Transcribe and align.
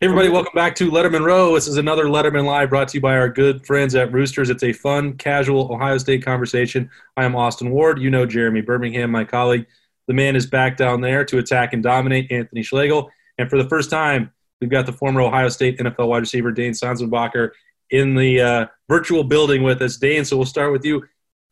Hey 0.00 0.06
everybody, 0.06 0.28
welcome 0.28 0.52
back 0.54 0.76
to 0.76 0.92
Letterman 0.92 1.24
Row. 1.24 1.56
This 1.56 1.66
is 1.66 1.76
another 1.76 2.04
Letterman 2.04 2.44
Live 2.44 2.70
brought 2.70 2.86
to 2.86 2.98
you 2.98 3.00
by 3.00 3.16
our 3.16 3.28
good 3.28 3.66
friends 3.66 3.96
at 3.96 4.12
Roosters. 4.12 4.48
It's 4.48 4.62
a 4.62 4.72
fun, 4.72 5.14
casual 5.14 5.72
Ohio 5.72 5.98
State 5.98 6.24
conversation. 6.24 6.88
I 7.16 7.24
am 7.24 7.34
Austin 7.34 7.70
Ward. 7.70 7.98
You 7.98 8.08
know 8.08 8.24
Jeremy 8.24 8.60
Birmingham, 8.60 9.10
my 9.10 9.24
colleague. 9.24 9.66
The 10.06 10.14
man 10.14 10.36
is 10.36 10.46
back 10.46 10.76
down 10.76 11.00
there 11.00 11.24
to 11.24 11.38
attack 11.38 11.72
and 11.72 11.82
dominate 11.82 12.30
Anthony 12.30 12.62
Schlegel. 12.62 13.10
And 13.38 13.50
for 13.50 13.60
the 13.60 13.68
first 13.68 13.90
time, 13.90 14.30
we've 14.60 14.70
got 14.70 14.86
the 14.86 14.92
former 14.92 15.20
Ohio 15.20 15.48
State 15.48 15.80
NFL 15.80 16.06
wide 16.06 16.18
receiver 16.18 16.52
Dane 16.52 16.74
Sanzenbacher 16.74 17.50
in 17.90 18.14
the 18.14 18.40
uh, 18.40 18.66
virtual 18.88 19.24
building 19.24 19.64
with 19.64 19.82
us. 19.82 19.96
Dane, 19.96 20.24
so 20.24 20.36
we'll 20.36 20.46
start 20.46 20.70
with 20.70 20.84
you. 20.84 21.04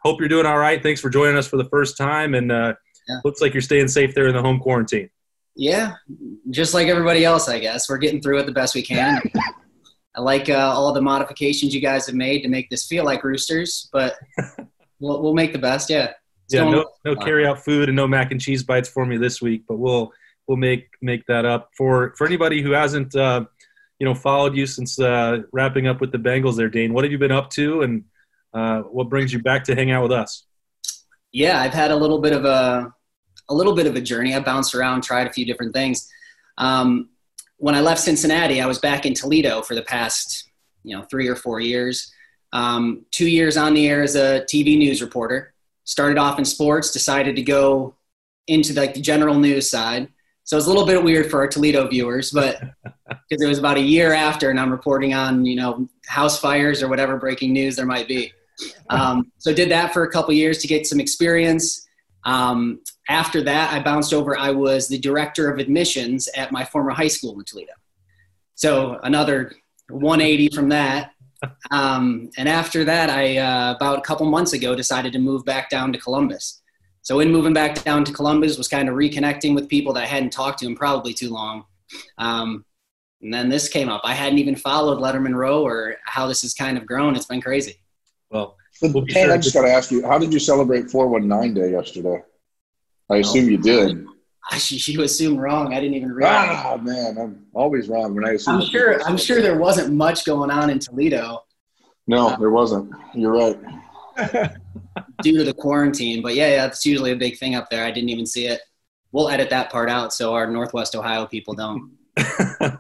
Hope 0.02 0.20
you're 0.20 0.28
doing 0.28 0.46
all 0.46 0.58
right. 0.58 0.80
Thanks 0.80 1.00
for 1.00 1.10
joining 1.10 1.36
us 1.36 1.48
for 1.48 1.56
the 1.56 1.68
first 1.68 1.96
time. 1.96 2.34
And 2.34 2.52
uh, 2.52 2.74
yeah. 3.08 3.16
looks 3.24 3.40
like 3.40 3.54
you're 3.54 3.60
staying 3.60 3.88
safe 3.88 4.14
there 4.14 4.28
in 4.28 4.36
the 4.36 4.42
home 4.42 4.60
quarantine. 4.60 5.10
Yeah, 5.56 5.94
just 6.50 6.74
like 6.74 6.88
everybody 6.88 7.24
else, 7.24 7.48
I 7.48 7.58
guess. 7.58 7.88
We're 7.88 7.96
getting 7.98 8.20
through 8.20 8.40
it 8.40 8.46
the 8.46 8.52
best 8.52 8.74
we 8.74 8.82
can. 8.82 9.22
I 10.14 10.20
like 10.20 10.48
uh, 10.50 10.54
all 10.54 10.92
the 10.92 11.00
modifications 11.00 11.74
you 11.74 11.80
guys 11.80 12.06
have 12.06 12.14
made 12.14 12.42
to 12.42 12.48
make 12.48 12.68
this 12.68 12.86
feel 12.86 13.04
like 13.04 13.24
roosters, 13.24 13.88
but 13.92 14.16
we'll, 15.00 15.22
we'll 15.22 15.34
make 15.34 15.52
the 15.52 15.58
best. 15.58 15.88
Yeah. 15.90 16.12
yeah. 16.50 16.68
No, 16.70 16.86
no 17.04 17.16
carry 17.16 17.46
out 17.46 17.64
food 17.64 17.88
and 17.88 17.96
no 17.96 18.06
mac 18.06 18.32
and 18.32 18.40
cheese 18.40 18.62
bites 18.62 18.88
for 18.88 19.06
me 19.06 19.16
this 19.16 19.40
week, 19.40 19.64
but 19.66 19.78
we'll 19.78 20.12
we'll 20.46 20.56
make 20.56 20.88
make 21.02 21.24
that 21.26 21.44
up 21.44 21.70
for 21.76 22.14
for 22.16 22.26
anybody 22.26 22.62
who 22.62 22.72
hasn't 22.72 23.14
uh, 23.14 23.44
you 23.98 24.06
know 24.06 24.14
followed 24.14 24.56
you 24.56 24.66
since 24.66 24.98
uh, 24.98 25.38
wrapping 25.52 25.86
up 25.86 26.00
with 26.00 26.12
the 26.12 26.18
Bengals. 26.18 26.56
There, 26.56 26.68
Dane. 26.68 26.92
What 26.92 27.04
have 27.04 27.12
you 27.12 27.18
been 27.18 27.32
up 27.32 27.50
to, 27.50 27.82
and 27.82 28.04
uh, 28.54 28.82
what 28.82 29.08
brings 29.08 29.32
you 29.32 29.42
back 29.42 29.64
to 29.64 29.74
hang 29.74 29.90
out 29.90 30.02
with 30.02 30.12
us? 30.12 30.44
Yeah, 31.32 31.60
I've 31.60 31.74
had 31.74 31.90
a 31.90 31.96
little 31.96 32.20
bit 32.20 32.32
of 32.32 32.44
a 32.44 32.92
a 33.48 33.54
little 33.54 33.74
bit 33.74 33.86
of 33.86 33.96
a 33.96 34.00
journey. 34.00 34.34
I 34.34 34.40
bounced 34.40 34.74
around, 34.74 35.02
tried 35.02 35.26
a 35.26 35.32
few 35.32 35.44
different 35.44 35.72
things. 35.72 36.10
Um, 36.58 37.10
when 37.58 37.74
I 37.74 37.80
left 37.80 38.00
Cincinnati, 38.00 38.60
I 38.60 38.66
was 38.66 38.78
back 38.78 39.06
in 39.06 39.14
Toledo 39.14 39.62
for 39.62 39.74
the 39.74 39.82
past, 39.82 40.48
you 40.82 40.96
know, 40.96 41.02
three 41.04 41.28
or 41.28 41.36
four 41.36 41.60
years. 41.60 42.12
Um, 42.52 43.04
two 43.10 43.28
years 43.28 43.56
on 43.56 43.74
the 43.74 43.88
air 43.88 44.02
as 44.02 44.14
a 44.14 44.42
TV 44.42 44.78
news 44.78 45.02
reporter. 45.02 45.52
Started 45.84 46.18
off 46.18 46.38
in 46.38 46.44
sports, 46.44 46.90
decided 46.90 47.36
to 47.36 47.42
go 47.42 47.94
into 48.46 48.74
like 48.74 48.94
the 48.94 49.00
general 49.00 49.38
news 49.38 49.70
side. 49.70 50.08
So 50.44 50.56
it's 50.56 50.66
a 50.66 50.68
little 50.68 50.86
bit 50.86 51.02
weird 51.02 51.30
for 51.30 51.40
our 51.40 51.48
Toledo 51.48 51.88
viewers, 51.88 52.30
but 52.30 52.60
because 52.84 53.42
it 53.42 53.48
was 53.48 53.58
about 53.58 53.76
a 53.76 53.80
year 53.80 54.12
after, 54.12 54.50
and 54.50 54.60
I'm 54.60 54.70
reporting 54.70 55.12
on 55.14 55.44
you 55.44 55.56
know 55.56 55.88
house 56.06 56.38
fires 56.38 56.82
or 56.82 56.88
whatever 56.88 57.16
breaking 57.16 57.52
news 57.52 57.76
there 57.76 57.86
might 57.86 58.08
be. 58.08 58.32
Um, 58.88 59.30
so 59.36 59.52
did 59.52 59.70
that 59.70 59.92
for 59.92 60.04
a 60.04 60.10
couple 60.10 60.32
years 60.32 60.58
to 60.58 60.66
get 60.66 60.86
some 60.86 60.98
experience. 60.98 61.85
Um, 62.26 62.80
after 63.08 63.40
that, 63.42 63.72
I 63.72 63.80
bounced 63.80 64.12
over. 64.12 64.36
I 64.36 64.50
was 64.50 64.88
the 64.88 64.98
director 64.98 65.50
of 65.50 65.58
admissions 65.58 66.28
at 66.36 66.52
my 66.52 66.64
former 66.64 66.90
high 66.90 67.08
school 67.08 67.38
in 67.38 67.44
Toledo. 67.44 67.72
So 68.56 68.98
another 69.02 69.52
180 69.88 70.54
from 70.54 70.68
that. 70.70 71.12
Um, 71.70 72.30
and 72.36 72.48
after 72.48 72.84
that, 72.84 73.10
I 73.10 73.36
uh, 73.38 73.74
about 73.76 73.98
a 73.98 74.02
couple 74.02 74.26
months 74.26 74.52
ago 74.52 74.74
decided 74.74 75.12
to 75.12 75.18
move 75.18 75.44
back 75.44 75.70
down 75.70 75.92
to 75.92 75.98
Columbus. 75.98 76.62
So 77.02 77.20
in 77.20 77.30
moving 77.30 77.52
back 77.52 77.84
down 77.84 78.04
to 78.04 78.12
Columbus 78.12 78.58
was 78.58 78.66
kind 78.66 78.88
of 78.88 78.96
reconnecting 78.96 79.54
with 79.54 79.68
people 79.68 79.92
that 79.92 80.02
I 80.02 80.06
hadn't 80.06 80.30
talked 80.30 80.58
to 80.60 80.66
in 80.66 80.74
probably 80.74 81.14
too 81.14 81.30
long. 81.30 81.64
Um, 82.18 82.64
and 83.22 83.32
then 83.32 83.48
this 83.48 83.68
came 83.68 83.88
up. 83.88 84.00
I 84.02 84.14
hadn't 84.14 84.38
even 84.38 84.56
followed 84.56 84.98
Letterman 84.98 85.34
Row 85.34 85.64
or 85.64 85.96
how 86.04 86.26
this 86.26 86.42
has 86.42 86.52
kind 86.52 86.76
of 86.76 86.84
grown. 86.84 87.14
It's 87.14 87.26
been 87.26 87.40
crazy. 87.40 87.76
Well, 88.30 88.56
we'll 88.82 89.06
sure 89.06 89.32
I 89.32 89.38
just 89.38 89.54
got 89.54 89.62
to 89.62 89.70
ask 89.70 89.90
you, 89.90 90.06
how 90.06 90.18
did 90.18 90.32
you 90.32 90.38
celebrate 90.38 90.90
419 90.90 91.54
Day 91.54 91.70
yesterday? 91.72 92.22
I 93.10 93.16
assume 93.16 93.48
you 93.48 93.58
did. 93.58 94.04
You 94.70 95.02
assume 95.02 95.38
wrong. 95.38 95.74
I 95.74 95.80
didn't 95.80 95.94
even 95.94 96.12
realize. 96.12 96.48
Ah, 96.52 96.76
man, 96.80 97.18
I'm 97.18 97.46
always 97.52 97.88
wrong 97.88 98.14
when 98.14 98.24
I 98.24 98.34
assume. 98.34 98.60
I'm 98.60 98.64
sure. 98.64 99.02
I'm 99.02 99.16
sure 99.16 99.42
there 99.42 99.58
wasn't 99.58 99.92
much 99.92 100.24
going 100.24 100.52
on 100.52 100.70
in 100.70 100.78
Toledo. 100.78 101.42
No, 102.06 102.28
uh, 102.28 102.36
there 102.36 102.50
wasn't. 102.50 102.92
You're 103.12 103.32
right. 103.32 103.58
due 105.22 105.38
to 105.38 105.44
the 105.44 105.52
quarantine, 105.52 106.22
but 106.22 106.34
yeah, 106.34 106.48
yeah, 106.50 106.66
that's 106.66 106.86
usually 106.86 107.12
a 107.12 107.16
big 107.16 107.38
thing 107.38 107.54
up 107.54 107.68
there. 107.70 107.84
I 107.84 107.90
didn't 107.90 108.10
even 108.10 108.26
see 108.26 108.46
it. 108.46 108.60
We'll 109.12 109.28
edit 109.28 109.50
that 109.50 109.70
part 109.70 109.88
out 109.88 110.12
so 110.12 110.34
our 110.34 110.48
Northwest 110.48 110.94
Ohio 110.94 111.26
people 111.26 111.54
don't. 111.54 111.92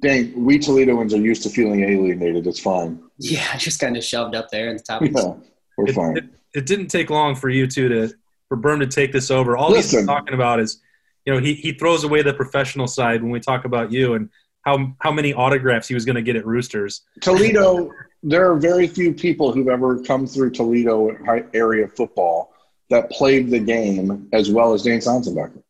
Dang, 0.00 0.44
we 0.44 0.58
Toledoans 0.58 1.12
are 1.12 1.20
used 1.20 1.42
to 1.42 1.50
feeling 1.50 1.84
alienated. 1.84 2.46
It's 2.46 2.60
fine. 2.60 3.02
Yeah, 3.18 3.56
just 3.56 3.80
kind 3.80 3.96
of 3.96 4.04
shoved 4.04 4.34
up 4.34 4.50
there 4.50 4.70
in 4.70 4.76
the 4.76 4.82
top. 4.82 5.02
Yeah, 5.02 5.34
we're 5.76 5.88
it, 5.88 5.94
fine. 5.94 6.16
It, 6.16 6.24
it, 6.54 6.66
didn't 6.66 6.88
take 6.88 7.10
long 7.10 7.34
for 7.34 7.50
you 7.50 7.66
two 7.66 7.88
to 7.88 8.14
for 8.48 8.56
Berm 8.56 8.80
to 8.80 8.86
take 8.86 9.12
this 9.12 9.30
over. 9.30 9.56
All 9.56 9.70
Listen. 9.70 10.00
he's 10.00 10.06
talking 10.06 10.34
about 10.34 10.58
is, 10.58 10.80
you 11.26 11.34
know, 11.34 11.38
he, 11.38 11.54
he 11.54 11.72
throws 11.72 12.04
away 12.04 12.22
the 12.22 12.32
professional 12.32 12.86
side 12.86 13.22
when 13.22 13.30
we 13.30 13.40
talk 13.40 13.64
about 13.66 13.92
you 13.92 14.14
and 14.14 14.30
how 14.62 14.94
how 15.00 15.12
many 15.12 15.34
autographs 15.34 15.88
he 15.88 15.94
was 15.94 16.04
going 16.04 16.16
to 16.16 16.22
get 16.22 16.36
at 16.36 16.46
Roosters. 16.46 17.02
Toledo, 17.20 17.90
there 18.22 18.50
are 18.50 18.56
very 18.56 18.86
few 18.86 19.12
people 19.12 19.52
who've 19.52 19.68
ever 19.68 20.02
come 20.02 20.26
through 20.26 20.52
Toledo 20.52 21.16
area 21.52 21.88
football 21.88 22.54
that 22.88 23.10
played 23.10 23.50
the 23.50 23.60
game 23.60 24.28
as 24.32 24.50
well 24.50 24.72
as 24.72 24.82
Dane 24.82 24.98
Sanzenbacher. 24.98 25.62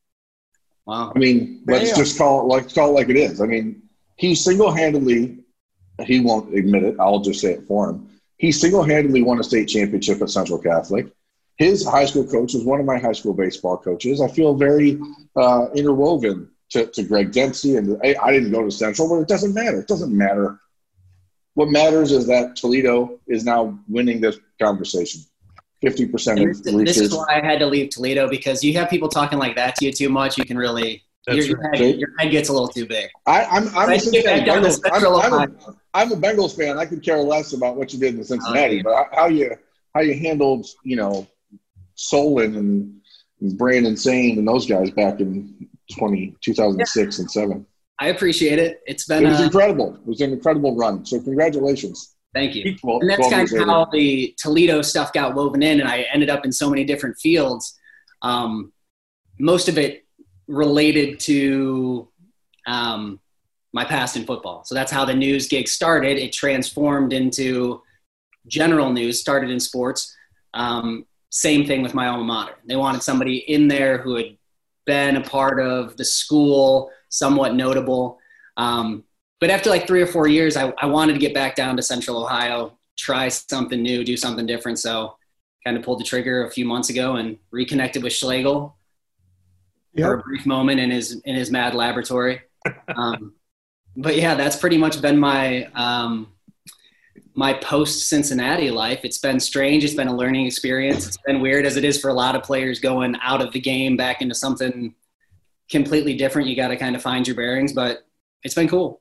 Wow. 0.86 1.12
I 1.14 1.18
mean, 1.18 1.62
let's 1.66 1.96
just 1.96 2.18
call 2.18 2.40
it 2.40 2.44
like 2.44 2.74
call 2.74 2.90
it 2.90 2.92
like 2.92 3.08
it 3.08 3.16
is. 3.16 3.40
I 3.40 3.46
mean, 3.46 3.82
he 4.20 4.34
single-handedly 4.34 5.38
he 6.06 6.20
won't 6.20 6.54
admit 6.54 6.82
it. 6.82 6.96
I'll 6.98 7.20
just 7.20 7.40
say 7.40 7.52
it 7.52 7.64
for 7.66 7.90
him. 7.90 8.08
He 8.38 8.52
single-handedly 8.52 9.22
won 9.22 9.38
a 9.38 9.44
state 9.44 9.66
championship 9.66 10.22
at 10.22 10.30
Central 10.30 10.58
Catholic 10.58 11.12
his 11.60 11.86
high 11.86 12.06
school 12.06 12.24
coach 12.24 12.54
was 12.54 12.64
one 12.64 12.80
of 12.80 12.86
my 12.86 12.98
high 12.98 13.12
school 13.12 13.34
baseball 13.34 13.76
coaches. 13.76 14.22
I 14.22 14.28
feel 14.28 14.54
very 14.54 14.98
uh, 15.36 15.66
interwoven 15.74 16.50
to, 16.70 16.86
to 16.86 17.02
Greg 17.02 17.32
Dempsey, 17.32 17.76
and 17.76 18.00
I, 18.02 18.16
I, 18.22 18.32
didn't 18.32 18.50
go 18.50 18.64
to 18.64 18.70
Central, 18.70 19.10
but 19.10 19.16
it 19.16 19.28
doesn't 19.28 19.52
matter. 19.52 19.80
It 19.80 19.86
doesn't 19.86 20.16
matter. 20.16 20.58
What 21.52 21.68
matters 21.68 22.12
is 22.12 22.26
that 22.28 22.56
Toledo 22.56 23.20
is 23.26 23.44
now 23.44 23.78
winning 23.88 24.22
this 24.22 24.38
conversation. 24.60 25.20
Fifty 25.82 26.06
percent 26.06 26.38
this, 26.38 26.60
this 26.60 26.98
is 26.98 27.14
why 27.14 27.26
I 27.28 27.44
had 27.44 27.58
to 27.60 27.66
leave 27.66 27.88
Toledo 27.88 28.28
because 28.28 28.62
you 28.62 28.74
have 28.74 28.90
people 28.90 29.08
talking 29.08 29.38
like 29.38 29.56
that 29.56 29.76
to 29.76 29.86
you 29.86 29.92
too 29.92 30.10
much. 30.10 30.36
You 30.36 30.44
can 30.44 30.58
really 30.58 31.02
your, 31.28 31.44
your, 31.44 31.62
head, 31.62 31.96
your, 31.96 32.08
head, 32.18 32.30
gets 32.30 32.48
a 32.48 32.52
little 32.52 32.68
too 32.68 32.86
big. 32.86 33.10
I, 33.26 33.44
I'm 33.44 33.68
I'm, 33.76 33.90
a 33.90 33.96
Bengals, 33.96 34.80
I'm, 34.84 35.32
I'm, 35.32 35.32
a, 35.32 35.76
I'm 35.94 36.12
a 36.12 36.16
Bengals 36.16 36.56
fan. 36.56 36.78
I 36.78 36.86
could 36.86 37.02
care 37.02 37.18
less 37.18 37.52
about 37.52 37.76
what 37.76 37.92
you 37.92 37.98
did 37.98 38.14
in 38.14 38.24
Cincinnati, 38.24 38.82
oh, 38.86 38.90
yeah. 38.90 39.04
but 39.10 39.16
how 39.16 39.26
you 39.26 39.56
how 39.94 40.00
you 40.00 40.14
handled 40.14 40.66
you 40.82 40.96
know 40.96 41.26
Solon 41.94 42.56
and 42.56 43.58
Brandon 43.58 43.94
Saine 43.94 44.38
and 44.38 44.48
those 44.48 44.66
guys 44.66 44.90
back 44.90 45.20
in 45.20 45.68
20, 45.98 46.36
2006 46.40 47.18
yeah. 47.18 47.22
and 47.22 47.30
7. 47.30 47.66
I 47.98 48.08
appreciate 48.08 48.58
it. 48.58 48.80
It's 48.86 49.06
been 49.06 49.26
it 49.26 49.30
was 49.30 49.40
incredible. 49.40 49.94
It 49.94 50.06
was 50.06 50.20
an 50.20 50.32
incredible 50.32 50.74
run. 50.76 51.04
So 51.04 51.20
congratulations. 51.20 52.14
Thank 52.32 52.54
you. 52.54 52.76
and 52.84 53.10
that's 53.10 53.28
kind 53.28 53.52
of 53.52 53.66
how 53.66 53.86
the 53.86 54.34
Toledo 54.38 54.82
stuff 54.82 55.12
got 55.12 55.34
woven 55.34 55.62
in, 55.62 55.80
and 55.80 55.88
I 55.88 56.06
ended 56.12 56.30
up 56.30 56.44
in 56.44 56.52
so 56.52 56.70
many 56.70 56.84
different 56.84 57.18
fields. 57.18 57.76
Um, 58.22 58.72
most 59.38 59.68
of 59.68 59.78
it 59.78 60.06
related 60.50 61.20
to 61.20 62.08
um, 62.66 63.20
my 63.72 63.84
past 63.84 64.16
in 64.16 64.24
football. 64.24 64.64
So 64.64 64.74
that's 64.74 64.90
how 64.90 65.04
the 65.04 65.14
news 65.14 65.46
gig 65.48 65.68
started. 65.68 66.18
It 66.18 66.32
transformed 66.32 67.12
into 67.12 67.82
general 68.46 68.92
news, 68.92 69.20
started 69.20 69.50
in 69.50 69.60
sports. 69.60 70.14
Um, 70.54 71.06
same 71.30 71.64
thing 71.66 71.82
with 71.82 71.94
my 71.94 72.08
alma 72.08 72.24
mater. 72.24 72.54
They 72.66 72.76
wanted 72.76 73.02
somebody 73.02 73.38
in 73.38 73.68
there 73.68 73.98
who 73.98 74.16
had 74.16 74.36
been 74.86 75.16
a 75.16 75.20
part 75.20 75.60
of 75.60 75.96
the 75.96 76.04
school, 76.04 76.90
somewhat 77.08 77.54
notable. 77.54 78.18
Um, 78.56 79.04
but 79.40 79.50
after 79.50 79.70
like 79.70 79.86
three 79.86 80.02
or 80.02 80.06
four 80.06 80.26
years, 80.26 80.56
I, 80.56 80.72
I 80.78 80.86
wanted 80.86 81.12
to 81.12 81.20
get 81.20 81.32
back 81.32 81.54
down 81.54 81.76
to 81.76 81.82
Central 81.82 82.24
Ohio, 82.24 82.76
try 82.98 83.28
something 83.28 83.80
new, 83.80 84.02
do 84.04 84.16
something 84.16 84.46
different. 84.46 84.80
So 84.80 85.16
kind 85.64 85.76
of 85.76 85.84
pulled 85.84 86.00
the 86.00 86.04
trigger 86.04 86.44
a 86.44 86.50
few 86.50 86.64
months 86.64 86.90
ago 86.90 87.16
and 87.16 87.38
reconnected 87.52 88.02
with 88.02 88.12
Schlegel 88.12 88.76
yep. 89.94 90.06
for 90.06 90.14
a 90.14 90.22
brief 90.22 90.46
moment 90.46 90.80
in 90.80 90.90
his 90.90 91.20
in 91.24 91.34
his 91.34 91.50
mad 91.50 91.74
laboratory. 91.74 92.40
Um, 92.88 93.34
but 93.96 94.16
yeah, 94.16 94.34
that's 94.34 94.56
pretty 94.56 94.78
much 94.78 95.00
been 95.02 95.18
my 95.18 95.64
um, 95.74 96.32
my 97.34 97.54
post 97.54 98.08
Cincinnati 98.08 98.70
life. 98.70 99.00
It's 99.04 99.18
been 99.18 99.40
strange. 99.40 99.84
It's 99.84 99.94
been 99.94 100.08
a 100.08 100.16
learning 100.16 100.46
experience. 100.46 101.06
It's 101.06 101.18
been 101.26 101.40
weird 101.40 101.66
as 101.66 101.76
it 101.76 101.84
is 101.84 102.00
for 102.00 102.08
a 102.08 102.14
lot 102.14 102.36
of 102.36 102.42
players 102.42 102.80
going 102.80 103.16
out 103.22 103.40
of 103.40 103.52
the 103.52 103.60
game 103.60 103.96
back 103.96 104.20
into 104.20 104.34
something 104.34 104.94
completely 105.70 106.14
different. 106.14 106.48
You 106.48 106.56
got 106.56 106.68
to 106.68 106.76
kind 106.76 106.96
of 106.96 107.02
find 107.02 107.26
your 107.26 107.36
bearings, 107.36 107.72
but 107.72 108.06
it's 108.42 108.54
been 108.54 108.68
cool. 108.68 109.00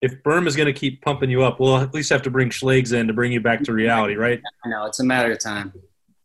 If 0.00 0.22
Berm 0.24 0.48
is 0.48 0.56
going 0.56 0.66
to 0.66 0.72
keep 0.72 1.00
pumping 1.00 1.30
you 1.30 1.44
up, 1.44 1.60
we'll 1.60 1.78
at 1.78 1.94
least 1.94 2.10
have 2.10 2.22
to 2.22 2.30
bring 2.30 2.50
Schlegs 2.50 2.92
in 2.92 3.06
to 3.06 3.12
bring 3.12 3.30
you 3.30 3.40
back 3.40 3.62
to 3.64 3.72
reality, 3.72 4.16
right? 4.16 4.40
I 4.64 4.68
know 4.68 4.84
it's 4.86 4.98
a 4.98 5.04
matter 5.04 5.30
of 5.30 5.38
time. 5.38 5.72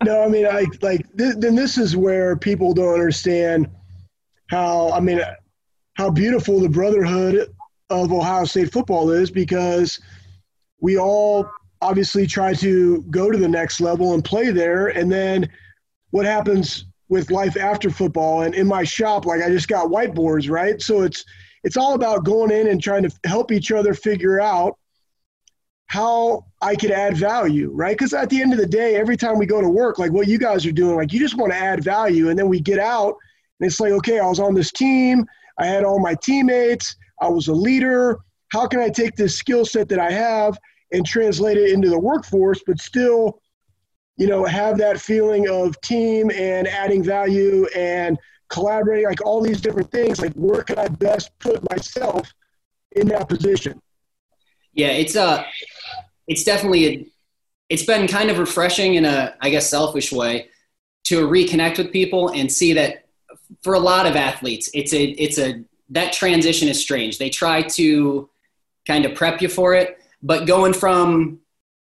No, 0.03 0.23
I 0.23 0.27
mean, 0.27 0.45
I 0.45 0.65
like 0.81 1.05
then 1.13 1.55
this 1.55 1.77
is 1.77 1.97
where 1.97 2.35
people 2.35 2.73
don't 2.73 2.93
understand 2.93 3.69
how 4.49 4.91
I 4.91 4.99
mean 4.99 5.21
how 5.95 6.11
beautiful 6.11 6.59
the 6.59 6.69
brotherhood 6.69 7.53
of 7.89 8.11
Ohio 8.11 8.45
State 8.45 8.71
football 8.71 9.11
is 9.11 9.31
because– 9.31 9.99
we 10.79 10.97
all 10.97 11.49
obviously 11.81 12.27
try 12.27 12.53
to 12.53 13.01
go 13.09 13.31
to 13.31 13.37
the 13.37 13.47
next 13.47 13.79
level 13.81 14.13
and 14.13 14.23
play 14.23 14.51
there. 14.51 14.87
And 14.87 15.11
then 15.11 15.49
what 16.11 16.25
happens 16.25 16.85
with 17.09 17.31
life 17.31 17.57
after 17.57 17.89
football? 17.89 18.41
And 18.41 18.55
in 18.55 18.67
my 18.67 18.83
shop, 18.83 19.25
like 19.25 19.41
I 19.41 19.49
just 19.49 19.67
got 19.67 19.87
whiteboards, 19.87 20.49
right? 20.49 20.81
So 20.81 21.01
it's 21.01 21.23
it's 21.63 21.77
all 21.77 21.95
about 21.95 22.23
going 22.23 22.51
in 22.51 22.67
and 22.67 22.81
trying 22.81 23.03
to 23.03 23.19
help 23.25 23.51
each 23.51 23.71
other 23.71 23.93
figure 23.93 24.39
out 24.39 24.77
how 25.87 26.45
I 26.61 26.75
could 26.75 26.91
add 26.91 27.17
value, 27.17 27.71
right? 27.73 27.97
Because 27.97 28.13
at 28.13 28.29
the 28.29 28.41
end 28.41 28.51
of 28.53 28.59
the 28.59 28.67
day, 28.67 28.95
every 28.95 29.17
time 29.17 29.37
we 29.37 29.45
go 29.45 29.61
to 29.61 29.69
work, 29.69 29.99
like 29.99 30.11
what 30.11 30.27
you 30.27 30.37
guys 30.37 30.65
are 30.65 30.71
doing, 30.71 30.97
like 30.97 31.13
you 31.13 31.19
just 31.19 31.37
want 31.37 31.51
to 31.53 31.57
add 31.57 31.83
value. 31.83 32.29
And 32.29 32.37
then 32.37 32.49
we 32.49 32.59
get 32.59 32.79
out 32.79 33.15
and 33.59 33.67
it's 33.67 33.79
like, 33.79 33.93
okay, 33.93 34.19
I 34.19 34.27
was 34.27 34.39
on 34.39 34.53
this 34.53 34.71
team, 34.71 35.25
I 35.57 35.65
had 35.65 35.83
all 35.83 35.99
my 35.99 36.15
teammates, 36.15 36.95
I 37.21 37.29
was 37.29 37.47
a 37.47 37.53
leader. 37.53 38.19
How 38.51 38.67
can 38.67 38.79
I 38.79 38.89
take 38.89 39.15
this 39.15 39.35
skill 39.35 39.65
set 39.65 39.89
that 39.89 39.99
I 39.99 40.11
have 40.11 40.57
and 40.91 41.05
translate 41.05 41.57
it 41.57 41.71
into 41.71 41.89
the 41.89 41.99
workforce, 41.99 42.61
but 42.65 42.79
still, 42.79 43.41
you 44.17 44.27
know, 44.27 44.45
have 44.45 44.77
that 44.77 44.99
feeling 44.99 45.49
of 45.49 45.79
team 45.81 46.31
and 46.31 46.67
adding 46.67 47.03
value 47.03 47.65
and 47.75 48.17
collaborating, 48.49 49.05
like 49.05 49.25
all 49.25 49.41
these 49.41 49.61
different 49.61 49.91
things? 49.91 50.21
Like, 50.21 50.33
where 50.33 50.63
can 50.63 50.79
I 50.79 50.87
best 50.87 51.31
put 51.39 51.67
myself 51.69 52.33
in 52.93 53.07
that 53.07 53.27
position? 53.27 53.81
Yeah, 54.77 54.89
it's 54.89 55.15
a, 55.15 55.23
uh, 55.23 55.43
it's 56.27 56.43
definitely 56.43 56.87
a, 56.87 57.07
it's 57.67 57.83
been 57.83 58.07
kind 58.07 58.29
of 58.29 58.37
refreshing 58.37 58.93
in 58.93 59.05
a, 59.05 59.35
I 59.41 59.49
guess, 59.49 59.69
selfish 59.69 60.11
way 60.11 60.49
to 61.05 61.27
reconnect 61.27 61.79
with 61.79 61.91
people 61.91 62.29
and 62.29 62.49
see 62.51 62.73
that 62.73 63.05
for 63.63 63.73
a 63.73 63.79
lot 63.79 64.05
of 64.05 64.15
athletes, 64.15 64.69
it's 64.73 64.93
a, 64.93 65.03
it's 65.03 65.39
a, 65.39 65.63
that 65.89 66.13
transition 66.13 66.67
is 66.67 66.79
strange. 66.79 67.17
They 67.17 67.29
try 67.29 67.63
to 67.63 68.29
kind 68.85 69.03
of 69.05 69.15
prep 69.15 69.41
you 69.41 69.49
for 69.49 69.73
it, 69.73 69.97
but 70.21 70.45
going 70.45 70.73
from, 70.73 71.39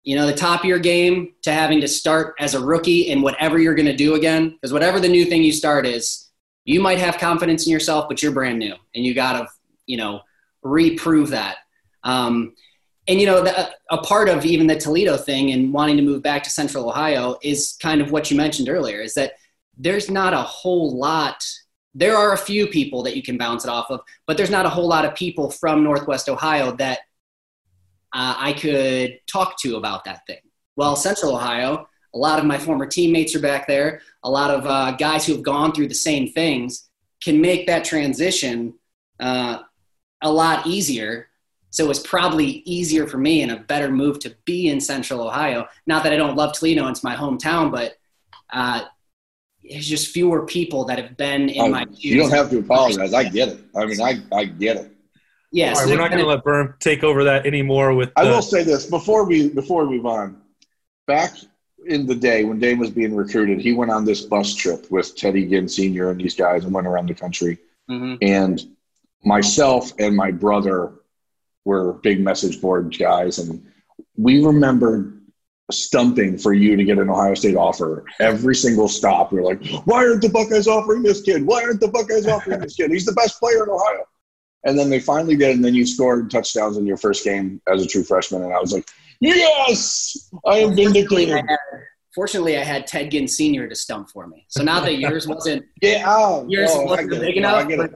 you 0.05 0.15
know, 0.15 0.27
the 0.27 0.35
top 0.35 0.61
of 0.61 0.67
your 0.67 0.79
game 0.79 1.33
to 1.43 1.53
having 1.53 1.81
to 1.81 1.88
start 1.88 2.37
as 2.38 2.55
a 2.55 2.65
rookie 2.65 3.09
in 3.09 3.21
whatever 3.21 3.59
you're 3.59 3.75
going 3.75 3.87
to 3.87 3.97
do 3.97 4.15
again, 4.15 4.50
because 4.50 4.73
whatever 4.73 5.00
the 5.00 5.09
new 5.09 5.25
thing 5.25 5.43
you 5.43 5.53
start 5.53 5.87
is, 5.87 6.31
you 6.65 6.81
might 6.81 6.99
have 6.99 7.19
confidence 7.19 7.67
in 7.67 7.73
yourself, 7.73 8.06
but 8.09 8.23
you're 8.23 8.33
brand 8.33 8.61
new 8.61 8.75
and 8.94 9.05
you 9.05 9.12
got 9.12 9.33
to, 9.33 9.49
you 9.87 9.97
know, 9.97 10.21
reprove 10.62 11.31
that. 11.31 11.56
Um, 12.05 12.55
and 13.08 13.20
you 13.20 13.26
know 13.26 13.43
the, 13.43 13.70
a 13.91 13.99
part 13.99 14.29
of 14.29 14.44
even 14.44 14.67
the 14.67 14.76
toledo 14.76 15.17
thing 15.17 15.53
and 15.53 15.73
wanting 15.73 15.97
to 15.97 16.03
move 16.03 16.23
back 16.23 16.43
to 16.43 16.50
central 16.50 16.88
ohio 16.88 17.37
is 17.43 17.76
kind 17.81 18.00
of 18.00 18.11
what 18.11 18.31
you 18.31 18.37
mentioned 18.37 18.69
earlier 18.69 19.00
is 19.00 19.14
that 19.14 19.32
there's 19.76 20.11
not 20.11 20.32
a 20.32 20.43
whole 20.43 20.97
lot 20.97 21.44
there 21.94 22.17
are 22.17 22.32
a 22.32 22.38
few 22.38 22.67
people 22.67 23.03
that 23.03 23.17
you 23.17 23.23
can 23.23 23.38
bounce 23.38 23.64
it 23.64 23.70
off 23.70 23.91
of 23.91 24.00
but 24.26 24.37
there's 24.37 24.50
not 24.50 24.67
a 24.67 24.70
whole 24.70 24.88
lot 24.88 25.05
of 25.05 25.14
people 25.14 25.50
from 25.50 25.82
northwest 25.82 26.29
ohio 26.29 26.73
that 26.73 27.00
uh, 28.12 28.35
i 28.38 28.53
could 28.53 29.19
talk 29.26 29.59
to 29.59 29.76
about 29.76 30.05
that 30.05 30.26
thing. 30.26 30.41
Well 30.76 30.97
central 30.97 31.35
ohio 31.35 31.87
a 32.17 32.19
lot 32.19 32.38
of 32.38 32.47
my 32.47 32.56
former 32.56 32.87
teammates 32.87 33.35
are 33.35 33.41
back 33.41 33.67
there. 33.67 34.00
A 34.25 34.31
lot 34.31 34.50
of 34.50 34.67
uh, 34.67 34.93
guys 34.93 35.26
who 35.26 35.35
have 35.35 35.43
gone 35.43 35.73
through 35.73 35.88
the 35.88 35.94
same 35.94 36.32
things 36.32 36.88
can 37.23 37.43
make 37.43 37.67
that 37.67 37.85
transition 37.85 38.73
uh, 39.20 39.59
a 40.23 40.32
lot 40.32 40.67
easier 40.67 41.29
so 41.76 41.84
it 41.84 41.88
was 41.88 42.00
probably 42.00 42.62
easier 42.64 43.06
for 43.06 43.19
me 43.19 43.43
and 43.43 43.52
a 43.52 43.58
better 43.58 43.90
move 43.90 44.19
to 44.20 44.34
be 44.46 44.69
in 44.69 44.81
Central 44.81 45.20
Ohio. 45.20 45.69
Not 45.87 46.05
that 46.05 46.12
I 46.14 46.17
don't 46.17 46.34
love 46.34 46.55
Toledo; 46.55 46.88
it's 46.88 47.05
my 47.05 47.14
hometown, 47.14 47.70
but 47.70 47.99
uh, 48.50 48.84
there's 49.62 49.87
just 49.87 50.11
fewer 50.11 50.46
people 50.46 50.87
that 50.87 50.99
have 50.99 51.19
been 51.19 51.50
in 51.50 51.61
oh, 51.61 51.69
my. 51.69 51.84
You 51.90 52.17
don't 52.17 52.31
have 52.31 52.49
to 52.49 52.61
apologize. 52.61 53.12
I 53.12 53.25
get 53.25 53.50
it. 53.50 53.61
I 53.76 53.84
mean, 53.84 54.00
I 54.00 54.23
I 54.34 54.46
get 54.46 54.78
it. 54.78 54.90
Yes, 55.52 55.76
yeah, 55.76 55.82
right, 55.82 55.90
we're 55.90 55.99
not 55.99 56.11
going 56.11 56.23
to 56.23 56.26
let 56.26 56.43
Berm 56.43 56.78
take 56.81 57.05
over 57.05 57.25
that 57.25 57.44
anymore. 57.44 57.93
With 57.93 58.08
the- 58.14 58.23
I 58.23 58.25
will 58.25 58.40
say 58.40 58.62
this 58.62 58.87
before 58.87 59.26
we 59.26 59.50
before 59.50 59.84
we 59.84 59.96
move 59.96 60.06
on. 60.06 60.40
Back 61.06 61.37
in 61.87 62.06
the 62.06 62.14
day 62.14 62.44
when 62.44 62.58
Dane 62.58 62.78
was 62.78 62.90
being 62.90 63.14
recruited, 63.14 63.61
he 63.61 63.75
went 63.75 63.90
on 63.90 64.06
this 64.06 64.23
bus 64.23 64.55
trip 64.55 64.90
with 64.90 65.14
Teddy 65.14 65.46
Ginn 65.46 65.69
Sr. 65.69 66.11
and 66.11 66.19
these 66.19 66.34
guys 66.34 66.64
and 66.64 66.73
went 66.73 66.87
around 66.87 67.11
the 67.11 67.14
country. 67.14 67.58
Mm-hmm. 67.90 68.14
And 68.23 68.64
myself 69.23 69.93
and 69.99 70.17
my 70.17 70.31
brother 70.31 70.94
were 71.66 71.94
big 71.94 72.20
message 72.20 72.60
board 72.60 72.96
guys, 72.96 73.38
and 73.38 73.66
we 74.16 74.42
remember 74.42 75.12
stumping 75.70 76.38
for 76.38 76.54
you 76.54 76.76
to 76.76 76.84
get 76.84 76.98
an 76.98 77.10
Ohio 77.10 77.34
State 77.34 77.56
offer 77.56 78.04
every 78.20 78.54
single 78.54 78.88
stop. 78.88 79.32
We 79.32 79.40
are 79.40 79.42
like, 79.42 79.66
why 79.84 80.06
aren't 80.06 80.22
the 80.22 80.28
Buckeyes 80.28 80.68
offering 80.68 81.02
this 81.02 81.20
kid? 81.22 81.44
Why 81.44 81.64
aren't 81.64 81.80
the 81.80 81.88
Buckeyes 81.88 82.28
offering 82.28 82.60
this 82.60 82.76
kid? 82.76 82.92
He's 82.92 83.04
the 83.04 83.12
best 83.12 83.40
player 83.40 83.64
in 83.64 83.70
Ohio. 83.70 84.04
And 84.64 84.78
then 84.78 84.88
they 84.88 85.00
finally 85.00 85.36
did, 85.36 85.56
and 85.56 85.64
then 85.64 85.74
you 85.74 85.84
scored 85.84 86.30
touchdowns 86.30 86.76
in 86.76 86.86
your 86.86 86.96
first 86.96 87.24
game 87.24 87.60
as 87.68 87.84
a 87.84 87.86
true 87.86 88.04
freshman, 88.04 88.42
and 88.42 88.52
I 88.52 88.60
was 88.60 88.72
like, 88.72 88.88
yes, 89.20 90.30
I 90.46 90.58
am 90.58 90.74
vindicated. 90.74 91.44
Fortunately, 92.14 92.56
I 92.56 92.64
had 92.64 92.86
Ted 92.86 93.10
Ginn 93.10 93.28
Sr. 93.28 93.68
to 93.68 93.74
stump 93.74 94.08
for 94.10 94.26
me. 94.26 94.46
So 94.48 94.62
now 94.62 94.80
that 94.80 94.94
yours 94.94 95.28
wasn't 95.28 95.66
yeah, 95.82 96.04
oh, 96.06 96.46
yours 96.48 96.70
oh, 96.72 96.84
wasn't 96.84 97.10
big 97.10 97.36
enough, 97.36 97.68
no, 97.68 97.88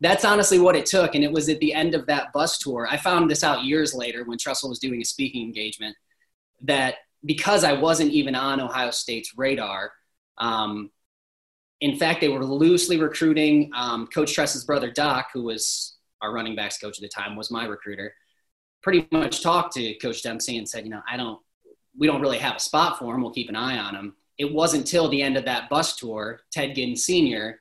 that's 0.00 0.24
honestly 0.24 0.58
what 0.58 0.76
it 0.76 0.86
took. 0.86 1.14
And 1.14 1.24
it 1.24 1.32
was 1.32 1.48
at 1.48 1.60
the 1.60 1.72
end 1.72 1.94
of 1.94 2.06
that 2.06 2.32
bus 2.32 2.58
tour. 2.58 2.86
I 2.90 2.96
found 2.96 3.30
this 3.30 3.42
out 3.42 3.64
years 3.64 3.94
later 3.94 4.24
when 4.24 4.38
Tressel 4.38 4.68
was 4.68 4.78
doing 4.78 5.00
a 5.00 5.04
speaking 5.04 5.42
engagement 5.42 5.96
that 6.62 6.96
because 7.24 7.64
I 7.64 7.72
wasn't 7.72 8.12
even 8.12 8.34
on 8.34 8.60
Ohio 8.60 8.90
State's 8.90 9.36
radar, 9.36 9.92
um, 10.38 10.90
in 11.80 11.96
fact, 11.96 12.20
they 12.20 12.28
were 12.28 12.44
loosely 12.44 12.98
recruiting 12.98 13.70
um, 13.74 14.06
Coach 14.06 14.34
Tress's 14.34 14.64
brother, 14.64 14.90
Dick, 14.90 15.26
who 15.32 15.44
was 15.44 15.96
our 16.22 16.32
running 16.32 16.56
backs 16.56 16.78
coach 16.78 16.98
at 16.98 17.02
the 17.02 17.08
time, 17.08 17.36
was 17.36 17.50
my 17.50 17.66
recruiter. 17.66 18.14
Pretty 18.82 19.06
much 19.10 19.42
talked 19.42 19.74
to 19.74 19.94
Coach 19.94 20.22
Dempsey 20.22 20.56
and 20.56 20.68
said, 20.68 20.84
you 20.84 20.90
know, 20.90 21.02
I 21.10 21.16
don't, 21.16 21.38
we 21.98 22.06
don't 22.06 22.20
really 22.20 22.38
have 22.38 22.56
a 22.56 22.60
spot 22.60 22.98
for 22.98 23.14
him. 23.14 23.22
We'll 23.22 23.32
keep 23.32 23.48
an 23.48 23.56
eye 23.56 23.78
on 23.78 23.94
him. 23.94 24.14
It 24.38 24.52
wasn't 24.52 24.82
until 24.82 25.08
the 25.08 25.22
end 25.22 25.36
of 25.36 25.44
that 25.46 25.68
bus 25.68 25.96
tour, 25.96 26.40
Ted 26.52 26.74
Ginn 26.74 26.96
Sr. 26.96 27.60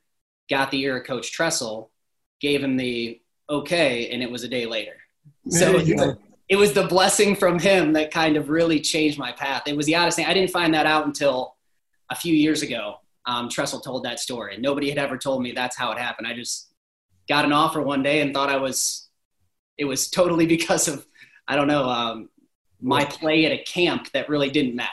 got 0.50 0.72
the 0.72 0.82
ear 0.82 0.98
of 0.98 1.06
Coach 1.06 1.32
Tressel 1.32 1.92
gave 2.40 2.64
him 2.64 2.78
the 2.78 3.22
okay, 3.50 4.10
and 4.10 4.22
it 4.22 4.30
was 4.30 4.44
a 4.44 4.48
day 4.48 4.66
later. 4.66 4.94
So 5.50 5.80
it 6.48 6.56
was 6.58 6.74
the 6.74 6.84
blessing 6.88 7.36
from 7.36 7.60
him 7.60 7.94
that 7.94 8.12
kind 8.12 8.38
of 8.38 8.50
really 8.50 8.80
changed 8.80 9.18
my 9.18 9.32
path. 9.32 9.64
It 9.68 9.76
was 9.76 9.86
the 9.86 9.96
oddest 9.96 10.18
thing. 10.18 10.26
I 10.26 10.34
didn't 10.34 10.52
find 10.52 10.74
that 10.74 10.86
out 10.86 11.06
until 11.06 11.56
a 12.10 12.16
few 12.16 12.34
years 12.34 12.62
ago. 12.62 12.98
Um, 13.26 13.50
Tressel 13.50 13.80
told 13.80 14.04
that 14.04 14.20
story. 14.20 14.54
And 14.54 14.62
nobody 14.62 14.90
had 14.90 15.00
ever 15.00 15.18
told 15.18 15.42
me 15.42 15.52
that's 15.52 15.76
how 15.76 15.92
it 15.92 15.98
happened. 15.98 16.28
I 16.28 16.36
just 16.36 16.72
got 17.28 17.46
an 17.46 17.52
offer 17.52 17.82
one 17.82 18.04
day 18.04 18.22
and 18.22 18.34
thought 18.34 18.50
I 18.50 18.58
was. 18.58 19.10
It 19.78 19.86
was 19.86 20.10
totally 20.10 20.46
because 20.58 20.88
of 20.88 21.06
I 21.48 21.56
don't 21.56 21.68
know 21.68 21.90
um, 21.90 22.30
my 22.82 23.06
play 23.06 23.46
at 23.46 23.52
a 23.52 23.64
camp 23.64 24.12
that 24.14 24.30
really 24.30 24.50
didn't 24.50 24.76
matter. 24.76 24.92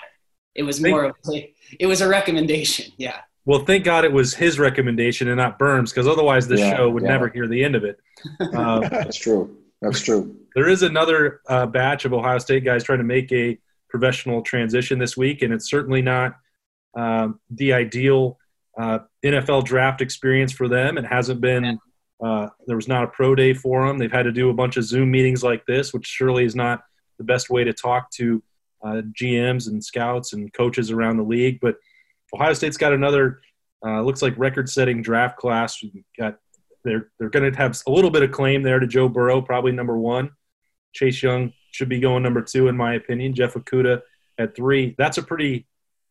It 0.55 0.63
was 0.63 0.81
more 0.83 1.05
of 1.05 1.17
a, 1.31 1.55
it 1.79 1.87
was 1.87 2.01
a 2.01 2.09
recommendation. 2.09 2.93
Yeah. 2.97 3.21
Well, 3.45 3.65
thank 3.65 3.85
God 3.85 4.05
it 4.05 4.13
was 4.13 4.35
his 4.35 4.59
recommendation 4.59 5.29
and 5.29 5.37
not 5.37 5.59
Berm's, 5.59 5.91
because 5.91 6.07
otherwise 6.07 6.47
this 6.47 6.61
yeah, 6.61 6.77
show 6.77 6.91
would 6.91 7.03
yeah. 7.03 7.09
never 7.09 7.29
hear 7.29 7.49
the 7.49 7.65
end 7.65 7.75
of 7.75 7.85
it. 7.85 7.99
Um, 8.55 8.81
That's 8.91 9.17
true. 9.17 9.57
That's 9.81 10.01
true. 10.01 10.37
There 10.55 10.69
is 10.69 10.83
another 10.83 11.41
uh, 11.49 11.67
batch 11.67 12.05
of 12.05 12.13
Ohio 12.13 12.39
State 12.39 12.65
guys 12.65 12.85
trying 12.85 12.99
to 12.99 13.05
make 13.05 13.33
a 13.33 13.59
professional 13.89 14.43
transition 14.43 14.99
this 14.99 15.17
week, 15.17 15.43
and 15.43 15.53
it's 15.53 15.69
certainly 15.69 16.03
not 16.03 16.37
um, 16.95 17.41
the 17.51 17.73
ideal 17.73 18.39
uh, 18.79 19.01
NFL 19.25 19.65
draft 19.65 20.01
experience 20.01 20.53
for 20.53 20.69
them. 20.69 20.99
It 20.99 21.05
hasn't 21.05 21.41
been. 21.41 21.79
Uh, 22.23 22.49
there 22.69 22.77
was 22.77 22.87
not 22.87 23.03
a 23.03 23.09
pro 23.09 23.35
day 23.35 23.53
for 23.53 23.87
them. 23.87 23.99
They've 23.99 24.13
had 24.13 24.23
to 24.23 24.33
do 24.33 24.51
a 24.51 24.55
bunch 24.55 24.77
of 24.77 24.85
Zoom 24.85 25.11
meetings 25.11 25.43
like 25.43 25.67
this, 25.67 25.93
which 25.93 26.07
surely 26.07 26.45
is 26.45 26.55
not 26.55 26.83
the 27.19 27.25
best 27.25 27.51
way 27.51 27.65
to 27.65 27.73
talk 27.73 28.11
to 28.13 28.43
uh, 28.85 29.03
GMs 29.19 29.67
and 29.67 29.83
scouts 29.83 30.33
and 30.33 30.53
coaches 30.53 30.93
around 30.93 31.17
the 31.17 31.25
league. 31.25 31.59
But 31.61 31.77
Ohio 32.35 32.53
State's 32.55 32.77
got 32.77 32.93
another 32.93 33.41
uh, 33.85 34.01
looks 34.03 34.23
like 34.23 34.39
record-setting 34.39 35.03
draft 35.03 35.37
class. 35.37 35.83
We've 35.83 36.05
got 36.19 36.39
they're 36.85 37.11
they're 37.19 37.31
going 37.31 37.51
to 37.51 37.57
have 37.57 37.81
a 37.87 37.91
little 37.91 38.11
bit 38.11 38.23
of 38.23 38.33
claim 38.33 38.63
there 38.63 38.81
to 38.81 38.87
Joe 38.87 39.09
Burrow, 39.09 39.43
probably 39.43 39.73
number 39.73 39.97
one. 39.99 40.31
Chase 40.93 41.23
Young 41.23 41.53
should 41.71 41.89
be 41.89 42.01
going 42.01 42.23
number 42.23 42.43
two, 42.43 42.69
in 42.69 42.77
my 42.77 42.95
opinion. 42.95 43.35
Jeff 43.35 43.55
Okudah 43.55 44.03
at 44.39 44.55
three. 44.55 44.95
That's 44.99 45.19
a 45.19 45.23
pretty 45.23 45.67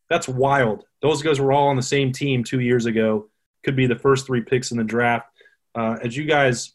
that's 0.08 0.28
wild. 0.28 0.84
Those 1.00 1.22
guys 1.22 1.40
were 1.40 1.52
all 1.52 1.68
on 1.68 1.76
the 1.76 1.82
same 1.82 2.12
team 2.12 2.44
two 2.44 2.60
years 2.60 2.86
ago. 2.86 3.28
Could 3.64 3.76
be 3.76 3.86
the 3.86 3.98
first 3.98 4.26
three 4.26 4.42
picks 4.42 4.70
in 4.70 4.76
the 4.76 4.84
draft. 4.84 5.26
Uh, 5.74 5.96
as 6.02 6.16
you 6.16 6.24
guys 6.24 6.74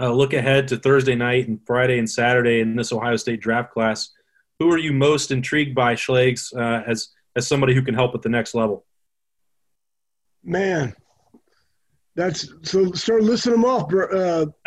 uh, 0.00 0.12
look 0.12 0.32
ahead 0.32 0.68
to 0.68 0.76
Thursday 0.76 1.14
night 1.14 1.48
and 1.48 1.60
Friday 1.66 1.98
and 1.98 2.10
Saturday 2.10 2.60
in 2.60 2.74
this 2.74 2.92
Ohio 2.92 3.16
State 3.16 3.40
draft 3.40 3.72
class, 3.72 4.10
who 4.58 4.72
are 4.72 4.78
you 4.78 4.92
most 4.92 5.30
intrigued 5.30 5.74
by, 5.74 5.94
Schlegs, 5.94 6.52
uh, 6.56 6.82
as 6.86 7.10
as 7.38 7.46
somebody 7.48 7.74
who 7.74 7.82
can 7.82 7.94
help 7.94 8.14
at 8.14 8.22
the 8.22 8.28
next 8.28 8.54
level? 8.54 8.84
Man, 10.44 10.94
that's 12.14 12.52
so. 12.62 12.92
Start 12.92 13.22
listing 13.22 13.52
them 13.52 13.64
off. 13.64 13.92
Uh, 13.92 14.46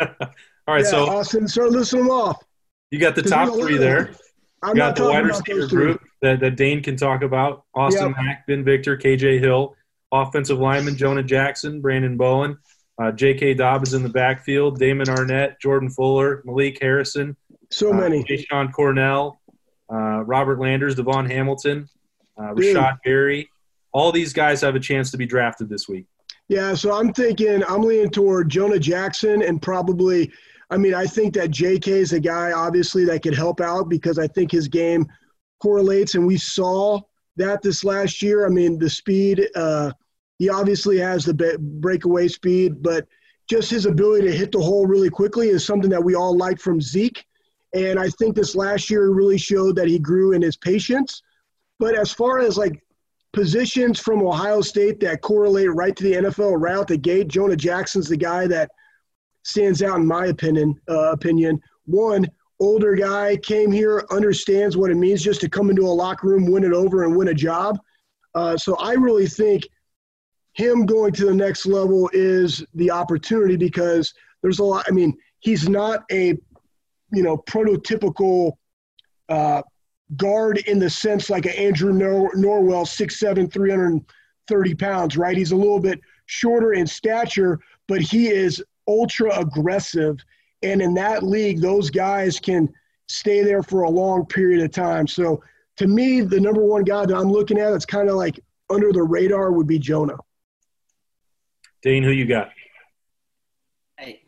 All 0.68 0.74
right, 0.74 0.84
yeah, 0.84 0.90
so 0.90 1.06
Austin, 1.06 1.48
start 1.48 1.70
listing 1.70 2.00
them 2.00 2.10
off. 2.10 2.42
You 2.90 2.98
got 2.98 3.14
the 3.14 3.22
top 3.22 3.52
three 3.54 3.78
there. 3.78 4.14
I'm 4.62 4.76
you 4.76 4.82
got 4.82 4.96
the 4.96 5.04
wide 5.04 5.26
receiver 5.26 5.66
group 5.66 6.02
that, 6.20 6.40
that 6.40 6.56
Dane 6.56 6.82
can 6.82 6.96
talk 6.96 7.22
about. 7.22 7.64
Austin 7.74 8.08
yep. 8.08 8.16
Mack, 8.16 8.46
Ben 8.46 8.64
Victor, 8.64 8.96
KJ 8.96 9.40
Hill, 9.40 9.74
offensive 10.12 10.58
lineman 10.58 10.96
Jonah 10.96 11.22
Jackson, 11.22 11.82
Branden 11.82 12.16
Bowen, 12.16 12.58
uh, 13.00 13.10
J.K. 13.10 13.54
Dobbins 13.54 13.94
in 13.94 14.04
the 14.04 14.08
backfield, 14.08 14.78
Damon 14.78 15.08
Arnette, 15.08 15.58
Jordan 15.60 15.90
Fuller, 15.90 16.42
Malik 16.44 16.78
Harrison, 16.80 17.36
so 17.70 17.92
many, 17.92 18.20
uh, 18.20 18.36
Sean 18.48 18.70
Cornell, 18.70 19.40
uh, 19.92 20.22
Robert 20.24 20.60
Landers, 20.60 20.94
Davon 20.94 21.26
Hamilton, 21.26 21.88
uh, 22.42 22.54
Rashod 22.54 22.96
Berry. 23.04 23.48
All 23.92 24.10
these 24.10 24.32
guys 24.32 24.60
have 24.62 24.74
a 24.74 24.80
chance 24.80 25.10
to 25.10 25.16
be 25.16 25.26
drafted 25.26 25.68
this 25.68 25.88
week. 25.88 26.06
Yeah, 26.48 26.74
so 26.74 26.92
I'm 26.92 27.12
thinking 27.12 27.62
I'm 27.68 27.82
leaning 27.82 28.10
toward 28.10 28.48
Jonah 28.48 28.78
Jackson 28.78 29.42
and 29.42 29.60
probably. 29.60 30.30
I 30.70 30.78
mean, 30.78 30.94
I 30.94 31.06
think 31.06 31.34
that 31.34 31.50
J.K. 31.50 31.92
is 31.92 32.14
a 32.14 32.20
guy 32.20 32.52
obviously 32.52 33.04
that 33.04 33.22
could 33.22 33.34
help 33.34 33.60
out 33.60 33.90
because 33.90 34.18
I 34.18 34.26
think 34.26 34.50
his 34.50 34.68
game 34.68 35.06
correlates, 35.60 36.14
and 36.14 36.26
we 36.26 36.38
saw 36.38 36.98
that 37.36 37.62
this 37.62 37.84
last 37.84 38.22
year. 38.22 38.46
I 38.46 38.48
mean, 38.48 38.78
the 38.78 38.90
speed. 38.90 39.48
Uh, 39.54 39.92
he 40.38 40.48
obviously 40.48 40.98
has 40.98 41.24
the 41.24 41.56
breakaway 41.60 42.26
speed, 42.26 42.82
but 42.82 43.06
just 43.48 43.70
his 43.70 43.86
ability 43.86 44.26
to 44.26 44.32
hit 44.32 44.50
the 44.50 44.60
hole 44.60 44.86
really 44.86 45.10
quickly 45.10 45.50
is 45.50 45.64
something 45.64 45.90
that 45.90 46.02
we 46.02 46.14
all 46.14 46.36
like 46.36 46.58
from 46.58 46.80
Zeke. 46.80 47.24
And 47.74 47.98
I 47.98 48.08
think 48.08 48.34
this 48.34 48.56
last 48.56 48.90
year 48.90 49.10
really 49.10 49.38
showed 49.38 49.76
that 49.76 49.88
he 49.88 49.98
grew 49.98 50.32
in 50.32 50.42
his 50.42 50.56
patience. 50.56 51.22
But 51.82 51.96
as 51.96 52.12
far 52.12 52.38
as 52.38 52.56
like 52.56 52.80
positions 53.32 53.98
from 53.98 54.24
Ohio 54.24 54.60
State 54.60 55.00
that 55.00 55.20
correlate 55.20 55.74
right 55.74 55.96
to 55.96 56.04
the 56.04 56.12
NFL 56.12 56.60
right 56.60 56.76
out 56.76 56.86
the 56.86 56.96
gate, 56.96 57.26
Jonah 57.26 57.56
Jackson's 57.56 58.08
the 58.08 58.16
guy 58.16 58.46
that 58.46 58.70
stands 59.42 59.82
out 59.82 59.98
in 59.98 60.06
my 60.06 60.26
opinion. 60.26 60.80
Uh, 60.88 61.10
opinion 61.10 61.60
one 61.86 62.30
older 62.60 62.94
guy 62.94 63.36
came 63.38 63.72
here, 63.72 64.04
understands 64.12 64.76
what 64.76 64.92
it 64.92 64.94
means 64.94 65.24
just 65.24 65.40
to 65.40 65.48
come 65.48 65.70
into 65.70 65.82
a 65.82 65.88
locker 65.88 66.28
room, 66.28 66.48
win 66.48 66.62
it 66.62 66.72
over, 66.72 67.02
and 67.02 67.16
win 67.16 67.26
a 67.26 67.34
job. 67.34 67.80
Uh, 68.36 68.56
so 68.56 68.76
I 68.76 68.92
really 68.92 69.26
think 69.26 69.68
him 70.52 70.86
going 70.86 71.12
to 71.14 71.24
the 71.24 71.34
next 71.34 71.66
level 71.66 72.08
is 72.12 72.64
the 72.74 72.92
opportunity 72.92 73.56
because 73.56 74.14
there's 74.40 74.60
a 74.60 74.64
lot. 74.64 74.84
I 74.86 74.92
mean, 74.92 75.18
he's 75.40 75.68
not 75.68 76.04
a 76.12 76.38
you 77.12 77.24
know 77.24 77.38
prototypical 77.38 78.52
uh, 79.28 79.62
guard 80.16 80.58
in 80.66 80.78
the 80.78 80.90
sense 80.90 81.30
like 81.30 81.46
an 81.46 81.52
Andrew 81.52 81.92
Nor- 81.92 82.34
Norwell, 82.34 82.86
6'7", 82.86 83.52
330 83.52 84.74
pounds, 84.74 85.16
right? 85.16 85.36
He's 85.36 85.52
a 85.52 85.56
little 85.56 85.80
bit 85.80 86.00
shorter 86.26 86.72
in 86.72 86.86
stature, 86.86 87.60
but 87.88 88.00
he 88.00 88.28
is 88.28 88.62
ultra 88.88 89.38
aggressive. 89.38 90.18
And 90.62 90.80
in 90.80 90.94
that 90.94 91.22
league, 91.22 91.60
those 91.60 91.90
guys 91.90 92.38
can 92.38 92.72
stay 93.08 93.42
there 93.42 93.62
for 93.62 93.82
a 93.82 93.90
long 93.90 94.26
period 94.26 94.62
of 94.64 94.70
time. 94.70 95.06
So 95.06 95.42
to 95.76 95.86
me, 95.86 96.20
the 96.20 96.40
number 96.40 96.64
one 96.64 96.84
guy 96.84 97.06
that 97.06 97.16
I'm 97.16 97.30
looking 97.30 97.58
at 97.58 97.70
that's 97.70 97.86
kind 97.86 98.08
of 98.08 98.16
like 98.16 98.40
under 98.70 98.92
the 98.92 99.02
radar 99.02 99.52
would 99.52 99.66
be 99.66 99.78
Jonah. 99.78 100.16
Dean, 101.82 102.02
who 102.02 102.10
you 102.10 102.26
got? 102.26 102.50
Hey, 103.98 104.22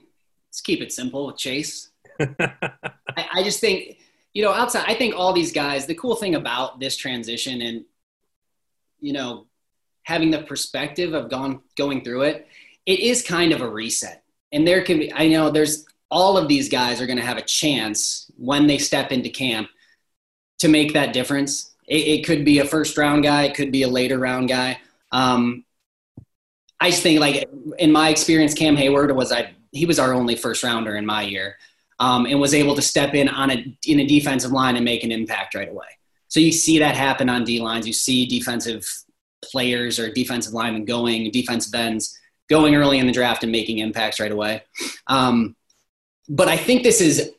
let's 0.48 0.60
keep 0.60 0.80
it 0.80 0.92
simple 0.92 1.26
with 1.26 1.36
Chase. 1.36 1.90
I, 2.20 2.68
I 3.16 3.42
just 3.42 3.60
think, 3.60 3.98
you 4.34 4.42
know, 4.42 4.52
outside, 4.52 4.84
I 4.86 4.94
think 4.94 5.14
all 5.14 5.32
these 5.32 5.52
guys, 5.52 5.86
the 5.86 5.94
cool 5.94 6.16
thing 6.16 6.34
about 6.34 6.80
this 6.80 6.96
transition 6.96 7.62
and, 7.62 7.84
you 9.00 9.12
know, 9.12 9.46
having 10.02 10.30
the 10.30 10.42
perspective 10.42 11.14
of 11.14 11.30
gone, 11.30 11.62
going 11.76 12.02
through 12.02 12.22
it, 12.22 12.48
it 12.84 13.00
is 13.00 13.22
kind 13.22 13.52
of 13.52 13.60
a 13.60 13.68
reset. 13.68 14.24
And 14.52 14.66
there 14.66 14.82
can 14.82 14.98
be, 14.98 15.12
I 15.12 15.28
know 15.28 15.50
there's 15.50 15.86
all 16.10 16.36
of 16.36 16.48
these 16.48 16.68
guys 16.68 17.00
are 17.00 17.06
going 17.06 17.18
to 17.18 17.24
have 17.24 17.38
a 17.38 17.42
chance 17.42 18.30
when 18.36 18.66
they 18.66 18.78
step 18.78 19.12
into 19.12 19.30
camp 19.30 19.68
to 20.58 20.68
make 20.68 20.92
that 20.92 21.12
difference. 21.12 21.72
It, 21.86 22.06
it 22.06 22.26
could 22.26 22.44
be 22.44 22.58
a 22.58 22.64
first 22.64 22.98
round 22.98 23.22
guy, 23.22 23.44
it 23.44 23.54
could 23.54 23.72
be 23.72 23.82
a 23.82 23.88
later 23.88 24.18
round 24.18 24.48
guy. 24.48 24.78
Um, 25.12 25.64
I 26.80 26.90
just 26.90 27.02
think 27.02 27.20
like 27.20 27.48
in 27.78 27.92
my 27.92 28.08
experience, 28.10 28.52
Cam 28.52 28.76
Heyward 28.76 29.14
was 29.14 29.32
I 29.32 29.54
he 29.70 29.86
was 29.86 29.98
our 29.98 30.12
only 30.12 30.36
first 30.36 30.62
rounder 30.62 30.96
in 30.96 31.06
my 31.06 31.22
year 31.22 31.56
um, 32.00 32.26
and 32.26 32.40
was 32.40 32.54
able 32.54 32.74
to 32.74 32.82
step 32.82 33.14
in 33.14 33.28
on 33.28 33.50
a 33.50 33.76
in 33.86 34.00
a 34.00 34.06
defensive 34.06 34.52
line 34.52 34.76
and 34.76 34.84
make 34.84 35.04
an 35.04 35.12
impact 35.12 35.54
right 35.54 35.68
away. 35.68 35.86
So 36.28 36.40
you 36.40 36.52
see 36.52 36.78
that 36.80 36.96
happen 36.96 37.28
on 37.28 37.44
D 37.44 37.60
lines. 37.60 37.86
You 37.86 37.92
see 37.92 38.26
defensive 38.26 38.86
players 39.42 39.98
or 39.98 40.12
defensive 40.12 40.52
linemen 40.52 40.84
going, 40.84 41.30
defensive 41.30 41.74
ends 41.74 42.18
going 42.48 42.74
early 42.74 42.98
in 42.98 43.06
the 43.06 43.12
draft 43.12 43.42
and 43.42 43.52
making 43.52 43.78
impacts 43.78 44.20
right 44.20 44.32
away. 44.32 44.62
Um, 45.06 45.56
but 46.28 46.48
I 46.48 46.56
think 46.56 46.82
this 46.82 47.00
is, 47.00 47.32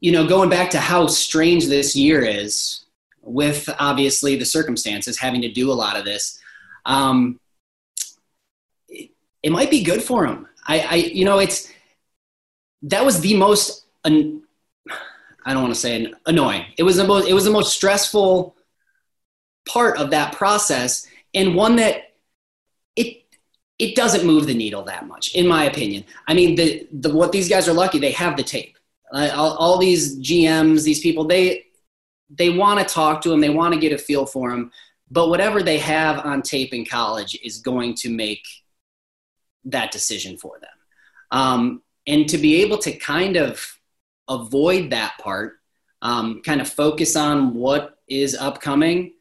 you 0.00 0.12
know, 0.12 0.26
going 0.26 0.48
back 0.48 0.70
to 0.70 0.80
how 0.80 1.06
strange 1.06 1.66
this 1.66 1.96
year 1.96 2.22
is 2.22 2.84
with 3.22 3.68
obviously 3.78 4.36
the 4.36 4.44
circumstances 4.44 5.18
having 5.18 5.42
to 5.42 5.52
do 5.52 5.70
a 5.70 5.74
lot 5.74 5.96
of 5.96 6.04
this. 6.04 6.38
Um, 6.86 7.38
it, 8.88 9.10
it 9.42 9.50
might 9.50 9.70
be 9.70 9.82
good 9.82 10.02
for 10.02 10.26
him. 10.26 10.46
I, 10.66 10.80
I, 10.80 10.94
you 10.94 11.24
know, 11.24 11.38
it's 11.38 11.70
that 12.82 13.04
was 13.04 13.20
the 13.20 13.36
most 13.36 13.86
an, 14.04 14.42
I 15.44 15.52
don't 15.52 15.62
want 15.62 15.74
to 15.74 15.80
say 15.80 16.12
annoying. 16.26 16.66
It 16.78 16.82
was 16.82 16.96
the 16.96 17.06
most 17.06 17.28
it 17.28 17.34
was 17.34 17.44
the 17.44 17.50
most 17.50 17.74
stressful 17.74 18.56
part 19.68 19.98
of 19.98 20.10
that 20.10 20.34
process 20.34 21.06
and 21.34 21.54
one 21.54 21.76
that 21.76 22.14
it 22.96 23.24
it 23.78 23.94
doesn't 23.94 24.26
move 24.26 24.46
the 24.46 24.54
needle 24.54 24.82
that 24.84 25.06
much 25.06 25.34
in 25.34 25.46
my 25.46 25.64
opinion. 25.64 26.04
I 26.26 26.34
mean 26.34 26.54
the 26.54 26.86
the 26.92 27.14
what 27.14 27.32
these 27.32 27.48
guys 27.48 27.68
are 27.68 27.74
lucky 27.74 27.98
they 27.98 28.12
have 28.12 28.36
the 28.36 28.42
tape. 28.42 28.76
Uh, 29.12 29.28
all, 29.34 29.56
all 29.56 29.78
these 29.78 30.18
GMs, 30.20 30.84
these 30.84 31.00
people 31.00 31.24
they 31.24 31.64
they 32.30 32.50
want 32.50 32.78
to 32.78 32.94
talk 32.94 33.22
to 33.22 33.32
him, 33.32 33.40
they 33.40 33.50
want 33.50 33.74
to 33.74 33.80
get 33.80 33.92
a 33.92 33.98
feel 33.98 34.24
for 34.24 34.52
him, 34.52 34.70
but 35.10 35.28
whatever 35.28 35.62
they 35.62 35.78
have 35.78 36.24
on 36.24 36.42
tape 36.42 36.72
in 36.72 36.84
college 36.84 37.38
is 37.42 37.58
going 37.58 37.94
to 37.94 38.08
make 38.08 38.46
that 39.64 39.90
decision 39.90 40.36
for 40.38 40.58
them. 40.60 40.70
Um, 41.32 41.82
and 42.10 42.28
to 42.28 42.38
be 42.38 42.62
able 42.62 42.78
to 42.78 42.92
kind 42.92 43.36
of 43.36 43.78
avoid 44.28 44.90
that 44.90 45.16
part, 45.18 45.58
um, 46.02 46.42
kind 46.42 46.60
of 46.60 46.68
focus 46.68 47.14
on 47.14 47.54
what 47.54 47.98
is 48.08 48.34
upcoming. 48.34 49.12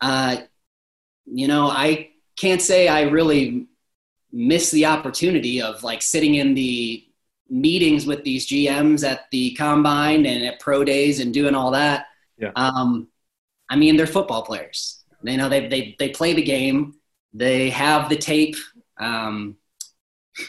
Uh, 0.00 0.38
you 1.24 1.46
know, 1.46 1.68
I 1.68 2.10
can't 2.36 2.60
say 2.60 2.88
I 2.88 3.02
really 3.02 3.68
miss 4.32 4.72
the 4.72 4.86
opportunity 4.86 5.62
of 5.62 5.84
like 5.84 6.02
sitting 6.02 6.34
in 6.34 6.54
the 6.54 7.06
meetings 7.48 8.06
with 8.06 8.24
these 8.24 8.48
GMs 8.48 9.06
at 9.06 9.30
the 9.30 9.54
combine 9.54 10.26
and 10.26 10.44
at 10.44 10.58
pro 10.58 10.84
days 10.84 11.20
and 11.20 11.32
doing 11.32 11.54
all 11.54 11.70
that. 11.70 12.06
Yeah. 12.38 12.50
Um, 12.56 13.08
I 13.68 13.76
mean, 13.76 13.96
they're 13.96 14.06
football 14.06 14.42
players. 14.42 15.04
They 15.22 15.36
know 15.36 15.48
they, 15.48 15.68
they, 15.68 15.94
they 15.98 16.08
play 16.08 16.32
the 16.32 16.42
game. 16.42 16.94
They 17.32 17.70
have 17.70 18.08
the 18.08 18.16
tape. 18.16 18.56
Um, 18.98 19.56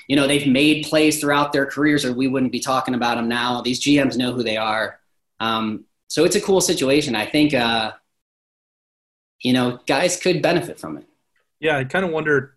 you 0.08 0.16
know 0.16 0.28
they've 0.28 0.48
made 0.48 0.86
plays 0.86 1.20
throughout 1.20 1.54
their 1.54 1.66
careers 1.66 2.06
or 2.06 2.14
we 2.14 2.28
wouldn't 2.28 2.52
be 2.52 2.60
talking 2.60 2.96
about 2.96 3.16
them 3.16 3.28
now. 3.28 3.62
These 3.62 3.82
gms 3.82 4.18
know 4.18 4.34
who 4.34 4.44
they 4.44 4.58
are. 4.58 5.00
Um, 5.40 5.86
so 6.08 6.26
it's 6.26 6.36
a 6.36 6.42
cool 6.42 6.62
situation. 6.62 7.16
I 7.16 7.26
think 7.26 7.54
uh, 7.54 7.94
you 9.44 9.54
know 9.54 9.80
guys 9.86 10.18
could 10.18 10.42
benefit 10.42 10.80
from 10.80 10.98
it. 10.98 11.06
Yeah 11.60 11.78
i 11.78 11.84
kind 11.84 12.06
of 12.06 12.12
wondered 12.12 12.54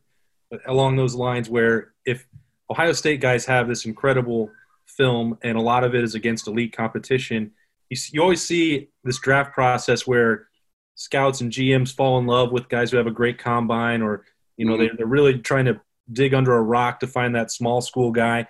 along 0.66 0.96
those 0.96 1.14
lines 1.14 1.50
where 1.50 1.92
if 2.06 2.26
ohio 2.70 2.92
state 2.92 3.20
guys 3.20 3.44
have 3.44 3.68
this 3.68 3.84
incredible 3.84 4.50
film 4.86 5.36
and 5.42 5.58
a 5.58 5.60
lot 5.60 5.84
of 5.84 5.94
it 5.94 6.02
is 6.04 6.14
against 6.14 6.46
elite 6.46 6.74
competition 6.74 7.50
you, 7.90 7.96
you 8.12 8.22
always 8.22 8.42
see 8.42 8.88
this 9.04 9.18
draft 9.18 9.52
process 9.52 10.06
where 10.06 10.48
scouts 10.94 11.40
and 11.40 11.52
gms 11.52 11.92
fall 11.94 12.18
in 12.18 12.26
love 12.26 12.52
with 12.52 12.68
guys 12.68 12.90
who 12.90 12.96
have 12.96 13.06
a 13.06 13.12
great 13.12 13.38
combine 13.38 14.00
or 14.00 14.24
you 14.56 14.64
know 14.64 14.74
mm-hmm. 14.74 14.82
they, 14.82 14.96
they're 14.96 15.06
really 15.06 15.38
trying 15.38 15.64
to 15.64 15.80
dig 16.12 16.34
under 16.34 16.54
a 16.54 16.62
rock 16.62 17.00
to 17.00 17.06
find 17.06 17.34
that 17.34 17.50
small 17.50 17.80
school 17.80 18.12
guy. 18.12 18.46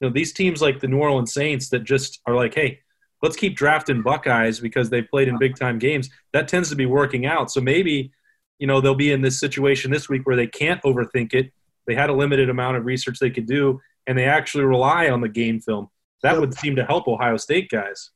You 0.00 0.08
know, 0.08 0.12
these 0.12 0.32
teams 0.32 0.62
like 0.62 0.80
the 0.80 0.88
New 0.88 0.98
Orleans 0.98 1.32
Saints 1.32 1.70
that 1.70 1.84
just 1.84 2.20
are 2.26 2.34
like, 2.34 2.54
hey, 2.54 2.80
let's 3.22 3.36
keep 3.36 3.56
drafting 3.56 4.02
Buckeyes 4.02 4.60
because 4.60 4.90
they've 4.90 5.08
played 5.08 5.28
in 5.28 5.38
big 5.38 5.56
time 5.56 5.78
games. 5.78 6.08
That 6.32 6.48
tends 6.48 6.68
to 6.70 6.76
be 6.76 6.86
working 6.86 7.26
out. 7.26 7.50
So 7.50 7.60
maybe, 7.60 8.12
you 8.58 8.66
know, 8.66 8.80
they'll 8.80 8.94
be 8.94 9.12
in 9.12 9.22
this 9.22 9.40
situation 9.40 9.90
this 9.90 10.08
week 10.08 10.26
where 10.26 10.36
they 10.36 10.46
can't 10.46 10.82
overthink 10.82 11.34
it. 11.34 11.52
They 11.86 11.94
had 11.94 12.10
a 12.10 12.14
limited 12.14 12.50
amount 12.50 12.76
of 12.76 12.84
research 12.84 13.18
they 13.18 13.30
could 13.30 13.46
do, 13.46 13.80
and 14.06 14.16
they 14.16 14.26
actually 14.26 14.64
rely 14.64 15.08
on 15.08 15.20
the 15.20 15.28
game 15.28 15.60
film. 15.60 15.88
That 16.22 16.38
would 16.38 16.54
seem 16.54 16.76
to 16.76 16.84
help 16.84 17.08
Ohio 17.08 17.36
State 17.38 17.70
guys. 17.70 18.10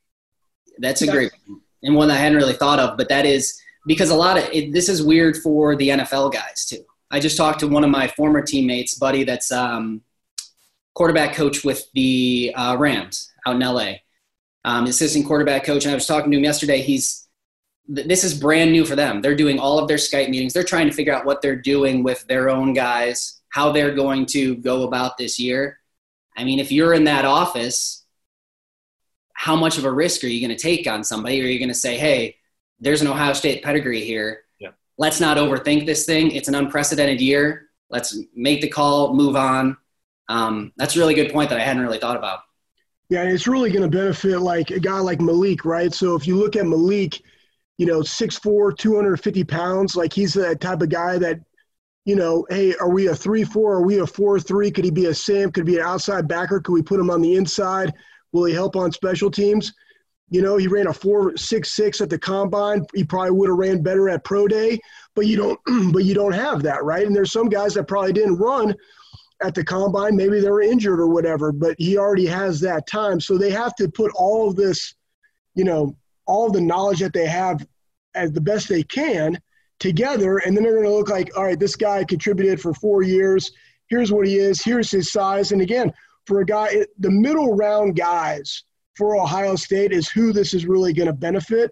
That's 0.77 1.01
a 1.01 1.07
great 1.07 1.31
and 1.83 1.95
one 1.95 2.09
I 2.09 2.15
hadn't 2.15 2.37
really 2.37 2.53
thought 2.53 2.79
of, 2.79 2.97
but 2.97 3.09
that 3.09 3.25
is 3.25 3.59
because 3.85 4.09
a 4.09 4.15
lot 4.15 4.37
of 4.37 4.45
it, 4.51 4.71
this 4.71 4.89
is 4.89 5.03
weird 5.03 5.37
for 5.37 5.75
the 5.75 5.89
NFL 5.89 6.33
guys 6.33 6.65
too. 6.65 6.83
I 7.13 7.19
just 7.19 7.37
talked 7.37 7.59
to 7.59 7.67
one 7.67 7.83
of 7.83 7.91
my 7.91 8.07
former 8.07 8.41
teammates, 8.41 8.95
buddy, 8.95 9.23
that's 9.23 9.51
um, 9.51 10.01
quarterback 10.95 11.35
coach 11.35 11.63
with 11.63 11.85
the 11.93 12.51
uh, 12.55 12.75
Rams 12.75 13.31
out 13.45 13.55
in 13.55 13.61
LA, 13.61 13.91
um, 14.65 14.85
assistant 14.85 15.27
quarterback 15.27 15.63
coach. 15.63 15.85
And 15.85 15.91
I 15.91 15.95
was 15.95 16.07
talking 16.07 16.31
to 16.31 16.37
him 16.37 16.43
yesterday. 16.43 16.81
He's 16.81 17.27
this 17.87 18.23
is 18.23 18.33
brand 18.33 18.71
new 18.71 18.83
for 18.83 18.95
them. 18.95 19.21
They're 19.21 19.35
doing 19.35 19.59
all 19.59 19.77
of 19.77 19.87
their 19.87 19.97
Skype 19.97 20.29
meetings. 20.29 20.53
They're 20.53 20.63
trying 20.63 20.89
to 20.89 20.95
figure 20.95 21.13
out 21.13 21.23
what 21.25 21.43
they're 21.43 21.55
doing 21.55 22.01
with 22.01 22.25
their 22.25 22.49
own 22.49 22.73
guys, 22.73 23.41
how 23.49 23.71
they're 23.71 23.93
going 23.93 24.25
to 24.27 24.55
go 24.55 24.83
about 24.83 25.15
this 25.17 25.37
year. 25.37 25.77
I 26.35 26.43
mean, 26.43 26.57
if 26.57 26.71
you're 26.71 26.95
in 26.95 27.03
that 27.03 27.25
office, 27.25 28.05
how 29.33 29.55
much 29.55 29.77
of 29.77 29.85
a 29.85 29.91
risk 29.91 30.23
are 30.23 30.27
you 30.27 30.45
going 30.45 30.57
to 30.57 30.63
take 30.63 30.87
on 30.87 31.03
somebody? 31.03 31.41
Or 31.41 31.45
are 31.45 31.49
you 31.49 31.59
going 31.59 31.69
to 31.69 31.75
say, 31.75 31.95
hey, 31.97 32.37
there's 32.79 33.01
an 33.01 33.07
Ohio 33.07 33.33
State 33.33 33.61
pedigree 33.61 34.03
here 34.03 34.42
let's 34.97 35.19
not 35.19 35.37
overthink 35.37 35.85
this 35.85 36.05
thing. 36.05 36.31
It's 36.31 36.47
an 36.47 36.55
unprecedented 36.55 37.21
year. 37.21 37.69
Let's 37.89 38.17
make 38.35 38.61
the 38.61 38.69
call, 38.69 39.13
move 39.13 39.35
on. 39.35 39.77
Um, 40.29 40.71
that's 40.77 40.95
a 40.95 40.99
really 40.99 41.13
good 41.13 41.31
point 41.31 41.49
that 41.49 41.59
I 41.59 41.63
hadn't 41.63 41.83
really 41.83 41.99
thought 41.99 42.17
about. 42.17 42.39
Yeah, 43.09 43.23
it's 43.23 43.47
really 43.47 43.71
going 43.71 43.89
to 43.89 43.95
benefit 43.95 44.39
like 44.39 44.71
a 44.71 44.79
guy 44.79 44.99
like 44.99 45.21
Malik, 45.21 45.65
right? 45.65 45.93
So 45.93 46.15
if 46.15 46.25
you 46.25 46.35
look 46.35 46.55
at 46.55 46.65
Malik, 46.65 47.21
you 47.77 47.85
know, 47.85 47.99
6'4", 47.99 48.77
250 48.77 49.43
pounds, 49.43 49.95
like 49.95 50.13
he's 50.13 50.33
that 50.33 50.61
type 50.61 50.81
of 50.81 50.89
guy 50.89 51.17
that 51.17 51.39
you 52.05 52.15
know, 52.15 52.45
hey, 52.49 52.75
are 52.81 52.89
we 52.89 53.07
a 53.07 53.15
three-four? 53.15 53.75
Are 53.75 53.81
we 53.81 53.99
a 53.99 54.07
four-three? 54.07 54.71
Could 54.71 54.83
he 54.85 54.91
be 54.91 55.05
a 55.05 55.13
Sam? 55.13 55.51
Could 55.51 55.67
he 55.67 55.75
be 55.75 55.79
an 55.79 55.85
outside 55.85 56.27
backer? 56.27 56.59
Could 56.59 56.73
we 56.73 56.81
put 56.81 56.99
him 56.99 57.09
on 57.09 57.21
the 57.21 57.35
inside? 57.35 57.93
Will 58.31 58.45
he 58.45 58.53
help 58.53 58.75
on 58.75 58.91
special 58.91 59.31
teams? 59.31 59.73
You 60.29 60.41
know, 60.41 60.57
he 60.57 60.67
ran 60.67 60.87
a 60.87 60.93
four 60.93 61.37
six 61.37 61.73
six 61.73 62.01
at 62.01 62.09
the 62.09 62.17
combine. 62.17 62.85
He 62.93 63.03
probably 63.03 63.31
would 63.31 63.49
have 63.49 63.57
ran 63.57 63.83
better 63.83 64.09
at 64.09 64.23
pro 64.23 64.47
day, 64.47 64.79
but 65.15 65.27
you 65.27 65.37
don't 65.37 65.59
but 65.93 66.05
you 66.05 66.13
don't 66.13 66.33
have 66.33 66.63
that, 66.63 66.83
right? 66.83 67.05
And 67.05 67.15
there's 67.15 67.31
some 67.31 67.49
guys 67.49 67.73
that 67.75 67.87
probably 67.87 68.13
didn't 68.13 68.37
run 68.37 68.75
at 69.41 69.53
the 69.53 69.63
combine. 69.63 70.15
Maybe 70.15 70.39
they 70.39 70.49
were 70.49 70.61
injured 70.61 70.99
or 70.99 71.07
whatever, 71.07 71.51
but 71.51 71.75
he 71.77 71.97
already 71.97 72.25
has 72.25 72.59
that 72.61 72.87
time. 72.87 73.19
So 73.19 73.37
they 73.37 73.51
have 73.51 73.75
to 73.75 73.89
put 73.89 74.11
all 74.15 74.49
of 74.49 74.55
this, 74.55 74.95
you 75.53 75.65
know, 75.65 75.95
all 76.25 76.49
the 76.49 76.61
knowledge 76.61 76.99
that 76.99 77.13
they 77.13 77.27
have 77.27 77.65
as 78.15 78.31
the 78.31 78.41
best 78.41 78.69
they 78.69 78.83
can 78.83 79.39
together, 79.79 80.37
and 80.37 80.55
then 80.55 80.63
they're 80.63 80.73
going 80.73 80.85
to 80.85 80.93
look 80.93 81.09
like, 81.09 81.35
all 81.35 81.43
right, 81.43 81.59
this 81.59 81.75
guy 81.75 82.03
contributed 82.05 82.61
for 82.61 82.73
four 82.73 83.01
years. 83.01 83.51
Here's 83.87 84.11
what 84.11 84.25
he 84.25 84.37
is. 84.37 84.63
Here's 84.63 84.89
his 84.89 85.11
size. 85.11 85.51
And 85.51 85.61
again, 85.61 85.91
for 86.25 86.39
a 86.39 86.45
guy, 86.45 86.85
the 86.99 87.11
middle 87.11 87.53
round 87.53 87.97
guys 87.97 88.63
for 88.95 89.15
Ohio 89.15 89.55
State 89.55 89.91
is 89.91 90.09
who 90.09 90.31
this 90.31 90.53
is 90.53 90.65
really 90.65 90.93
going 90.93 91.07
to 91.07 91.13
benefit 91.13 91.71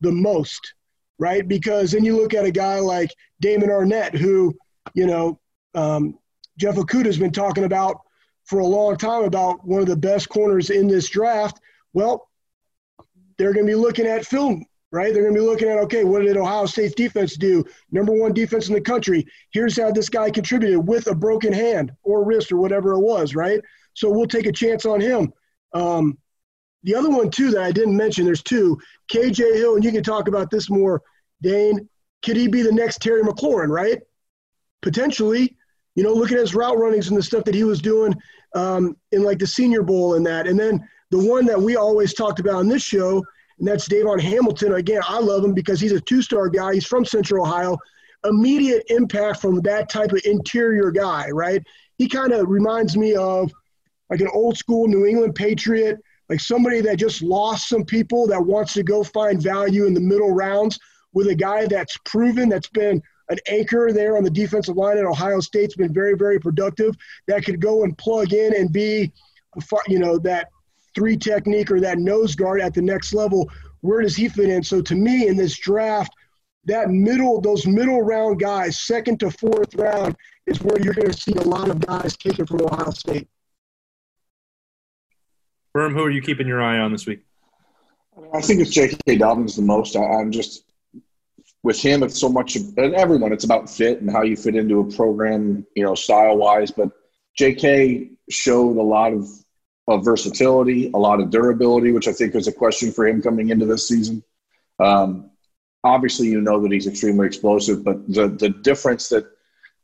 the 0.00 0.12
most, 0.12 0.74
right? 1.18 1.46
Because 1.46 1.92
then 1.92 2.04
you 2.04 2.16
look 2.16 2.34
at 2.34 2.44
a 2.44 2.50
guy 2.50 2.78
like 2.78 3.10
Damon 3.40 3.68
Arnette, 3.68 4.16
who, 4.16 4.56
you 4.94 5.06
know, 5.06 5.40
um, 5.74 6.18
Jeff 6.58 6.76
Okudah 6.76 7.06
has 7.06 7.18
been 7.18 7.32
talking 7.32 7.64
about 7.64 8.00
for 8.44 8.60
a 8.60 8.66
long 8.66 8.96
time 8.96 9.24
about 9.24 9.66
one 9.66 9.80
of 9.80 9.86
the 9.86 9.96
best 9.96 10.28
corners 10.28 10.70
in 10.70 10.86
this 10.86 11.08
draft. 11.08 11.58
Well, 11.92 12.28
they're 13.38 13.52
going 13.52 13.66
to 13.66 13.72
be 13.72 13.76
looking 13.76 14.06
at 14.06 14.26
film, 14.26 14.64
right? 14.90 15.12
They're 15.12 15.22
going 15.22 15.34
to 15.34 15.40
be 15.40 15.46
looking 15.46 15.68
at, 15.68 15.78
okay, 15.78 16.04
what 16.04 16.22
did 16.22 16.36
Ohio 16.36 16.66
State's 16.66 16.94
defense 16.94 17.36
do? 17.36 17.64
Number 17.90 18.12
one 18.12 18.32
defense 18.32 18.68
in 18.68 18.74
the 18.74 18.80
country. 18.80 19.26
Here's 19.52 19.78
how 19.78 19.90
this 19.90 20.08
guy 20.08 20.30
contributed 20.30 20.86
with 20.86 21.06
a 21.06 21.14
broken 21.14 21.52
hand 21.52 21.92
or 22.02 22.24
wrist 22.24 22.52
or 22.52 22.58
whatever 22.58 22.92
it 22.92 23.00
was, 23.00 23.34
right? 23.34 23.60
So 23.94 24.10
we'll 24.10 24.26
take 24.26 24.46
a 24.46 24.52
chance 24.52 24.84
on 24.84 25.00
him. 25.00 25.32
Um, 25.72 26.18
the 26.82 26.94
other 26.94 27.10
one, 27.10 27.30
too, 27.30 27.50
that 27.50 27.62
I 27.62 27.72
didn't 27.72 27.96
mention, 27.96 28.24
there's 28.24 28.42
two. 28.42 28.78
KJ 29.12 29.56
Hill, 29.56 29.76
and 29.76 29.84
you 29.84 29.92
can 29.92 30.02
talk 30.02 30.28
about 30.28 30.50
this 30.50 30.70
more, 30.70 31.02
Dane. 31.42 31.88
Could 32.22 32.36
he 32.36 32.48
be 32.48 32.62
the 32.62 32.72
next 32.72 33.02
Terry 33.02 33.22
McLaurin, 33.22 33.68
right? 33.68 34.00
Potentially. 34.80 35.56
You 35.94 36.02
know, 36.02 36.12
look 36.12 36.32
at 36.32 36.38
his 36.38 36.54
route 36.54 36.78
runnings 36.78 37.08
and 37.08 37.16
the 37.16 37.22
stuff 37.22 37.44
that 37.44 37.54
he 37.54 37.64
was 37.64 37.82
doing 37.82 38.14
um, 38.54 38.96
in 39.10 39.22
like 39.22 39.38
the 39.38 39.46
Senior 39.46 39.82
Bowl 39.82 40.14
and 40.14 40.24
that. 40.26 40.46
And 40.46 40.58
then 40.58 40.86
the 41.10 41.18
one 41.18 41.44
that 41.46 41.60
we 41.60 41.76
always 41.76 42.14
talked 42.14 42.40
about 42.40 42.54
on 42.54 42.68
this 42.68 42.82
show, 42.82 43.22
and 43.58 43.68
that's 43.68 43.86
Davon 43.86 44.18
Hamilton. 44.18 44.74
Again, 44.74 45.02
I 45.06 45.18
love 45.18 45.44
him 45.44 45.52
because 45.52 45.80
he's 45.80 45.92
a 45.92 46.00
two 46.00 46.22
star 46.22 46.48
guy. 46.48 46.74
He's 46.74 46.86
from 46.86 47.04
Central 47.04 47.46
Ohio. 47.46 47.76
Immediate 48.24 48.84
impact 48.88 49.40
from 49.40 49.60
that 49.62 49.90
type 49.90 50.12
of 50.12 50.20
interior 50.24 50.90
guy, 50.90 51.28
right? 51.30 51.62
He 51.98 52.08
kind 52.08 52.32
of 52.32 52.48
reminds 52.48 52.96
me 52.96 53.14
of 53.14 53.52
like 54.08 54.20
an 54.20 54.30
old 54.32 54.56
school 54.56 54.86
New 54.86 55.06
England 55.06 55.34
Patriot, 55.34 55.98
like 56.32 56.40
somebody 56.40 56.80
that 56.80 56.96
just 56.96 57.20
lost 57.20 57.68
some 57.68 57.84
people 57.84 58.26
that 58.26 58.40
wants 58.42 58.72
to 58.72 58.82
go 58.82 59.04
find 59.04 59.42
value 59.42 59.84
in 59.84 59.92
the 59.92 60.00
middle 60.00 60.30
rounds 60.30 60.78
with 61.12 61.26
a 61.26 61.34
guy 61.34 61.66
that's 61.66 61.94
proven, 62.06 62.48
that's 62.48 62.70
been 62.70 63.02
an 63.28 63.36
anchor 63.48 63.92
there 63.92 64.16
on 64.16 64.24
the 64.24 64.30
defensive 64.30 64.78
line 64.78 64.96
at 64.96 65.04
Ohio 65.04 65.40
State's 65.40 65.76
been 65.76 65.92
very, 65.92 66.14
very 66.16 66.40
productive. 66.40 66.94
That 67.28 67.44
could 67.44 67.60
go 67.60 67.84
and 67.84 67.98
plug 67.98 68.32
in 68.32 68.56
and 68.56 68.72
be, 68.72 69.12
you 69.88 69.98
know, 69.98 70.16
that 70.20 70.48
three 70.94 71.18
technique 71.18 71.70
or 71.70 71.80
that 71.80 71.98
nose 71.98 72.34
guard 72.34 72.62
at 72.62 72.72
the 72.72 72.80
next 72.80 73.12
level. 73.12 73.50
Where 73.82 74.00
does 74.00 74.16
he 74.16 74.30
fit 74.30 74.48
in? 74.48 74.62
So 74.62 74.80
to 74.80 74.94
me, 74.94 75.28
in 75.28 75.36
this 75.36 75.58
draft, 75.58 76.14
that 76.64 76.88
middle, 76.88 77.42
those 77.42 77.66
middle 77.66 78.00
round 78.00 78.40
guys, 78.40 78.78
second 78.78 79.20
to 79.20 79.30
fourth 79.32 79.74
round, 79.74 80.16
is 80.46 80.62
where 80.62 80.80
you're 80.80 80.94
going 80.94 81.10
to 81.10 81.12
see 81.12 81.34
a 81.34 81.42
lot 81.42 81.68
of 81.68 81.78
guys 81.80 82.16
taken 82.16 82.46
from 82.46 82.62
Ohio 82.62 82.90
State. 82.92 83.28
Berm, 85.74 85.92
who 85.92 86.02
are 86.02 86.10
you 86.10 86.20
keeping 86.20 86.46
your 86.46 86.62
eye 86.62 86.78
on 86.78 86.92
this 86.92 87.06
week? 87.06 87.20
I 88.34 88.42
think 88.42 88.60
it's 88.60 88.70
J.K. 88.70 89.16
Dobbins 89.16 89.56
the 89.56 89.62
most. 89.62 89.96
I, 89.96 90.20
am 90.20 90.30
just 90.30 90.64
with 91.62 91.80
him, 91.80 92.02
it's 92.02 92.20
so 92.20 92.28
much, 92.28 92.56
and 92.56 92.94
everyone, 92.94 93.32
it's 93.32 93.44
about 93.44 93.70
fit 93.70 94.00
and 94.00 94.10
how 94.10 94.22
you 94.22 94.36
fit 94.36 94.56
into 94.56 94.80
a 94.80 94.92
program, 94.92 95.66
you 95.74 95.84
know, 95.84 95.94
style 95.94 96.36
wise. 96.36 96.70
But 96.70 96.90
J.K. 97.36 98.10
showed 98.28 98.76
a 98.76 98.82
lot 98.82 99.12
of, 99.12 99.28
of 99.88 100.04
versatility, 100.04 100.90
a 100.92 100.98
lot 100.98 101.20
of 101.20 101.30
durability, 101.30 101.92
which 101.92 102.08
I 102.08 102.12
think 102.12 102.34
was 102.34 102.48
a 102.48 102.52
question 102.52 102.92
for 102.92 103.06
him 103.06 103.22
coming 103.22 103.48
into 103.48 103.64
this 103.64 103.88
season. 103.88 104.22
Um, 104.78 105.30
obviously, 105.84 106.28
you 106.28 106.40
know 106.40 106.60
that 106.60 106.72
he's 106.72 106.86
extremely 106.86 107.26
explosive, 107.26 107.82
but 107.82 108.06
the 108.12 108.28
the 108.28 108.50
difference 108.50 109.08
that 109.08 109.26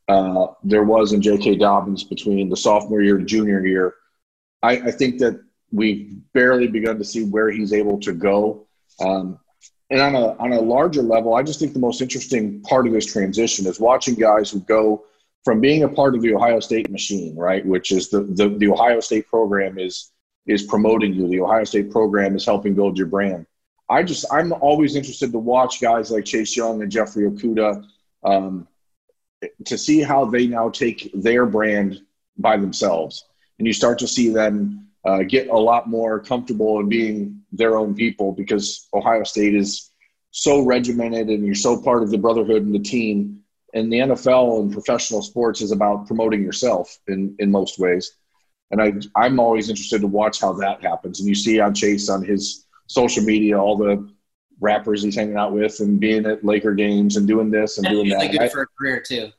uh, 0.08 0.48
there 0.62 0.84
was 0.84 1.12
in 1.12 1.22
J.K. 1.22 1.56
Dobbins 1.56 2.04
between 2.04 2.50
the 2.50 2.56
sophomore 2.56 3.02
year 3.02 3.16
and 3.16 3.26
junior 3.26 3.64
year, 3.64 3.94
I, 4.62 4.72
I 4.72 4.90
think 4.90 5.18
that 5.20 5.42
we've 5.72 6.16
barely 6.32 6.66
begun 6.66 6.98
to 6.98 7.04
see 7.04 7.24
where 7.24 7.50
he's 7.50 7.72
able 7.72 7.98
to 8.00 8.12
go. 8.12 8.66
Um, 9.00 9.38
and 9.90 10.00
on 10.00 10.14
a 10.14 10.36
on 10.36 10.52
a 10.52 10.60
larger 10.60 11.02
level, 11.02 11.34
I 11.34 11.42
just 11.42 11.60
think 11.60 11.72
the 11.72 11.78
most 11.78 12.02
interesting 12.02 12.60
part 12.62 12.86
of 12.86 12.92
this 12.92 13.06
transition 13.06 13.66
is 13.66 13.80
watching 13.80 14.14
guys 14.14 14.50
who 14.50 14.60
go 14.60 15.04
from 15.44 15.60
being 15.60 15.84
a 15.84 15.88
part 15.88 16.14
of 16.14 16.20
the 16.20 16.34
Ohio 16.34 16.60
State 16.60 16.90
machine, 16.90 17.34
right, 17.36 17.64
which 17.64 17.90
is 17.90 18.10
the 18.10 18.22
the, 18.22 18.50
the 18.58 18.68
Ohio 18.68 19.00
State 19.00 19.26
program 19.28 19.78
is 19.78 20.12
is 20.46 20.62
promoting 20.62 21.14
you. 21.14 21.28
The 21.28 21.40
Ohio 21.40 21.64
State 21.64 21.90
program 21.90 22.36
is 22.36 22.44
helping 22.44 22.74
build 22.74 22.98
your 22.98 23.06
brand. 23.06 23.46
I 23.88 24.02
just 24.02 24.26
I'm 24.30 24.52
always 24.52 24.94
interested 24.94 25.32
to 25.32 25.38
watch 25.38 25.80
guys 25.80 26.10
like 26.10 26.26
Chase 26.26 26.54
Young 26.54 26.82
and 26.82 26.92
Jeffrey 26.92 27.24
Okudah 27.24 27.84
um, 28.24 28.68
to 29.64 29.78
see 29.78 30.02
how 30.02 30.26
they 30.26 30.46
now 30.46 30.68
take 30.68 31.10
their 31.14 31.46
brand 31.46 32.02
by 32.36 32.58
themselves, 32.58 33.24
and 33.58 33.66
you 33.66 33.72
start 33.72 33.98
to 34.00 34.08
see 34.08 34.28
them 34.28 34.87
uh, 35.04 35.22
get 35.22 35.48
a 35.48 35.56
lot 35.56 35.88
more 35.88 36.20
comfortable 36.20 36.80
in 36.80 36.88
being 36.88 37.40
their 37.52 37.76
own 37.76 37.94
people 37.94 38.32
because 38.32 38.88
Ohio 38.92 39.24
State 39.24 39.54
is 39.54 39.90
so 40.30 40.60
regimented 40.60 41.28
and 41.28 41.44
you're 41.44 41.54
so 41.54 41.80
part 41.80 42.02
of 42.02 42.10
the 42.10 42.18
brotherhood 42.18 42.62
and 42.62 42.74
the 42.74 42.80
team. 42.80 43.40
And 43.74 43.92
the 43.92 43.98
NFL 43.98 44.60
and 44.60 44.72
professional 44.72 45.22
sports 45.22 45.60
is 45.60 45.72
about 45.72 46.06
promoting 46.06 46.42
yourself 46.42 46.98
in, 47.06 47.34
in 47.38 47.50
most 47.50 47.78
ways. 47.78 48.16
And 48.70 48.82
I, 48.82 48.92
I'm 49.14 49.38
always 49.38 49.68
interested 49.68 50.00
to 50.00 50.06
watch 50.06 50.40
how 50.40 50.52
that 50.54 50.82
happens. 50.82 51.20
And 51.20 51.28
you 51.28 51.34
see 51.34 51.60
on 51.60 51.74
Chase 51.74 52.08
on 52.08 52.24
his 52.24 52.66
social 52.86 53.22
media 53.22 53.58
all 53.58 53.76
the 53.76 54.08
rappers 54.60 55.02
he's 55.02 55.14
hanging 55.14 55.36
out 55.36 55.52
with 55.52 55.80
and 55.80 56.00
being 56.00 56.26
at 56.26 56.44
Laker 56.44 56.74
games 56.74 57.16
and 57.16 57.26
doing 57.26 57.50
this 57.50 57.78
and 57.78 57.86
doing 57.86 58.08
that. 58.08 58.32
Good 58.32 58.50
for 58.50 58.62
a 58.62 58.66
career 58.66 59.02
too. 59.06 59.30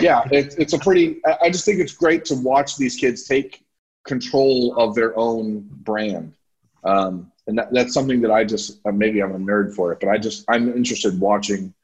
Yeah, 0.00 0.24
it, 0.32 0.54
it's 0.58 0.72
a 0.72 0.78
pretty. 0.78 1.20
I 1.40 1.50
just 1.50 1.64
think 1.64 1.78
it's 1.78 1.94
great 1.94 2.24
to 2.26 2.34
watch 2.34 2.76
these 2.76 2.96
kids 2.96 3.24
take 3.24 3.63
control 4.04 4.74
of 4.78 4.94
their 4.94 5.16
own 5.18 5.66
brand. 5.70 6.34
Um, 6.84 7.32
and 7.46 7.58
that, 7.58 7.72
that's 7.72 7.94
something 7.94 8.20
that 8.22 8.30
I 8.30 8.44
just 8.44 8.80
uh, 8.86 8.92
maybe 8.92 9.22
I'm 9.22 9.34
a 9.34 9.38
nerd 9.38 9.74
for 9.74 9.92
it, 9.92 10.00
but 10.00 10.08
I 10.08 10.18
just 10.18 10.44
I'm 10.48 10.74
interested 10.74 11.18
watching 11.18 11.74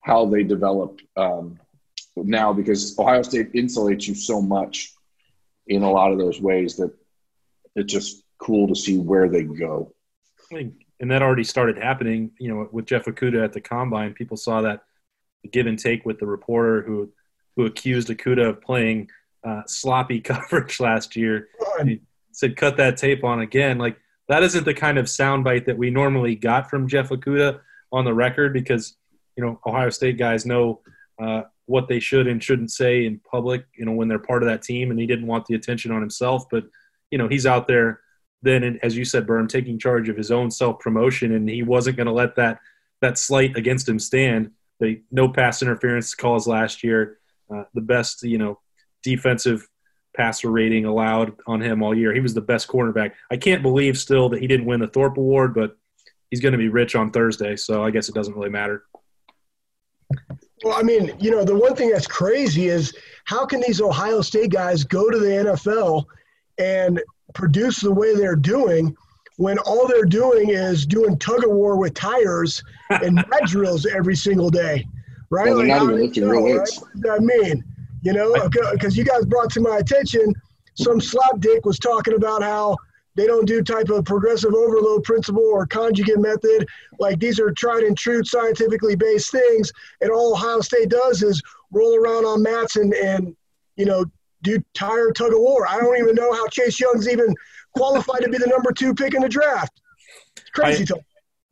how 0.00 0.26
they 0.26 0.42
develop 0.42 1.00
um, 1.16 1.58
now 2.16 2.52
because 2.52 2.98
Ohio 2.98 3.22
State 3.22 3.52
insulates 3.52 4.06
you 4.06 4.14
so 4.14 4.40
much 4.40 4.92
in 5.66 5.82
a 5.82 5.90
lot 5.90 6.12
of 6.12 6.18
those 6.18 6.40
ways 6.40 6.76
that 6.76 6.92
it's 7.74 7.92
just 7.92 8.22
cool 8.38 8.68
to 8.68 8.74
see 8.74 8.98
where 8.98 9.28
they 9.28 9.42
go. 9.42 9.92
And 11.00 11.10
that 11.10 11.22
already 11.22 11.44
started 11.44 11.76
happening, 11.76 12.30
you 12.38 12.48
know, 12.48 12.68
with 12.72 12.86
Jeff 12.86 13.04
Okudah 13.04 13.44
at 13.44 13.52
the 13.52 13.60
combine. 13.60 14.14
People 14.14 14.36
saw 14.36 14.62
that 14.62 14.84
give 15.50 15.66
and 15.66 15.78
take 15.78 16.06
with 16.06 16.18
the 16.18 16.26
reporter 16.26 16.82
who 16.82 17.12
who 17.56 17.64
accused 17.66 18.08
Okudah 18.08 18.50
of 18.50 18.60
playing 18.60 19.08
uh, 19.44 19.62
sloppy 19.66 20.20
coverage 20.32 20.80
last 20.80 21.16
year. 21.16 21.48
Said, 22.32 22.56
"Cut 22.56 22.76
that 22.76 22.96
tape 22.96 23.24
on 23.24 23.40
again." 23.40 23.78
Like 23.78 23.96
that 24.28 24.42
isn't 24.42 24.64
the 24.64 24.74
kind 24.74 24.98
of 24.98 25.06
soundbite 25.06 25.66
that 25.66 25.78
we 25.78 25.90
normally 25.90 26.34
got 26.34 26.68
from 26.68 26.88
Jeff 26.88 27.08
Okudah 27.08 27.60
on 27.92 28.04
the 28.04 28.14
record 28.14 28.52
because 28.52 28.96
you 29.36 29.44
know 29.44 29.60
Ohio 29.66 29.90
State 29.90 30.18
guys 30.18 30.44
know 30.44 30.80
uh, 31.20 31.42
what 31.66 31.88
they 31.88 32.00
should 32.00 32.26
and 32.26 32.42
shouldn't 32.42 32.70
say 32.70 33.06
in 33.06 33.20
public. 33.30 33.64
You 33.76 33.84
know 33.84 33.92
when 33.92 34.08
they're 34.08 34.18
part 34.18 34.42
of 34.42 34.48
that 34.48 34.62
team, 34.62 34.90
and 34.90 35.00
he 35.00 35.06
didn't 35.06 35.26
want 35.26 35.46
the 35.46 35.54
attention 35.54 35.92
on 35.92 36.00
himself, 36.00 36.44
but 36.50 36.64
you 37.10 37.18
know 37.18 37.28
he's 37.28 37.46
out 37.46 37.66
there 37.66 38.00
then, 38.42 38.78
as 38.82 38.96
you 38.96 39.04
said, 39.04 39.26
Berm, 39.26 39.48
taking 39.48 39.78
charge 39.78 40.08
of 40.08 40.16
his 40.16 40.30
own 40.30 40.50
self 40.50 40.78
promotion, 40.78 41.34
and 41.34 41.48
he 41.48 41.62
wasn't 41.62 41.96
going 41.96 42.06
to 42.06 42.12
let 42.12 42.36
that 42.36 42.60
that 43.02 43.18
slight 43.18 43.56
against 43.56 43.88
him 43.88 43.98
stand. 43.98 44.50
The 44.80 45.02
no 45.10 45.28
pass 45.28 45.62
interference 45.62 46.14
calls 46.14 46.46
last 46.46 46.82
year, 46.84 47.18
uh, 47.52 47.64
the 47.74 47.80
best 47.80 48.22
you 48.22 48.38
know 48.38 48.60
defensive 49.02 49.68
passer 50.16 50.50
rating 50.50 50.84
allowed 50.84 51.36
on 51.46 51.60
him 51.60 51.82
all 51.82 51.96
year. 51.96 52.12
He 52.12 52.20
was 52.20 52.34
the 52.34 52.40
best 52.40 52.68
cornerback. 52.68 53.12
I 53.30 53.36
can't 53.36 53.62
believe 53.62 53.98
still 53.98 54.28
that 54.30 54.40
he 54.40 54.46
didn't 54.46 54.66
win 54.66 54.80
the 54.80 54.88
Thorpe 54.88 55.18
Award, 55.18 55.54
but 55.54 55.76
he's 56.30 56.40
going 56.40 56.52
to 56.52 56.58
be 56.58 56.68
rich 56.68 56.96
on 56.96 57.10
Thursday, 57.10 57.56
so 57.56 57.84
I 57.84 57.90
guess 57.90 58.08
it 58.08 58.14
doesn't 58.14 58.34
really 58.34 58.50
matter. 58.50 58.84
Well, 60.64 60.76
I 60.76 60.82
mean, 60.82 61.14
you 61.20 61.30
know, 61.30 61.44
the 61.44 61.56
one 61.56 61.74
thing 61.74 61.90
that's 61.90 62.06
crazy 62.06 62.68
is 62.68 62.94
how 63.24 63.44
can 63.44 63.60
these 63.60 63.80
Ohio 63.80 64.22
State 64.22 64.50
guys 64.50 64.84
go 64.84 65.10
to 65.10 65.18
the 65.18 65.26
NFL 65.26 66.04
and 66.58 67.02
produce 67.34 67.80
the 67.80 67.92
way 67.92 68.14
they're 68.14 68.36
doing 68.36 68.96
when 69.36 69.58
all 69.58 69.86
they're 69.86 70.04
doing 70.04 70.48
is 70.48 70.86
doing 70.86 71.18
tug 71.18 71.44
of 71.44 71.50
war 71.50 71.76
with 71.76 71.92
tires 71.92 72.62
and 72.88 73.14
mat 73.30 73.42
drills 73.44 73.84
every 73.84 74.16
single 74.16 74.48
day? 74.48 74.86
right? 75.30 75.46
Well, 75.46 75.58
they're 75.58 75.68
like, 75.68 75.82
not 75.82 75.90
even 75.90 76.04
lifting 76.04 76.28
real 76.28 76.42
weights. 76.42 76.78
Right? 76.78 76.80
What 76.80 76.92
does 76.92 77.02
that 77.02 77.22
mean? 77.22 77.64
You 78.06 78.12
know, 78.12 78.48
because 78.72 78.96
you 78.96 79.04
guys 79.04 79.24
brought 79.24 79.50
to 79.54 79.60
my 79.60 79.78
attention 79.78 80.32
some 80.76 81.00
slapdick 81.00 81.64
was 81.64 81.76
talking 81.80 82.14
about 82.14 82.40
how 82.40 82.76
they 83.16 83.26
don't 83.26 83.46
do 83.48 83.64
type 83.64 83.88
of 83.88 84.04
progressive 84.04 84.54
overload 84.54 85.02
principle 85.02 85.42
or 85.42 85.66
conjugate 85.66 86.20
method. 86.20 86.68
Like 87.00 87.18
these 87.18 87.40
are 87.40 87.50
tried 87.50 87.82
and 87.82 87.98
true 87.98 88.22
scientifically 88.22 88.94
based 88.94 89.32
things, 89.32 89.72
and 90.02 90.12
all 90.12 90.34
Ohio 90.34 90.60
State 90.60 90.88
does 90.88 91.24
is 91.24 91.42
roll 91.72 91.96
around 91.96 92.24
on 92.26 92.44
mats 92.44 92.76
and 92.76 92.94
and 92.94 93.34
you 93.74 93.86
know 93.86 94.04
do 94.42 94.62
tire 94.72 95.10
tug 95.10 95.32
of 95.32 95.40
war. 95.40 95.66
I 95.66 95.80
don't 95.80 95.98
even 95.98 96.14
know 96.14 96.32
how 96.32 96.46
Chase 96.46 96.78
Young's 96.78 97.08
even 97.08 97.34
qualified 97.74 98.22
to 98.22 98.28
be 98.28 98.38
the 98.38 98.46
number 98.46 98.70
two 98.70 98.94
pick 98.94 99.14
in 99.14 99.22
the 99.22 99.28
draft. 99.28 99.80
It's 100.36 100.50
crazy 100.50 100.84
I, 100.84 100.86
talk. 100.86 101.00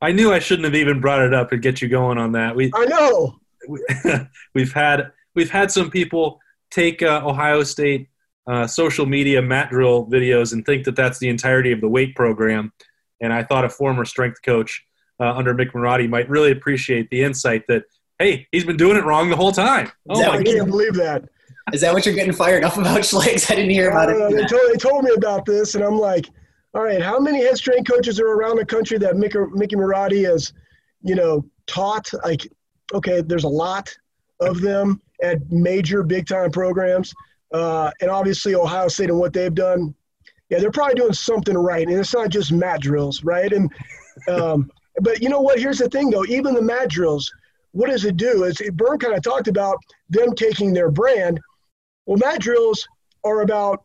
I 0.03 0.13
knew 0.13 0.33
I 0.33 0.39
shouldn't 0.39 0.67
have 0.67 0.77
even 0.77 1.01
brought 1.01 1.23
it 1.23 1.35
up 1.35 1.51
to 1.51 1.57
get 1.57 1.83
you 1.83 1.89
going 1.89 2.17
on 2.17 2.31
that. 2.33 2.55
We 2.55 2.71
I 2.73 2.85
know. 2.85 3.41
We, 3.67 3.81
have 4.61 4.73
had 4.75 5.13
we've 5.35 5.51
had 5.51 5.71
some 5.71 5.91
people 5.91 6.39
take 6.75 7.03
uh, 7.03 7.23
Ohio 7.25 7.63
State 7.63 8.09
uh, 8.47 8.67
social 8.67 9.07
media 9.07 9.41
mat 9.41 9.71
drill 9.71 10.07
videos 10.07 10.53
and 10.53 10.67
think 10.67 10.85
that 10.85 10.97
that's 10.97 11.19
the 11.19 11.29
entirety 11.29 11.73
of 11.73 11.81
the 11.81 11.89
weight 11.89 12.15
program. 12.15 12.73
And 13.21 13.33
I 13.33 13.43
thought 13.43 13.65
a 13.65 13.71
former 13.71 14.05
strength 14.05 14.41
coach 14.45 14.85
uh, 15.21 15.33
under 15.33 15.55
Mick 15.55 15.71
Marotti 15.73 16.09
might 16.09 16.29
really 16.29 16.51
appreciate 16.51 17.09
the 17.11 17.23
insight 17.23 17.65
that 17.69 17.85
hey, 18.19 18.47
he's 18.53 18.65
been 18.65 18.77
doing 18.77 18.97
it 18.97 19.05
wrong 19.05 19.29
the 19.29 19.37
whole 19.37 19.53
time. 19.53 19.91
Oh 20.09 20.19
my 20.19 20.39
I 20.39 20.43
can't 20.43 20.69
believe 20.69 20.95
that. 20.95 21.25
Is 21.73 21.81
that 21.81 21.95
what 21.95 22.05
you're 22.05 22.15
getting 22.15 22.33
fired 22.33 22.63
up 22.63 22.77
about, 22.77 23.01
Schlegs? 23.01 23.51
I 23.51 23.55
didn't 23.55 23.71
hear 23.71 23.91
about 23.91 24.11
it. 24.11 24.17
They 24.37 24.45
told, 24.45 24.63
they 24.73 24.77
told 24.77 25.05
me 25.05 25.11
about 25.17 25.47
this, 25.47 25.75
and 25.75 25.83
I'm 25.83 25.99
like, 25.99 26.29
all 26.75 26.83
right, 26.83 27.01
how 27.01 27.19
many 27.19 27.43
head 27.43 27.57
strength 27.57 27.91
coaches 27.91 28.21
are 28.21 28.27
around 28.29 28.57
the 28.57 28.67
country 28.67 28.99
that 28.99 29.17
Mickey, 29.17 29.39
Mickey 29.53 29.77
Marotti 29.77 30.27
has, 30.27 30.53
you 31.03 31.15
know, 31.15 31.45
taught? 31.67 32.11
Like, 32.23 32.47
okay, 32.93 33.23
there's 33.23 33.45
a 33.45 33.49
lot 33.49 33.97
of 34.45 34.61
them 34.61 35.01
at 35.23 35.51
major 35.51 36.03
big 36.03 36.27
time 36.27 36.51
programs. 36.51 37.15
Uh, 37.53 37.91
and 38.01 38.11
obviously, 38.11 38.55
Ohio 38.55 38.89
State 38.89 39.11
and 39.11 39.19
what 39.19 39.33
they've 39.33 39.55
done, 39.55 39.95
yeah, 40.51 40.59
they're 40.59 40.71
probably 40.71 40.95
doing 40.95 41.13
something 41.13 41.57
right. 41.57 41.87
And 41.87 41.99
it's 41.99 42.15
not 42.15 42.31
just 42.31 42.53
mat 42.53 42.81
drills, 42.81 43.23
right? 43.25 43.53
And, 43.53 43.73
um, 44.29 44.71
but 45.01 45.23
you 45.23 45.29
know 45.29 45.41
what? 45.41 45.59
Here's 45.59 45.79
the 45.79 45.89
thing, 45.89 46.11
though. 46.11 46.25
Even 46.27 46.55
the 46.55 46.63
mat 46.63 46.89
drills, 46.89 47.33
what 47.73 47.91
does 47.91 48.05
it 48.05 48.17
do? 48.17 48.45
Is 48.45 48.57
Berm 48.59 49.01
kind 49.01 49.15
of 49.15 49.23
talked 49.23 49.49
about 49.49 49.79
them 50.09 50.35
taking 50.35 50.73
their 50.73 50.91
brand. 50.91 51.41
Well, 52.07 52.19
mat 52.19 52.41
drills 52.41 52.87
are 53.25 53.41
about 53.41 53.85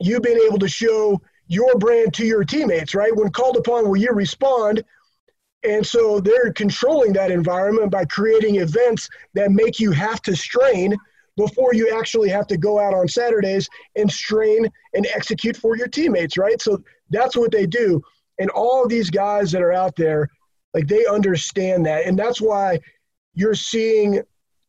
you 0.00 0.20
being 0.20 0.40
able 0.46 0.58
to 0.58 0.68
show 0.68 1.20
your 1.48 1.76
brand 1.76 2.12
to 2.14 2.26
your 2.26 2.44
teammates, 2.44 2.94
right? 2.94 3.14
When 3.14 3.30
called 3.30 3.56
upon, 3.56 3.88
will 3.88 3.96
you 3.96 4.10
respond? 4.12 4.84
And 5.64 5.84
so 5.84 6.20
they're 6.20 6.52
controlling 6.52 7.12
that 7.14 7.30
environment 7.30 7.90
by 7.90 8.04
creating 8.04 8.56
events 8.56 9.08
that 9.34 9.50
make 9.50 9.80
you 9.80 9.90
have 9.92 10.22
to 10.22 10.36
strain 10.36 10.96
before 11.36 11.74
you 11.74 11.96
actually 11.98 12.28
have 12.28 12.46
to 12.46 12.56
go 12.56 12.78
out 12.78 12.94
on 12.94 13.08
Saturdays 13.08 13.68
and 13.96 14.10
strain 14.10 14.68
and 14.94 15.06
execute 15.14 15.56
for 15.56 15.76
your 15.76 15.88
teammates, 15.88 16.38
right? 16.38 16.60
So 16.60 16.82
that's 17.10 17.36
what 17.36 17.52
they 17.52 17.66
do. 17.66 18.00
And 18.38 18.50
all 18.50 18.86
these 18.86 19.10
guys 19.10 19.50
that 19.52 19.62
are 19.62 19.72
out 19.72 19.96
there, 19.96 20.28
like 20.72 20.86
they 20.86 21.06
understand 21.06 21.84
that. 21.86 22.06
And 22.06 22.18
that's 22.18 22.40
why 22.40 22.78
you're 23.34 23.54
seeing 23.54 24.22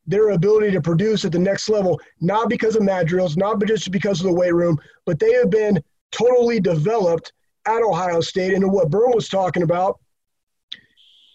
their 0.08 0.30
ability 0.30 0.72
to 0.72 0.82
produce 0.82 1.26
at 1.26 1.34
the 1.34 1.40
next 1.40 1.70
level, 1.70 2.00
not 2.22 2.50
because 2.50 2.76
of 2.76 2.84
mat 2.84 3.08
drills, 3.08 3.36
not 3.36 3.64
just 3.66 3.92
because 3.92 4.22
of 4.22 4.28
the 4.28 4.34
weight 4.34 4.54
room, 4.54 4.78
but 5.06 5.20
they 5.20 5.34
have 5.34 5.50
been 5.50 5.82
totally 6.12 6.60
developed 6.60 7.34
at 7.66 7.84
Ohio 7.84 8.22
State. 8.22 8.54
And 8.54 8.72
what 8.72 8.90
Berm 8.90 9.14
was 9.14 9.28
talking 9.28 9.64
about, 9.64 10.00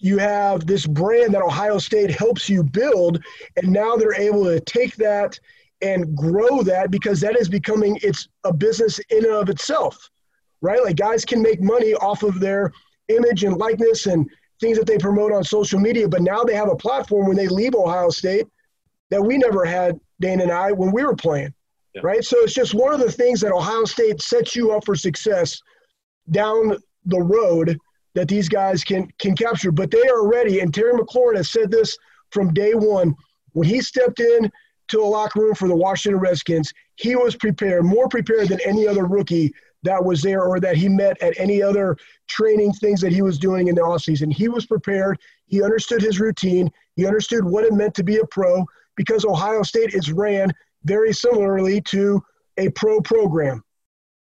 you 0.03 0.19
have 0.19 0.67
this 0.67 0.85
brand 0.85 1.33
that 1.33 1.43
Ohio 1.43 1.79
State 1.79 2.11
helps 2.11 2.49
you 2.49 2.65
build, 2.65 3.23
and 3.57 3.73
now 3.73 3.95
they're 3.95 4.21
able 4.21 4.45
to 4.45 4.59
take 4.61 4.97
that 4.97 5.39
and 5.81 6.17
grow 6.17 6.63
that 6.63 6.91
because 6.91 7.21
that 7.21 7.37
is 7.37 7.49
becoming 7.49 7.97
it's 8.03 8.29
a 8.45 8.53
business 8.53 8.99
in 9.11 9.25
and 9.25 9.35
of 9.35 9.49
itself, 9.49 10.11
right? 10.61 10.83
Like 10.83 10.97
guys 10.97 11.25
can 11.25 11.41
make 11.41 11.63
money 11.63 11.95
off 11.95 12.25
of 12.25 12.41
their 12.41 12.73
image 13.09 13.45
and 13.45 13.57
likeness 13.57 14.07
and 14.07 14.29
things 14.61 14.77
that 14.77 14.87
they 14.87 14.99
promote 14.99 15.33
on 15.33 15.45
social 15.45 15.79
media, 15.79 16.09
but 16.09 16.23
now 16.23 16.43
they 16.43 16.55
have 16.55 16.71
a 16.71 16.77
platform 16.77 17.29
when 17.29 17.37
they 17.37 17.49
leave 17.49 17.75
Ohio 17.75 18.11
State 18.11 18.47
that 19.11 19.23
we 19.23 19.39
never 19.39 19.65
had, 19.65 19.99
Dane 20.21 20.41
and 20.41 20.51
I, 20.51 20.73
when 20.73 20.91
we 20.91 21.05
were 21.05 21.17
playing, 21.17 21.55
yeah. 21.95 22.01
right? 22.03 22.25
So 22.25 22.39
it's 22.41 22.55
just 22.55 22.75
one 22.75 22.93
of 22.93 23.01
the 23.01 23.11
things 23.11 23.41
that 23.43 23.53
Ohio 23.53 23.85
State 23.85 24.21
sets 24.21 24.57
you 24.57 24.73
up 24.73 24.85
for 24.85 24.97
success 24.97 25.61
down 26.31 26.77
the 27.07 27.21
road 27.21 27.79
that 28.15 28.29
these 28.29 28.49
guys 28.49 28.85
can 28.85 29.11
can 29.19 29.35
capture. 29.35 29.73
But 29.73 29.91
they 29.91 30.07
are 30.09 30.29
ready, 30.29 30.61
and 30.61 30.73
Terry 30.73 30.93
McLaurin 30.93 31.37
has 31.37 31.51
said 31.51 31.71
this 31.71 31.97
from 32.31 32.53
day 32.53 32.75
one. 32.75 33.15
When 33.53 33.69
he 33.69 33.81
stepped 33.81 34.21
in 34.21 34.51
to 34.89 34.97
the 34.97 35.05
locker 35.05 35.41
room 35.41 35.55
for 35.55 35.69
the 35.69 35.77
Washington 35.77 36.21
Redskins, 36.21 36.73
he 36.97 37.17
was 37.17 37.37
prepared, 37.37 37.85
more 37.85 38.09
prepared 38.09 38.49
than 38.49 38.61
any 38.65 38.87
other 38.87 39.05
rookie 39.05 39.53
that 39.83 40.03
was 40.03 40.23
there 40.23 40.43
or 40.43 40.61
that 40.61 40.77
he 40.77 40.89
met 40.89 41.21
at 41.21 41.39
any 41.39 41.63
other 41.63 41.97
training 42.29 42.73
things 42.73 43.01
that 43.01 43.13
he 43.13 43.23
was 43.23 43.39
doing 43.39 43.69
in 43.69 43.75
the 43.75 43.81
offseason. 43.81 44.33
He 44.33 44.49
was 44.49 44.67
prepared. 44.67 45.19
He 45.47 45.63
understood 45.63 46.01
his 46.01 46.21
routine. 46.21 46.71
He 46.95 47.07
understood 47.07 47.45
what 47.45 47.65
it 47.65 47.73
meant 47.73 47.95
to 47.97 48.05
be 48.05 48.19
a 48.19 48.27
pro 48.27 48.65
because 48.97 49.25
Ohio 49.25 49.63
State 49.63 49.95
is 49.95 50.13
ran 50.13 50.53
very 50.85 51.13
similarly 51.13 51.81
to 51.81 52.23
a 52.59 52.69
pro 52.71 53.01
program, 53.01 53.65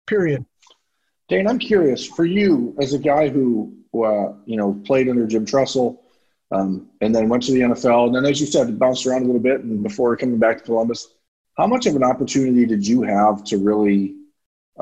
period. 0.07 0.44
Dane, 1.29 1.46
I'm 1.46 1.59
curious 1.59 2.07
for 2.07 2.24
you 2.24 2.74
as 2.81 2.94
a 2.94 2.98
guy 2.98 3.29
who 3.29 3.72
uh, 3.94 4.33
you 4.46 4.57
know, 4.57 4.81
played 4.85 5.09
under 5.09 5.26
Jim 5.26 5.44
Tressel, 5.44 6.00
um, 6.53 6.88
and 7.00 7.14
then 7.14 7.29
went 7.29 7.42
to 7.44 7.53
the 7.53 7.61
NFL. 7.61 8.07
And 8.07 8.14
then, 8.14 8.24
as 8.24 8.40
you 8.40 8.46
said, 8.46 8.79
bounced 8.79 9.07
around 9.07 9.22
a 9.22 9.26
little 9.26 9.40
bit, 9.40 9.61
and 9.61 9.83
before 9.83 10.16
coming 10.16 10.38
back 10.38 10.59
to 10.59 10.64
Columbus, 10.64 11.09
how 11.57 11.66
much 11.66 11.87
of 11.87 11.96
an 11.96 12.05
opportunity 12.05 12.66
did 12.66 12.87
you 12.87 13.03
have 13.03 13.44
to 13.44 13.59
really 13.59 14.14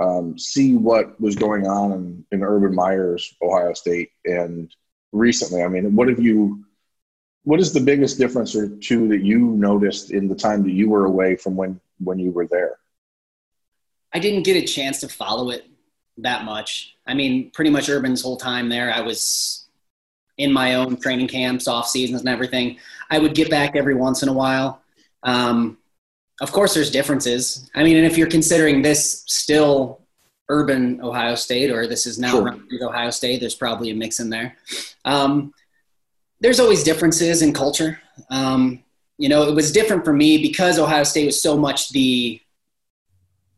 um, 0.00 0.38
see 0.38 0.76
what 0.76 1.20
was 1.20 1.34
going 1.34 1.66
on 1.66 1.92
in, 1.92 2.24
in 2.32 2.42
Urban 2.42 2.74
Meyer's 2.74 3.34
Ohio 3.42 3.72
State 3.72 4.10
and 4.24 4.74
recently? 5.12 5.62
I 5.62 5.68
mean, 5.68 5.96
what 5.96 6.08
have 6.08 6.20
you? 6.20 6.64
What 7.44 7.60
is 7.60 7.72
the 7.72 7.80
biggest 7.80 8.18
difference 8.18 8.54
or 8.54 8.68
two 8.68 9.08
that 9.08 9.22
you 9.22 9.38
noticed 9.38 10.10
in 10.10 10.28
the 10.28 10.34
time 10.34 10.62
that 10.64 10.72
you 10.72 10.90
were 10.90 11.06
away 11.06 11.36
from 11.36 11.56
when 11.56 11.80
when 11.98 12.18
you 12.18 12.30
were 12.30 12.46
there? 12.46 12.78
I 14.12 14.18
didn't 14.18 14.42
get 14.44 14.56
a 14.56 14.66
chance 14.66 15.00
to 15.00 15.08
follow 15.08 15.50
it 15.50 15.66
that 16.22 16.44
much. 16.44 16.96
I 17.06 17.14
mean, 17.14 17.50
pretty 17.52 17.70
much 17.70 17.88
Urban's 17.88 18.22
whole 18.22 18.36
time 18.36 18.68
there, 18.68 18.92
I 18.92 19.00
was 19.00 19.66
in 20.36 20.52
my 20.52 20.76
own 20.76 20.96
training 20.96 21.28
camps, 21.28 21.66
off 21.66 21.88
seasons, 21.88 22.20
and 22.20 22.28
everything. 22.28 22.78
I 23.10 23.18
would 23.18 23.34
get 23.34 23.50
back 23.50 23.74
every 23.74 23.94
once 23.94 24.22
in 24.22 24.28
a 24.28 24.32
while. 24.32 24.82
Um, 25.22 25.78
of 26.40 26.52
course, 26.52 26.74
there's 26.74 26.90
differences. 26.90 27.68
I 27.74 27.82
mean, 27.82 27.96
and 27.96 28.06
if 28.06 28.16
you're 28.16 28.28
considering 28.28 28.82
this 28.82 29.24
still 29.26 30.02
urban 30.48 31.00
Ohio 31.02 31.34
State, 31.34 31.70
or 31.70 31.86
this 31.86 32.06
is 32.06 32.18
now 32.18 32.30
sure. 32.30 32.56
Ohio 32.82 33.10
State, 33.10 33.40
there's 33.40 33.54
probably 33.54 33.90
a 33.90 33.94
mix 33.94 34.20
in 34.20 34.30
there. 34.30 34.56
Um, 35.04 35.52
there's 36.40 36.60
always 36.60 36.84
differences 36.84 37.42
in 37.42 37.52
culture. 37.52 38.00
Um, 38.30 38.84
you 39.18 39.28
know, 39.28 39.42
it 39.48 39.54
was 39.54 39.72
different 39.72 40.04
for 40.04 40.12
me 40.12 40.40
because 40.40 40.78
Ohio 40.78 41.02
State 41.02 41.26
was 41.26 41.42
so 41.42 41.56
much 41.56 41.90
the 41.90 42.40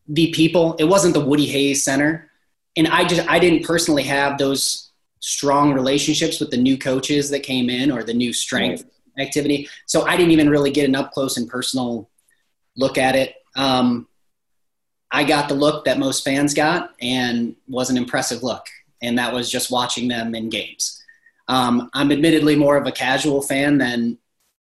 the 0.08 0.32
people. 0.32 0.74
It 0.78 0.84
wasn't 0.84 1.14
the 1.14 1.20
Woody 1.20 1.46
Hayes 1.46 1.84
Center 1.84 2.29
and 2.76 2.88
I 2.88 3.04
just 3.04 3.28
I 3.28 3.38
didn't 3.38 3.64
personally 3.64 4.04
have 4.04 4.38
those 4.38 4.90
strong 5.20 5.72
relationships 5.72 6.40
with 6.40 6.50
the 6.50 6.56
new 6.56 6.78
coaches 6.78 7.30
that 7.30 7.40
came 7.40 7.68
in 7.68 7.90
or 7.90 8.02
the 8.02 8.14
new 8.14 8.32
strength 8.32 8.84
right. 9.16 9.26
activity. 9.26 9.68
So 9.86 10.06
I 10.06 10.16
didn't 10.16 10.32
even 10.32 10.48
really 10.48 10.70
get 10.70 10.88
an 10.88 10.96
up 10.96 11.12
close 11.12 11.36
and 11.36 11.48
personal 11.48 12.08
look 12.76 12.96
at 12.96 13.14
it. 13.14 13.34
Um, 13.56 14.08
I 15.10 15.24
got 15.24 15.48
the 15.48 15.54
look 15.54 15.84
that 15.84 15.98
most 15.98 16.24
fans 16.24 16.54
got, 16.54 16.94
and 17.00 17.56
was 17.66 17.90
an 17.90 17.96
impressive 17.96 18.42
look, 18.42 18.66
and 19.02 19.18
that 19.18 19.32
was 19.32 19.50
just 19.50 19.70
watching 19.70 20.08
them 20.08 20.34
in 20.34 20.48
games. 20.48 21.02
Um, 21.48 21.90
I'm 21.94 22.12
admittedly 22.12 22.54
more 22.54 22.76
of 22.76 22.86
a 22.86 22.92
casual 22.92 23.42
fan 23.42 23.78
than 23.78 24.18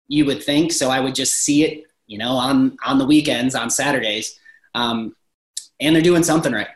you 0.08 0.26
would 0.26 0.42
think, 0.42 0.72
so 0.72 0.90
I 0.90 1.00
would 1.00 1.14
just 1.14 1.36
see 1.36 1.64
it, 1.64 1.84
you 2.06 2.18
know, 2.18 2.32
on 2.32 2.76
on 2.84 2.98
the 2.98 3.06
weekends, 3.06 3.54
on 3.54 3.70
Saturdays, 3.70 4.38
um, 4.74 5.16
and 5.80 5.94
they're 5.94 6.02
doing 6.02 6.22
something 6.22 6.52
right. 6.52 6.68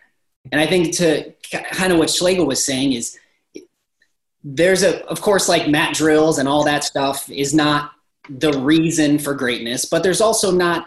And 0.52 0.60
I 0.60 0.66
think 0.66 0.96
to 0.96 1.32
kind 1.72 1.92
of 1.92 1.98
what 1.98 2.10
Schlegel 2.10 2.46
was 2.46 2.64
saying 2.64 2.92
is 2.92 3.18
there's 4.42 4.82
a, 4.82 5.04
of 5.06 5.20
course, 5.20 5.48
like 5.48 5.68
mat 5.68 5.94
drills 5.94 6.38
and 6.38 6.48
all 6.48 6.64
that 6.64 6.84
stuff 6.84 7.28
is 7.30 7.54
not 7.54 7.92
the 8.28 8.52
reason 8.52 9.18
for 9.18 9.34
greatness, 9.34 9.84
but 9.84 10.02
there's 10.02 10.20
also 10.20 10.50
not 10.50 10.86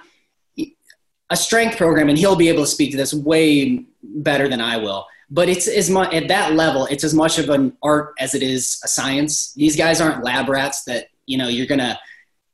a 1.30 1.36
strength 1.36 1.78
program, 1.78 2.10
and 2.10 2.18
he'll 2.18 2.36
be 2.36 2.50
able 2.50 2.64
to 2.64 2.70
speak 2.70 2.92
to 2.92 2.98
this 2.98 3.14
way 3.14 3.86
better 4.02 4.48
than 4.48 4.62
I 4.62 4.78
will. 4.78 5.06
But 5.30 5.50
it's 5.50 5.68
as 5.68 5.90
much 5.90 6.14
at 6.14 6.28
that 6.28 6.54
level, 6.54 6.86
it's 6.88 7.04
as 7.04 7.14
much 7.14 7.40
of 7.40 7.50
an 7.50 7.76
art 7.82 8.14
as 8.20 8.36
it 8.36 8.44
is 8.44 8.80
a 8.84 8.88
science. 8.88 9.54
These 9.54 9.76
guys 9.76 10.00
aren't 10.00 10.24
lab 10.24 10.48
rats 10.48 10.84
that 10.84 11.08
you 11.26 11.38
know 11.38 11.48
you're 11.48 11.66
gonna. 11.66 12.00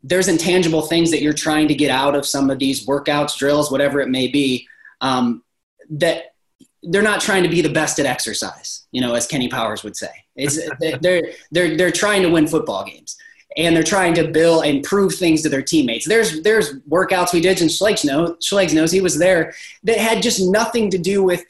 There's 0.02 0.30
intangible 0.30 0.84
things 0.84 1.12
that 1.12 1.22
you're 1.22 1.34
trying 1.34 1.68
to 1.68 1.76
get 1.76 1.92
out 1.92 2.16
of 2.16 2.26
some 2.26 2.50
of 2.50 2.58
these 2.58 2.86
workouts, 2.86 3.38
drills, 3.38 3.70
whatever 3.70 4.00
it 4.00 4.08
may 4.08 4.30
be, 4.30 4.66
um, 5.02 5.44
that 5.90 6.36
they're 6.84 7.02
not 7.02 7.22
trying 7.22 7.44
to 7.44 7.50
be 7.50 7.62
the 7.62 7.70
best 7.70 8.00
at 8.00 8.06
exercise, 8.06 8.88
you 8.92 9.02
know, 9.02 9.14
as 9.14 9.28
Kenny 9.28 9.50
Powers 9.50 9.84
would 9.84 9.96
say. 9.96 10.10
It's, 10.36 10.58
they're, 11.02 11.24
they're, 11.52 11.78
they're 11.78 11.92
trying 11.92 12.22
to 12.22 12.30
win 12.30 12.48
football 12.48 12.86
games. 12.86 13.18
and 13.58 13.76
they're 13.76 13.84
trying 13.84 14.14
to 14.16 14.28
build 14.28 14.66
and 14.66 14.84
prove 14.84 15.16
things 15.16 15.42
to 15.42 15.50
their 15.50 15.62
teammates. 15.62 16.08
There's 16.08 16.42
there's 16.42 16.74
workouts 16.90 17.34
we 17.34 17.42
did, 17.42 17.62
and 17.62 17.70
Schlegs 17.70 18.06
knows, 18.06 18.38
Schlegs 18.46 18.74
knows 18.74 18.92
he 18.92 19.02
was 19.02 19.18
there 19.18 19.54
that 19.84 19.98
had 19.98 20.22
just 20.22 20.40
nothing 20.42 20.90
to 20.92 20.98
do 20.98 21.24
with 21.24 21.44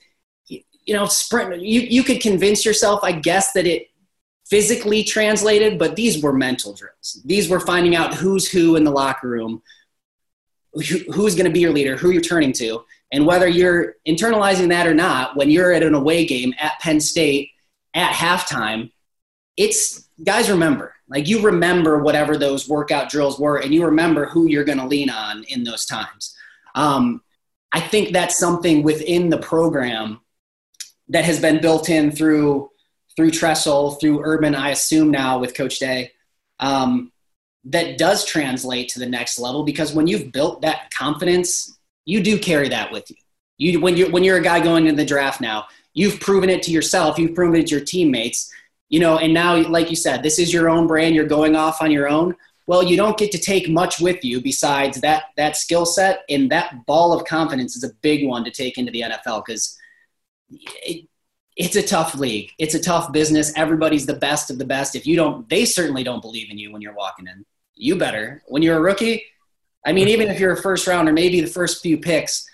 you 0.48 0.94
know 0.94 1.06
sprint. 1.06 1.62
You 1.62 1.82
you 1.82 2.04
could 2.04 2.22
convince 2.22 2.66
yourself, 2.66 3.02
I 3.04 3.12
guess, 3.12 3.52
that 3.54 3.68
it 3.68 3.90
physically 4.50 5.04
translated, 5.04 5.78
but 5.78 5.96
these 5.96 6.24
were 6.24 6.34
mental 6.34 6.74
drills. 6.74 7.22
These 7.26 7.50
were 7.50 7.60
finding 7.60 7.96
out 7.96 8.16
who's 8.16 8.50
who 8.50 8.76
in 8.76 8.84
the 8.84 8.92
locker 8.92 9.28
room, 9.28 9.62
who's 10.74 11.36
going 11.36 11.46
to 11.46 11.52
be 11.52 11.60
your 11.60 11.74
leader, 11.74 11.98
who 11.98 12.10
you're 12.10 12.22
turning 12.22 12.54
to, 12.54 12.84
and 13.12 13.26
whether 13.26 13.48
you're 13.48 13.96
internalizing 14.08 14.70
that 14.70 14.88
or 14.88 14.94
not. 14.94 15.36
When 15.36 15.50
you're 15.50 15.72
at 15.72 15.84
an 15.84 15.96
away 15.96 16.26
game 16.26 16.54
at 16.60 16.80
Penn 16.80 17.00
State 17.00 17.52
at 17.94 18.12
halftime, 18.14 18.92
it's 19.58 20.08
guys 20.24 20.50
remember 20.50 20.94
like 21.10 21.28
you 21.28 21.42
remember 21.42 22.00
whatever 22.00 22.38
those 22.38 22.70
workout 22.70 23.10
drills 23.10 23.40
were, 23.40 23.58
and 23.58 23.74
you 23.74 23.84
remember 23.86 24.26
who 24.26 24.48
you're 24.48 24.64
going 24.64 24.78
to 24.78 24.86
lean 24.86 25.10
on 25.10 25.44
in 25.46 25.64
those 25.64 25.86
times. 25.86 26.36
Um, 26.76 27.22
I 27.74 27.82
think 27.82 28.14
that's 28.14 28.38
something 28.38 28.84
within 28.84 29.30
the 29.30 29.40
program 29.40 30.22
that 31.10 31.26
has 31.26 31.40
been 31.40 31.62
built 31.62 31.90
in 31.90 32.12
through 32.12 32.70
through 33.16 33.32
Tressel, 33.32 33.94
through 34.00 34.24
Urban. 34.24 34.56
I 34.56 34.70
assume 34.70 35.12
now 35.12 35.40
with 35.40 35.56
Coach 35.56 35.80
Day, 35.80 36.12
um, 36.60 37.12
that 37.66 37.98
does 37.98 38.24
translate 38.24 38.90
to 38.90 39.00
the 39.00 39.06
next 39.06 39.40
level 39.40 39.64
because 39.64 39.94
when 39.94 40.08
you've 40.08 40.32
built 40.32 40.62
that 40.62 40.92
confidence, 40.92 41.79
you 42.10 42.22
do 42.22 42.40
carry 42.40 42.70
that 42.70 42.92
with 42.92 43.10
you. 43.10 43.18
You 43.58 43.80
when 43.80 43.98
you 43.98 44.10
when 44.12 44.24
you're 44.24 44.38
a 44.38 44.44
guy 44.44 44.60
going 44.60 44.88
into 44.88 44.98
the 44.98 45.06
draft 45.06 45.42
now, 45.42 45.66
you've 45.94 46.20
proven 46.20 46.50
it 46.50 46.64
to 46.64 46.72
yourself, 46.72 47.18
you've 47.20 47.36
proven 47.36 47.60
it 47.60 47.68
to 47.68 47.76
your 47.76 47.86
teammates 47.86 48.52
you 48.90 49.00
know, 49.00 49.20
and 49.20 49.34
now, 49.34 49.56
like 49.56 49.90
you 49.90 49.96
said, 49.96 50.24
this 50.24 50.40
is 50.40 50.52
your 50.52 50.70
own 50.70 50.88
brand. 50.88 51.16
You're 51.16 51.26
going 51.26 51.56
off 51.56 51.82
on 51.82 51.92
your 51.92 52.10
own. 52.10 52.36
Well, 52.66 52.84
you 52.84 52.98
don't 52.98 53.18
get 53.18 53.32
to 53.32 53.38
take 53.38 53.70
much 53.70 54.00
with 54.00 54.24
you 54.24 54.42
besides 54.42 55.00
that 55.02 55.26
that 55.38 55.56
skill 55.56 55.86
set, 55.86 56.22
and 56.30 56.52
that 56.52 56.86
ball 56.86 57.14
of 57.14 57.26
confidence 57.26 57.76
is 57.76 57.84
a 57.84 57.94
big 58.02 58.28
one 58.28 58.44
to 58.44 58.52
take 58.52 58.78
into 58.78 58.92
the 58.92 59.02
NFL 59.02 59.44
because 59.46 59.78
it, 60.58 61.08
it's 61.56 61.76
a 61.76 61.84
tough 61.84 62.16
league. 62.16 62.52
It's 62.58 62.76
a 62.76 62.82
tough 62.82 63.12
business. 63.12 63.54
Everybody's 63.56 64.06
the 64.06 64.16
best 64.16 64.50
of 64.50 64.58
the 64.58 64.66
best. 64.66 64.96
If 64.96 65.06
you 65.06 65.16
don't, 65.16 65.48
they 65.50 65.66
certainly 65.66 66.04
don't 66.04 66.22
believe 66.22 66.50
in 66.52 66.58
you 66.58 66.72
when 66.72 66.82
you're 66.82 66.96
walking 66.96 67.28
in. 67.28 67.46
You 67.76 67.96
better. 67.96 68.42
When 68.48 68.62
you're 68.62 68.78
a 68.78 68.82
rookie, 68.82 69.24
I 69.86 69.94
mean, 69.94 70.08
even 70.10 70.28
if 70.28 70.40
you're 70.40 70.54
a 70.54 70.62
first 70.62 70.88
rounder, 70.88 71.14
maybe 71.14 71.42
the 71.42 71.48
first 71.48 71.82
few 71.82 71.98
picks, 71.98 72.46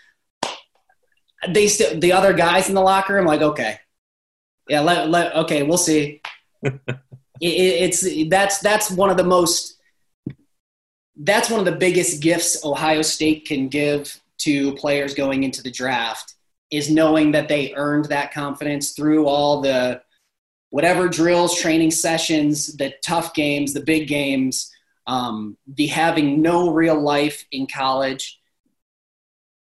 they 1.49 1.67
still 1.67 1.99
the 1.99 2.11
other 2.11 2.33
guys 2.33 2.69
in 2.69 2.75
the 2.75 2.81
locker 2.81 3.13
room 3.13 3.25
like, 3.25 3.41
okay, 3.41 3.79
yeah, 4.67 4.81
let, 4.81 5.09
let 5.09 5.35
okay, 5.35 5.63
we'll 5.63 5.77
see. 5.77 6.21
it, 6.63 6.81
it's 7.41 8.29
that's 8.29 8.59
that's 8.59 8.91
one 8.91 9.09
of 9.09 9.17
the 9.17 9.23
most 9.23 9.75
that's 11.17 11.49
one 11.49 11.59
of 11.59 11.65
the 11.65 11.71
biggest 11.71 12.21
gifts 12.21 12.63
Ohio 12.65 13.01
State 13.01 13.45
can 13.45 13.69
give 13.69 14.21
to 14.39 14.73
players 14.75 15.13
going 15.13 15.43
into 15.43 15.61
the 15.63 15.71
draft 15.71 16.35
is 16.71 16.89
knowing 16.89 17.31
that 17.31 17.47
they 17.47 17.73
earned 17.75 18.05
that 18.05 18.33
confidence 18.33 18.91
through 18.91 19.27
all 19.27 19.61
the 19.61 20.01
whatever 20.71 21.07
drills, 21.07 21.57
training 21.57 21.91
sessions, 21.91 22.75
the 22.75 22.93
tough 23.03 23.33
games, 23.33 23.73
the 23.73 23.79
big 23.79 24.07
games, 24.07 24.71
um, 25.07 25.57
the 25.67 25.87
having 25.87 26.41
no 26.41 26.71
real 26.71 26.99
life 26.99 27.45
in 27.51 27.67
college. 27.67 28.39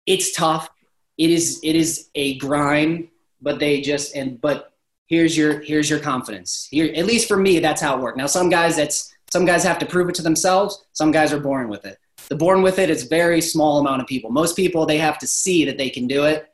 It's 0.05 0.33
tough. 0.35 0.69
It 1.17 1.29
is 1.29 1.59
it 1.63 1.75
is 1.75 2.09
a 2.15 2.37
grind, 2.37 3.09
but 3.41 3.59
they 3.59 3.81
just 3.81 4.15
and 4.15 4.39
but 4.39 4.73
here's 5.07 5.37
your 5.37 5.59
here's 5.59 5.89
your 5.89 5.99
confidence. 5.99 6.67
Here 6.69 6.91
at 6.95 7.05
least 7.05 7.27
for 7.27 7.37
me 7.37 7.59
that's 7.59 7.81
how 7.81 7.97
it 7.97 8.01
worked. 8.01 8.17
Now 8.17 8.27
some 8.27 8.49
guys 8.49 8.75
that's 8.75 9.13
some 9.31 9.45
guys 9.45 9.63
have 9.63 9.79
to 9.79 9.85
prove 9.85 10.09
it 10.09 10.15
to 10.15 10.21
themselves. 10.21 10.85
Some 10.93 11.11
guys 11.11 11.31
are 11.33 11.39
born 11.39 11.69
with 11.69 11.85
it. 11.85 11.97
The 12.29 12.35
born 12.35 12.61
with 12.61 12.79
it 12.79 12.89
is 12.89 13.03
very 13.03 13.41
small 13.41 13.79
amount 13.79 14.01
of 14.01 14.07
people. 14.07 14.29
Most 14.31 14.55
people 14.55 14.85
they 14.85 14.97
have 14.97 15.19
to 15.19 15.27
see 15.27 15.65
that 15.65 15.77
they 15.77 15.89
can 15.89 16.07
do 16.07 16.25
it. 16.25 16.47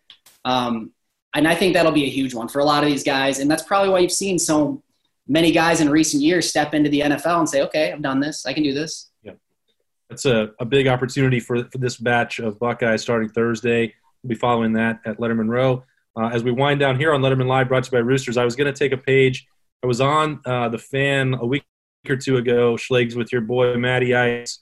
Um, 0.44 0.92
and 1.34 1.48
i 1.48 1.56
think 1.56 1.74
that'll 1.74 1.92
be 1.92 2.06
a 2.06 2.10
huge 2.10 2.34
one 2.34 2.48
for 2.48 2.60
a 2.60 2.66
lot 2.66 2.84
of 2.84 2.90
these 2.90 3.04
guys. 3.04 3.40
And 3.40 3.50
that's 3.50 3.64
probably 3.64 3.90
why 3.90 4.00
you've 4.00 4.12
seen 4.12 4.40
so 4.40 4.82
many 5.28 5.52
guys 5.52 5.82
in 5.82 5.90
recent 5.90 6.22
years 6.22 6.50
step 6.50 6.74
into 6.74 6.90
the 6.90 7.02
nfl 7.02 7.40
and 7.40 7.50
say 7.50 7.62
okay 7.62 7.92
i've 7.92 8.02
done 8.02 8.20
this 8.20 8.46
i 8.46 8.54
can 8.54 8.64
do 8.64 8.74
this 8.74 9.10
yeah 9.24 9.34
that's 10.10 10.26
a, 10.26 10.52
a 10.60 10.66
big 10.66 10.88
opportunity 10.88 11.40
for, 11.40 11.64
for 11.72 11.78
this 11.78 11.98
batch 11.98 12.40
of 12.40 12.60
buckeyes 12.60 13.02
starting 13.02 13.30
thursday 13.30 13.94
we'll 14.24 14.30
be 14.30 14.36
following 14.36 14.74
that 14.74 15.00
at 15.06 15.18
Letterman 15.18 15.50
row 15.50 15.84
uh, 16.18 16.30
as 16.30 16.44
we 16.44 16.52
wind 16.52 16.80
down 16.80 16.98
here 16.98 17.14
on 17.14 17.22
Letterman 17.22 17.48
Live, 17.48 17.68
brought 17.68 17.84
to 17.84 17.88
you 17.90 17.98
by 17.98 18.00
Roosters, 18.00 18.38
I 18.38 18.46
was 18.46 18.56
going 18.56 18.74
to 18.74 18.78
take 18.78 18.94
a 18.94 18.98
page. 18.98 19.46
I 19.84 19.88
was 19.88 20.00
on 20.00 20.40
uh, 20.46 20.70
the 20.70 20.78
fan 20.78 21.34
a 21.34 21.46
week 21.46 21.66
or 22.10 22.16
two 22.16 22.38
ago, 22.38 22.76
Schlegs, 22.76 23.16
with 23.16 23.32
your 23.32 23.42
boy 23.42 23.76
Matty 23.76 24.16
Ice, 24.16 24.60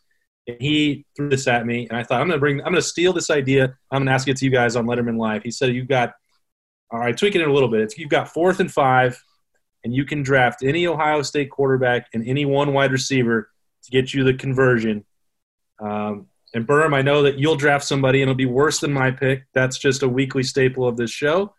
and 0.48 0.58
he 0.60 1.06
threw 1.16 1.30
this 1.30 1.48
at 1.48 1.66
me, 1.66 1.88
and 1.88 1.98
I 1.98 2.04
thought 2.04 2.22
I'm 2.22 2.28
going 2.28 2.38
to 2.38 2.40
bring, 2.40 2.60
I'm 2.60 2.72
going 2.72 2.76
to 2.76 2.82
steal 2.82 3.14
this 3.14 3.30
idea. 3.30 3.76
I'm 3.92 4.00
going 4.00 4.08
to 4.08 4.12
ask 4.14 4.28
it 4.28 4.38
to 4.38 4.46
you 4.46 4.52
guys 4.52 4.76
on 4.76 4.86
Letterman 4.86 5.18
Live. 5.18 5.44
He 5.44 5.52
said 5.52 5.74
you've 5.74 5.88
got, 5.88 6.14
all 6.92 7.00
right, 7.00 7.16
tweaking 7.16 7.42
it 7.42 7.48
a 7.48 7.54
little 7.54 7.70
bit. 7.70 7.82
It's, 7.82 7.98
you've 7.98 8.10
got 8.10 8.30
fourth 8.30 8.60
and 8.60 8.72
five, 8.72 9.22
and 9.84 9.94
you 9.94 10.06
can 10.06 10.24
draft 10.24 10.64
any 10.64 10.88
Ohio 10.88 11.22
State 11.22 11.50
quarterback 11.50 12.08
and 12.14 12.28
any 12.28 12.46
one 12.46 12.74
wide 12.74 12.92
receiver 12.92 13.50
to 13.84 13.92
get 13.92 14.14
you 14.14 14.24
the 14.24 14.34
conversion. 14.34 15.06
Um, 15.80 16.28
and 16.54 16.68
Berm, 16.68 16.94
I 16.94 17.02
know 17.02 17.24
that 17.24 17.40
you'll 17.40 17.56
draft 17.56 17.84
somebody 17.84 18.22
and 18.22 18.30
it'll 18.30 18.38
be 18.38 18.46
worse 18.46 18.80
than 18.80 18.94
my 18.94 19.12
pick. 19.12 19.46
That's 19.54 19.78
just 19.78 20.04
a 20.04 20.08
weekly 20.08 20.44
staple 20.44 20.88
of 20.88 20.98
this 20.98 21.12
show. 21.12 21.54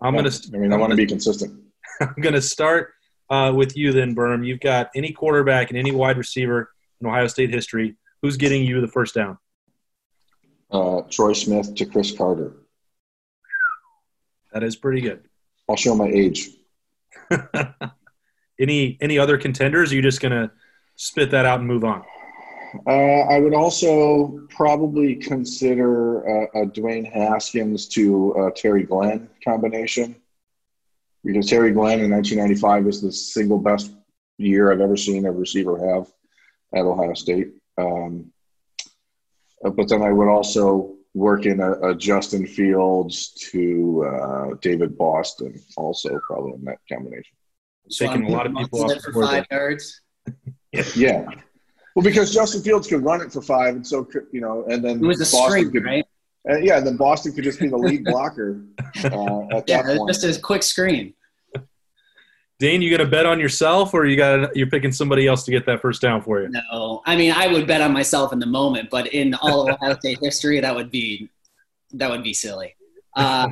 I'm 0.00 0.14
yeah, 0.14 0.22
gonna. 0.22 0.34
I 0.54 0.56
mean, 0.58 0.72
I 0.72 0.76
want 0.76 0.90
to 0.90 0.96
be 0.96 1.06
consistent. 1.06 1.60
I'm 2.00 2.14
gonna 2.20 2.40
start 2.40 2.92
uh, 3.30 3.52
with 3.54 3.76
you 3.76 3.92
then, 3.92 4.14
Berm. 4.14 4.46
You've 4.46 4.60
got 4.60 4.90
any 4.94 5.12
quarterback 5.12 5.70
and 5.70 5.78
any 5.78 5.90
wide 5.90 6.16
receiver 6.16 6.70
in 7.00 7.06
Ohio 7.08 7.26
State 7.26 7.50
history. 7.50 7.96
Who's 8.22 8.36
getting 8.36 8.64
you 8.64 8.80
the 8.80 8.88
first 8.88 9.14
down? 9.14 9.38
Uh, 10.70 11.02
Troy 11.10 11.32
Smith 11.32 11.74
to 11.74 11.86
Cris 11.86 12.12
Carter. 12.12 12.52
That 14.52 14.62
is 14.62 14.76
pretty 14.76 15.00
good. 15.00 15.24
I'll 15.68 15.76
show 15.76 15.94
my 15.94 16.08
age. 16.08 16.48
any 18.60 18.98
any 19.00 19.18
other 19.18 19.38
contenders? 19.38 19.92
Are 19.92 19.94
you 19.94 20.02
just 20.02 20.20
gonna 20.20 20.50
spit 20.96 21.30
that 21.30 21.44
out 21.44 21.60
and 21.60 21.68
move 21.68 21.84
on? 21.84 22.04
Uh, 22.86 22.90
I 22.90 23.38
would 23.38 23.54
also 23.54 24.46
probably 24.50 25.16
consider 25.16 26.28
uh, 26.28 26.62
a 26.62 26.66
Dwayne 26.66 27.10
Haskins 27.10 27.88
to 27.88 28.34
uh, 28.36 28.50
Terry 28.54 28.82
Glenn 28.82 29.28
combination 29.42 30.16
because 31.24 31.46
Terry 31.46 31.72
Glenn 31.72 32.00
in 32.00 32.10
1995 32.10 32.86
is 32.86 33.00
the 33.00 33.12
single 33.12 33.58
best 33.58 33.92
year 34.36 34.70
I've 34.70 34.80
ever 34.80 34.96
seen 34.96 35.26
a 35.26 35.32
receiver 35.32 35.78
have 35.78 36.12
at 36.74 36.84
Ohio 36.84 37.14
State. 37.14 37.54
Um, 37.78 38.32
uh, 39.64 39.70
but 39.70 39.88
then 39.88 40.02
I 40.02 40.12
would 40.12 40.28
also 40.28 40.97
work 41.18 41.46
in 41.46 41.60
a, 41.60 41.72
a 41.90 41.94
Justin 41.94 42.46
Fields 42.46 43.30
to 43.50 44.04
uh, 44.04 44.54
David 44.60 44.96
Boston, 44.96 45.60
also 45.76 46.18
probably 46.26 46.54
in 46.54 46.64
that 46.64 46.78
combination. 46.90 47.36
Taking 47.90 48.26
a 48.26 48.28
lot 48.28 48.46
of 48.46 48.54
people 48.54 48.84
off 48.84 49.02
for 49.02 49.12
five 49.12 49.46
yards. 49.50 50.00
yeah. 50.94 51.26
Well, 51.94 52.04
because 52.04 52.32
Justin 52.32 52.62
Fields 52.62 52.86
could 52.86 53.02
run 53.02 53.20
it 53.20 53.32
for 53.32 53.42
five, 53.42 53.74
and 53.74 53.86
so 53.86 54.04
could 54.04 54.26
you 54.30 54.40
know, 54.40 54.64
and 54.68 54.84
then 54.84 55.02
it 55.02 55.06
was 55.06 55.20
a 55.20 55.24
Boston 55.24 55.50
string, 55.50 55.72
could, 55.72 55.84
right? 55.84 56.04
And 56.44 56.64
yeah, 56.64 56.80
then 56.80 56.96
Boston 56.96 57.32
could 57.32 57.44
just 57.44 57.58
be 57.58 57.68
the 57.68 57.76
lead 57.76 58.04
blocker 58.04 58.62
uh, 59.04 59.46
at 59.50 59.64
yeah, 59.68 59.82
that 59.82 59.98
point. 59.98 60.14
just 60.14 60.38
a 60.38 60.40
quick 60.40 60.62
screen. 60.62 61.14
Dane, 62.58 62.82
you 62.82 62.90
got 62.90 63.02
to 63.02 63.08
bet 63.08 63.24
on 63.24 63.38
yourself, 63.38 63.94
or 63.94 64.04
you 64.06 64.16
got 64.16 64.54
you're 64.56 64.66
picking 64.66 64.90
somebody 64.90 65.28
else 65.28 65.44
to 65.44 65.50
get 65.52 65.64
that 65.66 65.80
first 65.80 66.02
down 66.02 66.20
for 66.20 66.42
you? 66.42 66.48
No, 66.48 67.02
I 67.06 67.16
mean 67.16 67.32
I 67.32 67.46
would 67.46 67.66
bet 67.66 67.80
on 67.80 67.92
myself 67.92 68.32
in 68.32 68.40
the 68.40 68.46
moment, 68.46 68.90
but 68.90 69.06
in 69.08 69.34
all 69.34 69.68
of 69.68 69.74
Ohio 69.74 69.96
State 69.98 70.18
history, 70.20 70.58
that 70.60 70.74
would 70.74 70.90
be 70.90 71.30
that 71.92 72.10
would 72.10 72.24
be 72.24 72.34
silly. 72.34 72.74
Uh, 73.14 73.48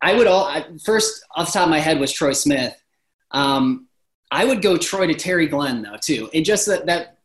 I 0.00 0.14
would 0.14 0.26
all 0.26 0.46
I, 0.46 0.64
first 0.82 1.22
off 1.36 1.46
the 1.46 1.58
top 1.58 1.64
of 1.64 1.70
my 1.70 1.80
head 1.80 2.00
was 2.00 2.10
Troy 2.10 2.32
Smith. 2.32 2.82
Um, 3.30 3.88
I 4.30 4.44
would 4.46 4.62
go 4.62 4.78
Troy 4.78 5.06
to 5.06 5.14
Terry 5.14 5.46
Glenn 5.46 5.82
though 5.82 5.98
too, 6.00 6.30
and 6.32 6.46
just 6.46 6.66
that 6.66 6.86
that 6.86 7.18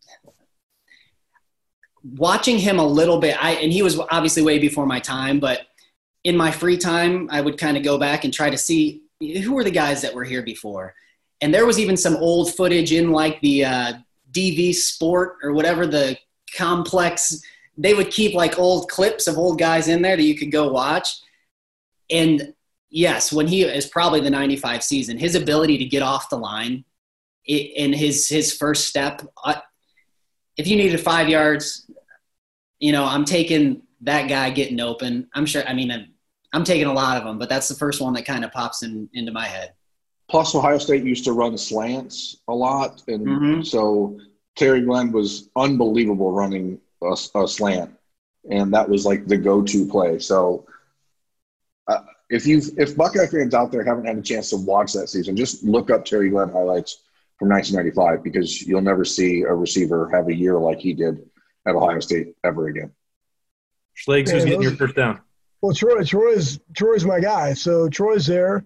watching 2.03 2.57
him 2.57 2.79
a 2.79 2.85
little 2.85 3.19
bit, 3.19 3.41
I 3.41 3.51
and 3.51 3.71
he 3.71 3.83
was 3.83 3.97
obviously 4.11 4.41
way 4.41 4.59
before 4.59 4.85
my 4.85 4.99
time, 4.99 5.39
but 5.39 5.61
in 6.25 6.35
my 6.35 6.51
free 6.51 6.77
time, 6.77 7.29
I 7.31 7.39
would 7.39 7.57
kind 7.57 7.77
of 7.77 7.83
go 7.83 7.97
back 7.97 8.25
and 8.25 8.33
try 8.33 8.49
to 8.49 8.57
see 8.57 9.03
who 9.41 9.53
were 9.53 9.63
the 9.63 9.71
guys 9.71 10.01
that 10.01 10.13
were 10.13 10.23
here 10.23 10.43
before. 10.43 10.93
And 11.41 11.53
there 11.53 11.65
was 11.65 11.79
even 11.79 11.97
some 11.97 12.15
old 12.17 12.53
footage 12.53 12.91
in 12.91 13.11
like 13.11 13.39
the 13.41 13.65
uh, 13.65 13.93
DV 14.31 14.73
Sport 14.75 15.37
or 15.43 15.53
whatever 15.53 15.85
the 15.85 16.17
complex. 16.55 17.41
They 17.77 17.93
would 17.93 18.11
keep 18.11 18.33
like 18.33 18.59
old 18.59 18.89
clips 18.89 19.27
of 19.27 19.37
old 19.37 19.59
guys 19.59 19.87
in 19.87 20.01
there 20.01 20.15
that 20.15 20.23
you 20.23 20.37
could 20.37 20.51
go 20.51 20.71
watch. 20.71 21.19
And 22.09 22.53
yes, 22.89 23.33
when 23.33 23.47
he 23.47 23.63
is 23.63 23.87
probably 23.87 24.21
the 24.21 24.29
95 24.29 24.83
season, 24.83 25.17
his 25.17 25.35
ability 25.35 25.77
to 25.79 25.85
get 25.85 26.03
off 26.03 26.29
the 26.29 26.37
line 26.37 26.85
in 27.45 27.91
his 27.91 28.29
his 28.29 28.55
first 28.55 28.87
step, 28.87 29.21
if 30.55 30.67
you 30.67 30.77
needed 30.77 30.99
five 31.01 31.27
yards, 31.27 31.89
you 32.79 32.91
know, 32.91 33.03
I'm 33.03 33.25
taking 33.25 33.81
that 34.01 34.27
guy 34.29 34.49
getting 34.49 34.79
open. 34.79 35.27
I'm 35.33 35.45
sure. 35.45 35.63
I 35.67 35.73
mean, 35.73 36.12
I'm, 36.53 36.59
I'm 36.59 36.63
taking 36.63 36.87
a 36.87 36.93
lot 36.93 37.17
of 37.17 37.23
them, 37.23 37.37
but 37.37 37.49
that's 37.49 37.67
the 37.67 37.75
first 37.75 38.01
one 38.01 38.13
that 38.13 38.25
kind 38.25 38.45
of 38.45 38.51
pops 38.51 38.83
in 38.83 39.09
into 39.13 39.31
my 39.31 39.45
head. 39.45 39.73
Plus, 40.29 40.55
Ohio 40.55 40.77
State 40.77 41.03
used 41.03 41.25
to 41.25 41.33
run 41.33 41.57
slants 41.57 42.37
a 42.47 42.53
lot, 42.53 43.03
and 43.07 43.27
mm-hmm. 43.27 43.61
so 43.61 44.19
Terry 44.55 44.81
Glenn 44.81 45.11
was 45.11 45.49
unbelievable 45.55 46.31
running 46.31 46.79
a, 47.01 47.15
a 47.35 47.47
slant, 47.47 47.91
and 48.49 48.73
that 48.73 48.87
was 48.87 49.05
like 49.05 49.27
the 49.27 49.37
go-to 49.37 49.85
play. 49.85 50.19
So, 50.19 50.65
uh, 51.87 51.99
if 52.29 52.47
you 52.47 52.61
if 52.77 52.95
Buckeye 52.95 53.27
fans 53.27 53.53
out 53.53 53.71
there 53.71 53.83
haven't 53.83 54.05
had 54.05 54.17
a 54.17 54.21
chance 54.21 54.49
to 54.51 54.57
watch 54.57 54.93
that 54.93 55.09
season, 55.09 55.35
just 55.35 55.63
look 55.63 55.91
up 55.91 56.05
Terry 56.05 56.29
Glenn 56.29 56.49
highlights 56.49 57.03
from 57.37 57.49
1995 57.49 58.23
because 58.23 58.61
you'll 58.61 58.81
never 58.81 59.03
see 59.03 59.41
a 59.41 59.53
receiver 59.53 60.09
have 60.09 60.29
a 60.29 60.35
year 60.35 60.57
like 60.57 60.79
he 60.79 60.93
did 60.93 61.29
at 61.67 61.75
Ohio 61.75 61.99
State 61.99 62.35
ever 62.43 62.67
again. 62.67 62.91
Schlegs, 63.95 64.31
who's 64.31 64.45
getting 64.45 64.61
your 64.61 64.75
first 64.75 64.95
down? 64.95 65.21
Well, 65.63 65.73
Troy, 65.73 66.03
Troy's 66.03 66.59
Troy's 66.75 67.05
my 67.05 67.21
guy. 67.21 67.53
So 67.53 67.87
Troy's 67.87 68.27
there, 68.27 68.65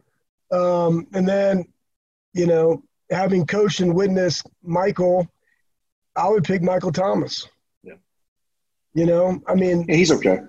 um, 0.52 1.06
and 1.14 1.30
then 1.30 1.64
you 2.34 2.48
know, 2.48 2.82
having 3.12 3.46
coached 3.46 3.82
and 3.82 3.94
witnessed 3.94 4.50
Michael, 4.64 5.28
I 6.16 6.28
would 6.28 6.44
pick 6.44 6.64
Michael 6.64 6.92
Thomas. 6.92 7.48
Yeah. 7.84 7.98
You 8.96 9.06
know, 9.06 9.40
I 9.46 9.54
mean, 9.54 9.86
yeah, 9.88 9.96
he's 9.96 10.12
okay. 10.12 10.40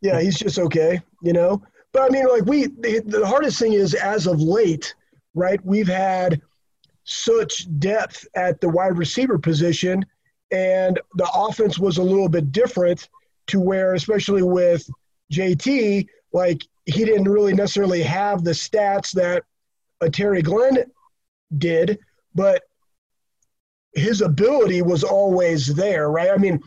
Yeah, 0.00 0.20
he's 0.20 0.36
just 0.36 0.58
okay. 0.58 1.00
You 1.22 1.34
know, 1.34 1.62
but 1.92 2.02
I 2.02 2.08
mean, 2.08 2.26
like 2.26 2.46
we, 2.46 2.66
the, 2.66 3.00
the 3.06 3.24
hardest 3.24 3.60
thing 3.60 3.74
is 3.74 3.94
as 3.94 4.26
of 4.26 4.40
late, 4.40 4.96
right? 5.34 5.64
We've 5.64 5.86
had 5.86 6.42
such 7.04 7.68
depth 7.78 8.26
at 8.34 8.60
the 8.60 8.68
wide 8.68 8.98
receiver 8.98 9.38
position, 9.38 10.04
and 10.50 10.98
the 11.14 11.30
offense 11.32 11.78
was 11.78 11.98
a 11.98 12.02
little 12.02 12.28
bit 12.28 12.50
different 12.50 13.08
to 13.46 13.60
where, 13.60 13.94
especially 13.94 14.42
with 14.42 14.84
JT, 15.32 16.06
like 16.32 16.62
he 16.86 17.04
didn't 17.04 17.28
really 17.28 17.54
necessarily 17.54 18.02
have 18.02 18.44
the 18.44 18.50
stats 18.52 19.12
that 19.12 19.44
a 20.00 20.10
Terry 20.10 20.42
Glenn 20.42 20.84
did, 21.58 21.98
but 22.34 22.62
his 23.94 24.20
ability 24.20 24.82
was 24.82 25.04
always 25.04 25.66
there, 25.74 26.10
right? 26.10 26.30
I 26.30 26.36
mean, 26.36 26.60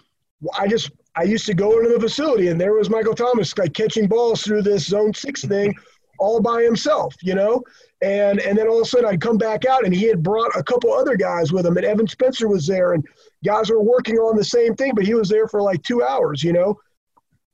I 0.57 0.67
just 0.67 0.91
I 1.15 1.23
used 1.23 1.45
to 1.47 1.53
go 1.53 1.79
into 1.79 1.93
the 1.93 1.99
facility 1.99 2.49
and 2.49 2.59
there 2.59 2.73
was 2.73 2.89
Michael 2.89 3.15
Thomas 3.15 3.57
like 3.57 3.73
catching 3.73 4.07
balls 4.07 4.41
through 4.41 4.63
this 4.63 4.85
zone 4.85 5.13
six 5.13 5.43
thing 5.43 5.73
all 6.19 6.41
by 6.41 6.61
himself, 6.61 7.15
you 7.21 7.35
know? 7.35 7.63
And 8.01 8.39
and 8.39 8.57
then 8.57 8.67
all 8.67 8.81
of 8.81 8.85
a 8.85 8.89
sudden 8.89 9.07
I'd 9.07 9.21
come 9.21 9.37
back 9.37 9.65
out 9.65 9.85
and 9.85 9.93
he 9.93 10.03
had 10.05 10.21
brought 10.21 10.55
a 10.55 10.63
couple 10.63 10.93
other 10.93 11.15
guys 11.15 11.51
with 11.51 11.65
him 11.65 11.77
and 11.77 11.85
Evan 11.85 12.07
Spencer 12.07 12.47
was 12.47 12.67
there 12.67 12.93
and 12.93 13.05
guys 13.43 13.69
were 13.69 13.81
working 13.81 14.17
on 14.17 14.37
the 14.37 14.43
same 14.43 14.75
thing, 14.75 14.93
but 14.95 15.05
he 15.05 15.13
was 15.13 15.29
there 15.29 15.47
for 15.47 15.61
like 15.61 15.81
two 15.83 16.03
hours, 16.03 16.43
you 16.43 16.53
know? 16.53 16.79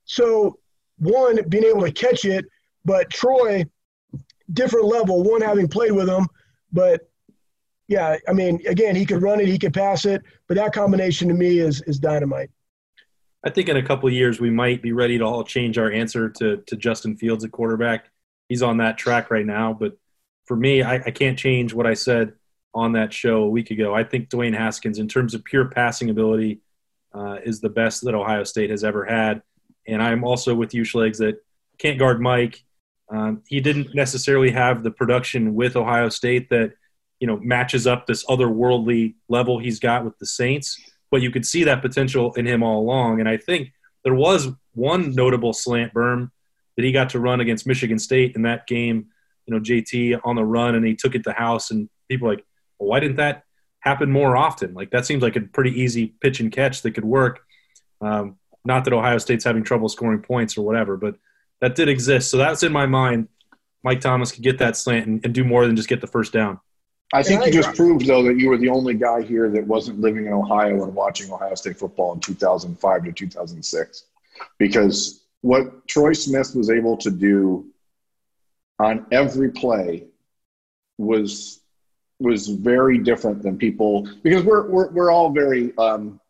So 0.06 0.58
one, 1.02 1.40
being 1.50 1.64
able 1.64 1.82
to 1.82 1.92
catch 1.92 2.26
it, 2.26 2.46
but 2.86 3.10
Troy, 3.10 3.66
different 4.54 4.86
level, 4.86 5.24
one 5.24 5.42
having 5.42 5.68
played 5.68 5.92
with 5.92 6.08
him, 6.08 6.28
but 6.72 7.10
yeah, 7.88 8.16
I 8.28 8.32
mean, 8.32 8.62
again, 8.68 8.96
he 8.96 9.06
could 9.06 9.22
run 9.22 9.42
it, 9.42 9.48
he 9.48 9.60
could 9.60 9.74
pass 9.74 10.06
it, 10.06 10.22
but 10.48 10.56
that 10.56 10.74
combination 10.74 11.28
to 11.28 11.34
me 11.34 11.60
is 11.60 11.82
is 11.82 12.00
dynamite. 12.00 12.50
I 13.44 13.50
think 13.50 13.68
in 13.68 13.78
a 13.78 13.84
couple 13.84 14.10
years 14.10 14.40
we 14.40 14.52
might 14.52 14.82
be 14.82 14.92
ready 14.92 15.18
to 15.18 15.26
all 15.26 15.44
change 15.44 15.78
our 15.78 15.92
answer 15.92 16.30
to 16.30 16.58
to 16.68 16.76
Justin 16.78 17.18
Fields 17.18 17.44
at 17.44 17.52
quarterback. 17.52 18.10
He's 18.48 18.62
on 18.62 18.78
that 18.78 18.98
track 18.98 19.32
right 19.32 19.46
now, 19.46 19.74
but 19.74 19.98
for 20.46 20.56
me, 20.56 20.84
I, 20.84 20.96
I 20.96 21.12
can't 21.12 21.38
change 21.38 21.74
what 21.74 21.88
I 21.88 21.94
said 21.94 22.34
on 22.74 22.94
that 22.94 23.14
show 23.14 23.44
a 23.44 23.50
week 23.50 23.72
ago. 23.72 23.94
I 23.94 24.04
think 24.04 24.30
Dwayne 24.30 24.56
Haskins, 24.56 25.00
in 25.00 25.08
terms 25.08 25.34
of 25.34 25.44
pure 25.44 25.66
passing 25.66 26.10
ability, 26.10 26.62
uh, 27.14 27.38
is 27.44 27.60
the 27.60 27.70
best 27.70 28.04
that 28.06 28.16
Ohio 28.16 28.44
State 28.44 28.70
has 28.70 28.84
ever 28.84 29.06
had. 29.06 29.42
And 29.88 30.02
I'm 30.02 30.24
also 30.24 30.54
with 30.56 30.74
you, 30.74 30.84
Schlegs, 30.84 31.18
that 31.18 31.44
can't 31.78 32.00
guard 32.00 32.22
Mike. 32.22 32.64
Um, 33.10 33.44
he 33.48 33.60
didn't 33.60 33.94
necessarily 33.94 34.52
have 34.52 34.84
the 34.84 34.92
production 34.92 35.56
with 35.56 35.76
Ohio 35.76 36.10
State 36.10 36.50
that 36.50 36.74
you 37.20 37.28
know 37.28 37.38
matches 37.38 37.86
up 37.88 38.08
this 38.08 38.26
otherworldly 38.26 39.16
level 39.28 39.60
he's 39.60 39.80
got 39.80 40.06
with 40.06 40.18
the 40.20 40.26
Saints. 40.26 40.80
But 41.10 41.22
you 41.22 41.30
could 41.30 41.46
see 41.46 41.66
that 41.66 41.82
potential 41.82 42.34
in 42.34 42.46
him 42.46 42.64
all 42.64 42.80
along, 42.80 43.20
and 43.20 43.28
I 43.28 43.38
think 43.38 43.74
there 44.04 44.14
was 44.14 44.48
one 44.74 45.14
notable 45.14 45.54
slant 45.54 45.94
berm 45.94 46.32
that 46.78 46.86
he 46.86 46.92
got 46.92 47.10
to 47.10 47.20
run 47.20 47.42
against 47.42 47.68
Michigan 47.68 48.00
State 48.00 48.36
in 48.36 48.44
that 48.44 48.66
game. 48.66 49.08
You 49.46 49.56
know, 49.56 49.60
JT 49.60 50.22
on 50.24 50.36
the 50.36 50.46
run, 50.46 50.76
and 50.76 50.86
he 50.86 50.96
took 50.96 51.16
it 51.16 51.24
to 51.26 51.34
house, 51.34 51.72
and 51.72 51.90
people 52.08 52.30
like, 52.30 52.46
well, 52.80 52.90
why 52.90 53.00
didn't 53.00 53.18
that 53.18 53.44
happen 53.82 54.10
more 54.10 54.38
often? 54.38 54.74
Like 54.74 54.92
that 54.92 55.06
seems 55.06 55.22
like 55.22 55.36
a 55.36 55.42
pretty 55.42 55.82
easy 55.82 56.14
pitch 56.22 56.40
and 56.40 56.52
catch 56.52 56.82
that 56.84 56.92
could 56.92 57.06
work. 57.06 57.42
Um, 58.00 58.38
not 58.66 58.86
that 58.86 58.94
Ohio 58.94 59.18
State's 59.18 59.44
having 59.44 59.64
trouble 59.64 59.90
scoring 59.90 60.22
points 60.22 60.58
or 60.58 60.66
whatever, 60.66 60.98
but 60.98 61.16
that 61.60 61.76
did 61.76 61.90
exist. 61.90 62.30
So 62.30 62.38
that's 62.38 62.64
in 62.64 62.72
my 62.72 62.86
mind. 62.86 63.28
Mike 63.84 64.02
Thomas 64.02 64.32
could 64.32 64.44
get 64.44 64.60
that 64.60 64.76
slant 64.76 65.08
and, 65.08 65.26
and 65.26 65.34
do 65.34 65.44
more 65.44 65.66
than 65.66 65.76
just 65.76 65.90
get 65.90 66.02
the 66.02 66.08
first 66.08 66.32
down. 66.32 66.60
I 67.14 67.24
think 67.24 67.46
you 67.46 67.52
just 67.52 67.76
proved, 67.76 68.06
though, 68.06 68.24
that 68.24 68.38
you 68.38 68.48
were 68.50 68.58
the 68.58 68.70
only 68.70 68.94
guy 68.94 69.22
here 69.22 69.50
that 69.50 69.68
wasn't 69.68 70.00
living 70.00 70.28
in 70.28 70.34
Ohio 70.34 70.84
and 70.84 70.96
watching 70.96 71.32
Ohio 71.32 71.56
State 71.56 71.78
football 71.78 72.14
in 72.14 72.20
2005 72.22 73.04
to 73.04 73.12
2006. 73.12 74.06
Because 74.58 75.26
what 75.42 75.88
Troy 75.88 76.14
Smith 76.14 76.54
was 76.56 76.70
able 76.70 76.96
to 76.98 77.12
do 77.12 77.66
on 78.80 79.06
every 79.12 79.52
play 79.52 80.06
was 80.98 81.60
was 82.20 82.48
very 82.48 83.00
different 83.00 83.42
than 83.42 83.58
people 83.58 84.08
because 84.22 84.44
we're 84.44 84.70
we're, 84.70 84.92
we're 84.92 85.12
all 85.12 85.32
very 85.32 85.76
um, 85.78 86.21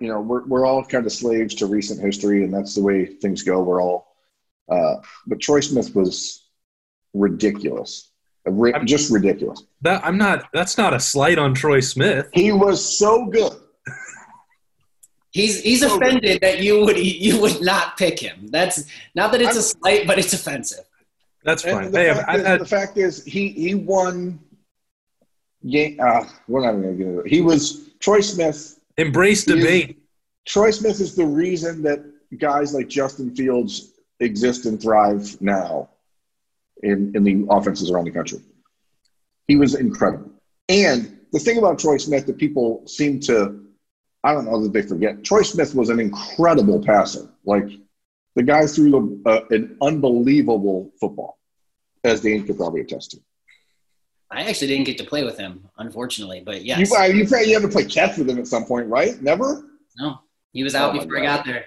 you 0.00 0.08
know 0.08 0.20
we're, 0.20 0.44
we're 0.46 0.66
all 0.66 0.84
kind 0.84 1.06
of 1.06 1.12
slaves 1.12 1.54
to 1.54 1.66
recent 1.66 2.00
history 2.00 2.44
and 2.44 2.52
that's 2.52 2.74
the 2.74 2.82
way 2.82 3.06
things 3.06 3.42
go 3.42 3.62
we're 3.62 3.82
all 3.82 4.14
uh, 4.68 4.96
but 5.26 5.40
Troy 5.40 5.60
Smith 5.60 5.94
was 5.94 6.48
ridiculous 7.14 8.10
just 8.84 9.10
ridiculous. 9.10 9.64
That 9.82 10.04
I'm 10.04 10.18
not. 10.18 10.48
That's 10.52 10.78
not 10.78 10.94
a 10.94 11.00
slight 11.00 11.38
on 11.38 11.54
Troy 11.54 11.80
Smith. 11.80 12.28
He 12.32 12.52
was 12.52 12.98
so 12.98 13.26
good. 13.26 13.52
He's 15.30 15.60
he's 15.60 15.80
so 15.80 15.96
offended 15.96 16.22
good. 16.22 16.40
that 16.40 16.62
you 16.62 16.84
would 16.84 16.98
you 16.98 17.40
would 17.40 17.60
not 17.60 17.96
pick 17.96 18.18
him. 18.18 18.48
That's 18.50 18.84
not 19.14 19.32
that 19.32 19.40
it's 19.40 19.52
I'm, 19.52 19.58
a 19.58 19.62
slight, 19.62 20.06
but 20.06 20.18
it's 20.18 20.32
offensive. 20.32 20.84
That's 21.44 21.62
fine. 21.62 21.90
The, 21.90 21.98
hey, 21.98 22.14
fact 22.14 22.38
is, 22.38 22.46
had, 22.46 22.60
the 22.60 22.66
fact 22.66 22.96
is, 22.96 23.24
he 23.24 23.48
he 23.50 23.74
won. 23.74 24.40
Game. 25.68 25.98
Uh, 26.00 26.24
what 26.46 26.62
am 26.62 26.78
I 26.78 26.82
going 26.82 26.98
to 26.98 27.04
get? 27.04 27.26
it. 27.26 27.26
He 27.26 27.40
was 27.40 27.88
Troy 27.98 28.20
Smith. 28.20 28.75
Embrace 28.98 29.44
debate. 29.44 29.90
Is, 29.90 29.96
Troy 30.46 30.70
Smith 30.70 31.00
is 31.00 31.14
the 31.14 31.26
reason 31.26 31.82
that 31.82 32.04
guys 32.38 32.74
like 32.74 32.88
Justin 32.88 33.34
Fields 33.34 33.92
exist 34.20 34.66
and 34.66 34.80
thrive 34.80 35.40
now 35.40 35.90
in, 36.82 37.12
in 37.14 37.24
the 37.24 37.46
offenses 37.50 37.90
around 37.90 38.04
the 38.04 38.10
country. 38.10 38.40
He 39.48 39.56
was 39.56 39.74
incredible. 39.74 40.30
And 40.68 41.20
the 41.32 41.38
thing 41.38 41.58
about 41.58 41.78
Troy 41.78 41.98
Smith 41.98 42.26
that 42.26 42.38
people 42.38 42.86
seem 42.86 43.20
to, 43.20 43.64
I 44.24 44.32
don't 44.32 44.46
know 44.46 44.62
that 44.62 44.72
they 44.72 44.82
forget, 44.82 45.22
Troy 45.22 45.42
Smith 45.42 45.74
was 45.74 45.88
an 45.88 46.00
incredible 46.00 46.82
passer. 46.82 47.28
Like 47.44 47.68
the 48.34 48.42
guy 48.42 48.66
threw 48.66 49.22
uh, 49.24 49.40
an 49.50 49.76
unbelievable 49.80 50.92
football, 51.00 51.38
as 52.04 52.20
Dane 52.20 52.46
could 52.46 52.56
probably 52.56 52.80
attest 52.80 53.12
to. 53.12 53.18
I 54.30 54.42
actually 54.42 54.68
didn't 54.68 54.86
get 54.86 54.98
to 54.98 55.04
play 55.04 55.24
with 55.24 55.38
him, 55.38 55.68
unfortunately, 55.78 56.42
but 56.44 56.64
yes. 56.64 56.90
You, 56.90 57.14
you, 57.14 57.24
you 57.24 57.54
had 57.54 57.62
to 57.62 57.68
play 57.68 57.84
catch 57.84 58.18
with 58.18 58.28
him 58.28 58.38
at 58.38 58.46
some 58.46 58.64
point, 58.64 58.88
right? 58.88 59.20
Never? 59.22 59.64
No, 59.98 60.18
he 60.52 60.62
was 60.62 60.74
out 60.74 60.94
oh 60.94 60.98
before 60.98 61.18
I 61.18 61.22
got 61.22 61.44
there. 61.44 61.66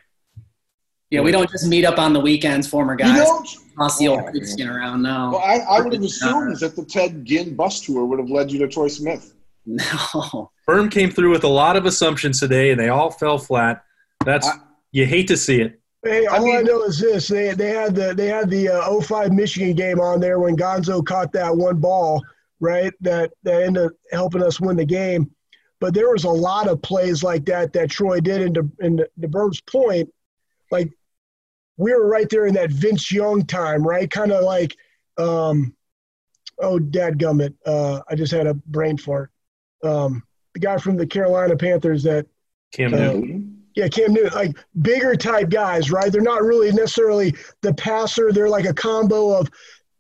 Yeah, 1.09 1.21
we 1.21 1.31
don't 1.31 1.49
just 1.49 1.67
meet 1.67 1.85
up 1.85 1.97
on 1.97 2.13
the 2.13 2.19
weekends, 2.19 2.67
former 2.67 2.95
guys. 2.95 3.17
You 3.17 3.23
don't? 3.23 3.49
Toss 3.75 3.97
the 3.97 4.09
old 4.09 4.31
pigskin 4.31 4.67
around 4.67 5.01
now. 5.01 5.31
Well, 5.31 5.41
I, 5.41 5.57
I 5.57 5.81
would 5.81 5.93
have 5.93 6.03
assumed 6.03 6.57
that 6.59 6.75
the 6.75 6.85
Ted 6.85 7.25
Ginn 7.25 7.55
bus 7.55 7.81
tour 7.81 8.05
would 8.05 8.19
have 8.19 8.29
led 8.29 8.51
you 8.51 8.59
to 8.59 8.67
Troy 8.67 8.89
Smith. 8.89 9.33
No. 9.65 10.51
Berm 10.67 10.89
came 10.89 11.11
through 11.11 11.31
with 11.31 11.43
a 11.43 11.49
lot 11.49 11.75
of 11.75 11.85
assumptions 11.85 12.39
today, 12.39 12.71
and 12.71 12.79
they 12.79 12.89
all 12.89 13.11
fell 13.11 13.37
flat. 13.37 13.83
That's 14.25 14.47
I, 14.47 14.57
you 14.91 15.05
hate 15.05 15.27
to 15.27 15.37
see 15.37 15.61
it. 15.61 15.79
Hey, 16.03 16.25
all 16.25 16.37
I, 16.37 16.39
mean, 16.39 16.57
I, 16.57 16.61
know 16.61 16.83
is 16.83 16.99
this: 16.99 17.27
they 17.27 17.53
they 17.53 17.71
had 17.71 17.95
the 17.95 18.13
they 18.13 18.27
had 18.27 18.49
the 18.49 18.69
uh, 18.69 19.01
05 19.01 19.31
Michigan 19.33 19.75
game 19.75 19.99
on 19.99 20.19
there 20.19 20.39
when 20.39 20.55
Gonzo 20.55 21.05
caught 21.05 21.31
that 21.33 21.55
one 21.55 21.77
ball, 21.77 22.23
right? 22.59 22.93
That 23.01 23.31
that 23.43 23.63
ended 23.63 23.85
up 23.85 23.91
helping 24.11 24.43
us 24.43 24.59
win 24.59 24.77
the 24.77 24.85
game. 24.85 25.31
But 25.79 25.93
there 25.93 26.11
was 26.11 26.25
a 26.25 26.29
lot 26.29 26.67
of 26.67 26.81
plays 26.81 27.23
like 27.23 27.45
that 27.45 27.71
that 27.73 27.89
Troy 27.89 28.19
did. 28.19 28.41
And 28.41 28.55
to, 28.55 28.71
and 28.79 29.05
to 29.21 29.27
Berm's 29.27 29.61
point, 29.61 30.13
like 30.71 30.91
we 31.77 31.93
were 31.93 32.07
right 32.07 32.29
there 32.29 32.45
in 32.45 32.53
that 32.55 32.71
Vince 32.71 33.12
Young 33.12 33.45
time, 33.45 33.87
right? 33.87 34.12
Kind 34.12 34.33
of 34.33 34.43
like, 34.43 34.75
um, 35.17 35.73
oh, 36.60 36.77
dadgummit. 36.77 37.53
Uh, 37.65 38.01
I 38.10 38.15
just 38.15 38.33
had 38.33 38.47
a 38.47 38.53
brain 38.53 38.97
fart. 38.97 39.31
Um, 39.81 40.23
the 40.53 40.60
guy 40.60 40.77
from 40.77 40.97
the 40.97 41.07
Carolina 41.07 41.55
Panthers 41.55 42.03
that. 42.03 42.27
Cam 42.73 42.93
uh, 42.93 42.97
Newton. 42.97 43.63
Yeah, 43.75 43.87
Cam 43.87 44.12
Newton. 44.12 44.33
Like 44.33 44.57
bigger 44.81 45.15
type 45.15 45.49
guys, 45.49 45.89
right? 45.89 46.12
They're 46.12 46.21
not 46.21 46.43
really 46.43 46.71
necessarily 46.73 47.33
the 47.62 47.73
passer. 47.73 48.33
They're 48.33 48.49
like 48.49 48.65
a 48.65 48.73
combo 48.73 49.31
of, 49.31 49.49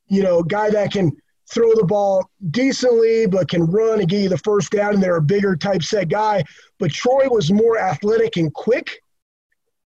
you 0.07 0.21
know, 0.21 0.43
guy 0.43 0.69
that 0.71 0.91
can 0.91 1.15
throw 1.51 1.73
the 1.75 1.83
ball 1.83 2.29
decently 2.51 3.25
but 3.25 3.49
can 3.49 3.65
run 3.65 3.99
and 3.99 4.09
get 4.09 4.21
you 4.21 4.29
the 4.29 4.37
first 4.39 4.71
down 4.71 4.93
and 4.93 5.03
they're 5.03 5.15
a 5.15 5.21
bigger 5.21 5.55
type 5.55 5.83
set 5.83 6.09
guy. 6.09 6.43
But 6.77 6.91
Troy 6.91 7.27
was 7.29 7.51
more 7.51 7.79
athletic 7.79 8.37
and 8.37 8.53
quick, 8.53 9.01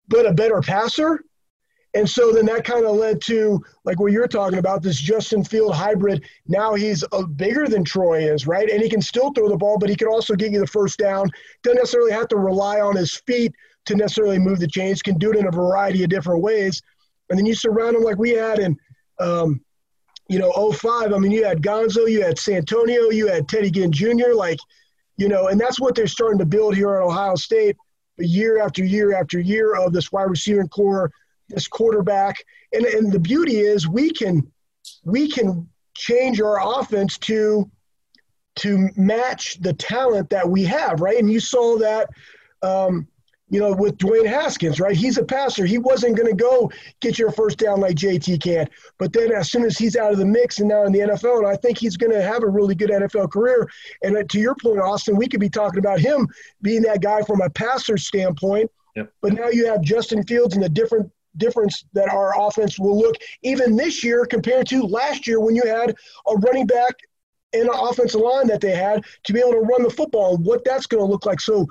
but 0.08 0.26
a 0.26 0.34
better 0.34 0.62
passer 0.62 1.20
And 1.94 2.08
so 2.08 2.32
then 2.32 2.46
that 2.46 2.64
kind 2.64 2.86
of 2.86 2.96
led 2.96 3.22
to 3.24 3.60
like 3.84 4.00
what 4.00 4.12
you're 4.12 4.28
talking 4.28 4.60
about, 4.60 4.84
this 4.84 5.00
Justin 5.00 5.44
Field 5.44 5.74
hybrid. 5.74 6.24
Now 6.48 6.76
he's 6.76 7.04
a, 7.12 7.26
bigger 7.26 7.68
than 7.68 7.84
Troy 7.84 8.32
is, 8.32 8.46
right? 8.46 8.70
And 8.70 8.82
he 8.82 8.90
can 8.90 9.02
still 9.02 9.32
throw 9.32 9.50
the 9.50 9.58
ball, 9.58 9.80
but 9.80 9.90
he 9.90 9.96
can 9.96 10.08
also 10.08 10.36
get 10.36 10.52
you 10.52 10.60
the 10.60 10.68
first 10.68 11.00
down. 11.00 11.30
Doesn't 11.64 11.78
necessarily 11.78 12.12
have 12.12 12.28
to 12.28 12.38
rely 12.38 12.82
on 12.82 12.96
his 12.96 13.16
feet 13.26 13.52
to 13.86 13.96
necessarily 13.96 14.38
move 14.38 14.60
the 14.60 14.68
chains. 14.68 15.02
Can 15.02 15.18
do 15.18 15.32
it 15.32 15.38
in 15.38 15.48
a 15.48 15.52
variety 15.52 16.04
of 16.04 16.10
different 16.10 16.44
ways. 16.44 16.82
And 17.30 17.40
then 17.40 17.46
you 17.48 17.56
surround 17.56 17.96
him 17.96 18.04
like 18.04 18.18
we 18.18 18.32
had 18.32 18.60
in, 18.60 18.78
um, 19.20 19.62
you 20.30 20.40
know, 20.40 20.72
05. 20.72 21.14
I 21.14 21.18
mean, 21.18 21.32
you 21.32 21.44
had 21.44 21.62
Gonzo, 21.62 22.10
you 22.10 22.22
had 22.22 22.38
Santonio, 22.38 23.10
you 23.10 23.28
had 23.28 23.48
Teddy 23.48 23.72
Ginn 23.72 23.92
Jr. 23.92 24.34
Like, 24.34 24.60
you 25.18 25.28
know, 25.28 25.48
and 25.48 25.60
that's 25.60 25.80
what 25.80 25.96
they're 25.96 26.08
starting 26.08 26.40
to 26.40 26.46
build 26.46 26.76
here 26.76 26.96
at 26.96 27.02
Ohio 27.02 27.36
State. 27.36 27.76
Year 28.20 28.60
after 28.60 28.84
year 28.84 29.14
after 29.14 29.40
year 29.40 29.76
of 29.76 29.94
this 29.94 30.12
wide 30.12 30.30
receiver 30.30 30.68
corps– 30.68 31.12
this 31.50 31.68
quarterback. 31.68 32.38
And, 32.74 32.86
and 32.86 33.12
the 33.12 33.20
beauty 33.20 33.58
is 33.58 33.88
we 33.88 34.12
can 34.12 34.52
we 35.04 35.30
can 35.30 35.68
change 35.96 36.42
our 36.42 36.80
offense 36.80 37.18
to 37.20 37.70
to 38.58 38.90
match 38.96 39.60
the 39.62 39.74
talent 39.74 40.30
that 40.32 40.48
we 40.48 40.64
have, 40.64 41.00
right? 41.00 41.20
And 41.20 41.32
you 41.32 41.40
saw 41.40 41.78
that 41.78 42.10
um, 42.64 43.08
you 43.50 43.60
know, 43.60 43.72
with 43.72 43.98
Dwayne 43.98 44.26
Haskins, 44.26 44.80
right? 44.80 44.96
He's 44.96 45.18
a 45.18 45.24
passer. 45.24 45.66
He 45.66 45.78
wasn't 45.78 46.18
going 46.18 46.30
to 46.30 46.36
go 46.36 46.70
get 47.00 47.18
your 47.18 47.32
first 47.32 47.58
down 47.58 47.80
like 47.80 47.96
JT 47.96 48.42
can. 48.42 48.68
But 48.98 49.14
then 49.14 49.32
as 49.32 49.50
soon 49.52 49.64
as 49.64 49.78
he's 49.78 49.96
out 49.96 50.12
of 50.12 50.18
the 50.18 50.26
mix 50.26 50.60
and 50.60 50.68
now 50.68 50.84
in 50.84 50.92
the 50.92 51.00
NFL, 51.00 51.40
and 51.40 51.48
I 51.48 51.56
think 51.56 51.78
he's 51.78 51.96
going 51.96 52.12
to 52.12 52.22
have 52.22 52.44
a 52.44 52.48
really 52.48 52.76
good 52.76 52.90
NFL 52.90 53.32
career. 53.32 53.68
And 54.04 54.18
uh, 54.18 54.24
to 54.30 54.40
your 54.40 54.56
point, 54.56 54.80
Austin, 54.80 55.16
we 55.16 55.28
could 55.28 55.40
be 55.40 55.50
talking 55.50 55.80
about 55.80 56.00
him 56.00 56.28
being 56.62 56.82
that 56.84 57.02
guy 57.02 57.22
from 57.22 57.42
a 57.42 57.50
passer 57.50 57.98
standpoint. 57.98 58.70
Yep. 58.96 59.14
But 59.22 59.34
now 59.34 59.48
you 59.48 59.68
have 59.68 59.82
Justin 59.82 60.24
Fields 60.24 60.56
and 60.56 60.64
the 60.64 60.70
different 60.70 61.10
difference 61.38 61.86
that 61.94 62.10
our 62.10 62.34
offense 62.48 62.80
will 62.80 62.98
look 62.98 63.16
even 63.44 63.76
this 63.76 64.04
year 64.04 64.26
compared 64.26 64.68
to 64.68 64.82
last 64.82 65.28
year 65.28 65.40
when 65.40 65.56
you 65.56 65.62
had 65.66 65.92
a 65.92 66.34
running 66.38 66.66
back 66.66 66.96
and 67.54 67.70
an 67.70 67.76
offensive 67.76 68.20
line 68.20 68.48
that 68.48 68.60
they 68.60 68.76
had 68.76 69.06
to 69.24 69.34
be 69.34 69.40
able 69.40 69.52
to 69.52 69.60
run 69.60 69.84
the 69.84 69.90
football 69.90 70.38
what 70.38 70.66
that's 70.66 70.88
going 70.88 71.04
to 71.04 71.10
look 71.10 71.26
like. 71.26 71.40
So 71.40 71.68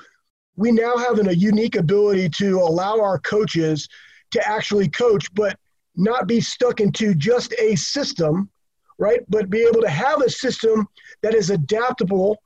we 0.56 0.72
now 0.72 0.96
have 0.96 1.18
a 1.18 1.36
unique 1.36 1.76
ability 1.76 2.28
to 2.30 2.58
allow 2.58 3.00
our 3.00 3.18
coaches 3.18 3.88
to 4.32 4.48
actually 4.48 4.88
coach, 4.88 5.32
but 5.34 5.58
not 5.94 6.26
be 6.26 6.40
stuck 6.40 6.80
into 6.80 7.14
just 7.14 7.54
a 7.58 7.76
system, 7.76 8.50
right? 8.98 9.20
But 9.28 9.50
be 9.50 9.62
able 9.62 9.82
to 9.82 9.90
have 9.90 10.22
a 10.22 10.30
system 10.30 10.88
that 11.22 11.34
is 11.34 11.50
adaptable 11.50 12.38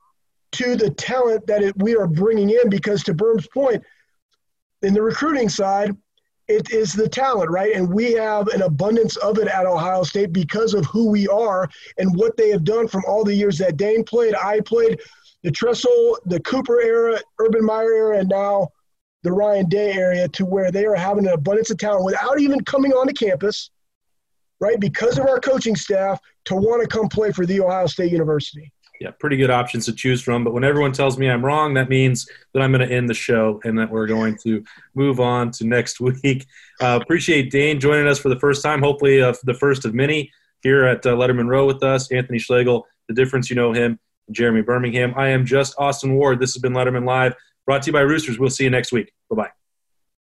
to 0.53 0.75
the 0.75 0.89
talent 0.91 1.47
that 1.47 1.63
it, 1.63 1.77
we 1.77 1.95
are 1.95 2.07
bringing 2.07 2.49
in. 2.49 2.69
Because 2.69 3.03
to 3.03 3.13
Berm's 3.13 3.47
point, 3.47 3.83
in 4.81 4.93
the 4.93 5.01
recruiting 5.01 5.49
side, 5.49 5.95
it 6.47 6.71
is 6.71 6.91
the 6.91 7.07
talent, 7.07 7.49
right? 7.49 7.73
And 7.73 7.93
we 7.93 8.11
have 8.13 8.47
an 8.49 8.63
abundance 8.63 9.15
of 9.17 9.37
it 9.37 9.47
at 9.47 9.65
Ohio 9.65 10.03
State 10.03 10.33
because 10.33 10.73
of 10.73 10.85
who 10.85 11.09
we 11.09 11.27
are 11.27 11.69
and 11.97 12.13
what 12.15 12.35
they 12.35 12.49
have 12.49 12.65
done 12.65 12.87
from 12.87 13.03
all 13.07 13.23
the 13.23 13.33
years 13.33 13.57
that 13.59 13.77
Dane 13.77 14.03
played, 14.03 14.35
I 14.35 14.59
played, 14.61 14.99
the 15.43 15.51
Tressel, 15.51 16.17
the 16.25 16.39
Cooper 16.41 16.81
era, 16.81 17.19
Urban 17.39 17.65
Meyer 17.65 17.93
era, 17.93 18.19
and 18.19 18.29
now 18.29 18.69
the 19.23 19.31
Ryan 19.31 19.69
Day 19.69 19.93
area 19.93 20.27
to 20.29 20.45
where 20.45 20.71
they 20.71 20.85
are 20.85 20.95
having 20.95 21.27
an 21.27 21.33
abundance 21.33 21.69
of 21.69 21.77
talent 21.77 22.05
without 22.05 22.39
even 22.39 22.63
coming 22.63 22.91
onto 22.91 23.13
campus, 23.13 23.69
right? 24.59 24.79
Because 24.79 25.17
of 25.17 25.27
our 25.27 25.39
coaching 25.39 25.75
staff 25.75 26.19
to 26.45 26.55
want 26.55 26.81
to 26.81 26.87
come 26.87 27.07
play 27.07 27.31
for 27.31 27.45
the 27.45 27.61
Ohio 27.61 27.87
State 27.87 28.11
University 28.11 28.71
yeah, 29.01 29.09
pretty 29.19 29.35
good 29.35 29.49
options 29.49 29.85
to 29.85 29.93
choose 29.93 30.21
from. 30.21 30.43
But 30.43 30.53
when 30.53 30.63
everyone 30.63 30.91
tells 30.91 31.17
me 31.17 31.27
I'm 31.27 31.43
wrong, 31.43 31.73
that 31.73 31.89
means 31.89 32.29
that 32.53 32.61
I'm 32.61 32.71
going 32.71 32.87
to 32.87 32.95
end 32.95 33.09
the 33.09 33.15
show 33.15 33.59
and 33.63 33.77
that 33.79 33.89
we're 33.89 34.05
going 34.05 34.37
to 34.43 34.63
move 34.93 35.19
on 35.19 35.49
to 35.53 35.65
next 35.65 35.99
week. 35.99 36.45
Uh, 36.79 36.99
appreciate 37.01 37.49
Dane 37.49 37.79
joining 37.79 38.07
us 38.07 38.19
for 38.19 38.29
the 38.29 38.39
first 38.39 38.61
time, 38.61 38.81
hopefully 38.81 39.21
uh, 39.21 39.33
the 39.43 39.55
first 39.55 39.85
of 39.85 39.95
many 39.95 40.31
here 40.61 40.85
at 40.85 41.03
uh, 41.05 41.15
Lettermen 41.15 41.47
Row 41.47 41.65
with 41.65 41.81
us. 41.81 42.11
Anthony 42.11 42.37
Schlegel, 42.37 42.85
the 43.07 43.15
difference 43.15 43.49
you 43.49 43.55
know 43.55 43.73
him, 43.73 43.99
Jeremy 44.31 44.61
Birmingham. 44.61 45.13
I 45.15 45.29
am 45.29 45.45
just 45.45 45.75
Austin 45.77 46.15
Ward. 46.15 46.39
This 46.39 46.53
has 46.53 46.61
been 46.61 46.73
Lettermen 46.73 47.05
Live, 47.05 47.35
brought 47.65 47.83
to 47.83 47.87
you 47.87 47.93
by 47.93 48.01
Roosters. 48.01 48.39
We'll 48.39 48.49
see 48.49 48.63
you 48.63 48.69
next 48.69 48.91
week. 48.91 49.11
Bye 49.29 49.35
bye. 49.35 49.60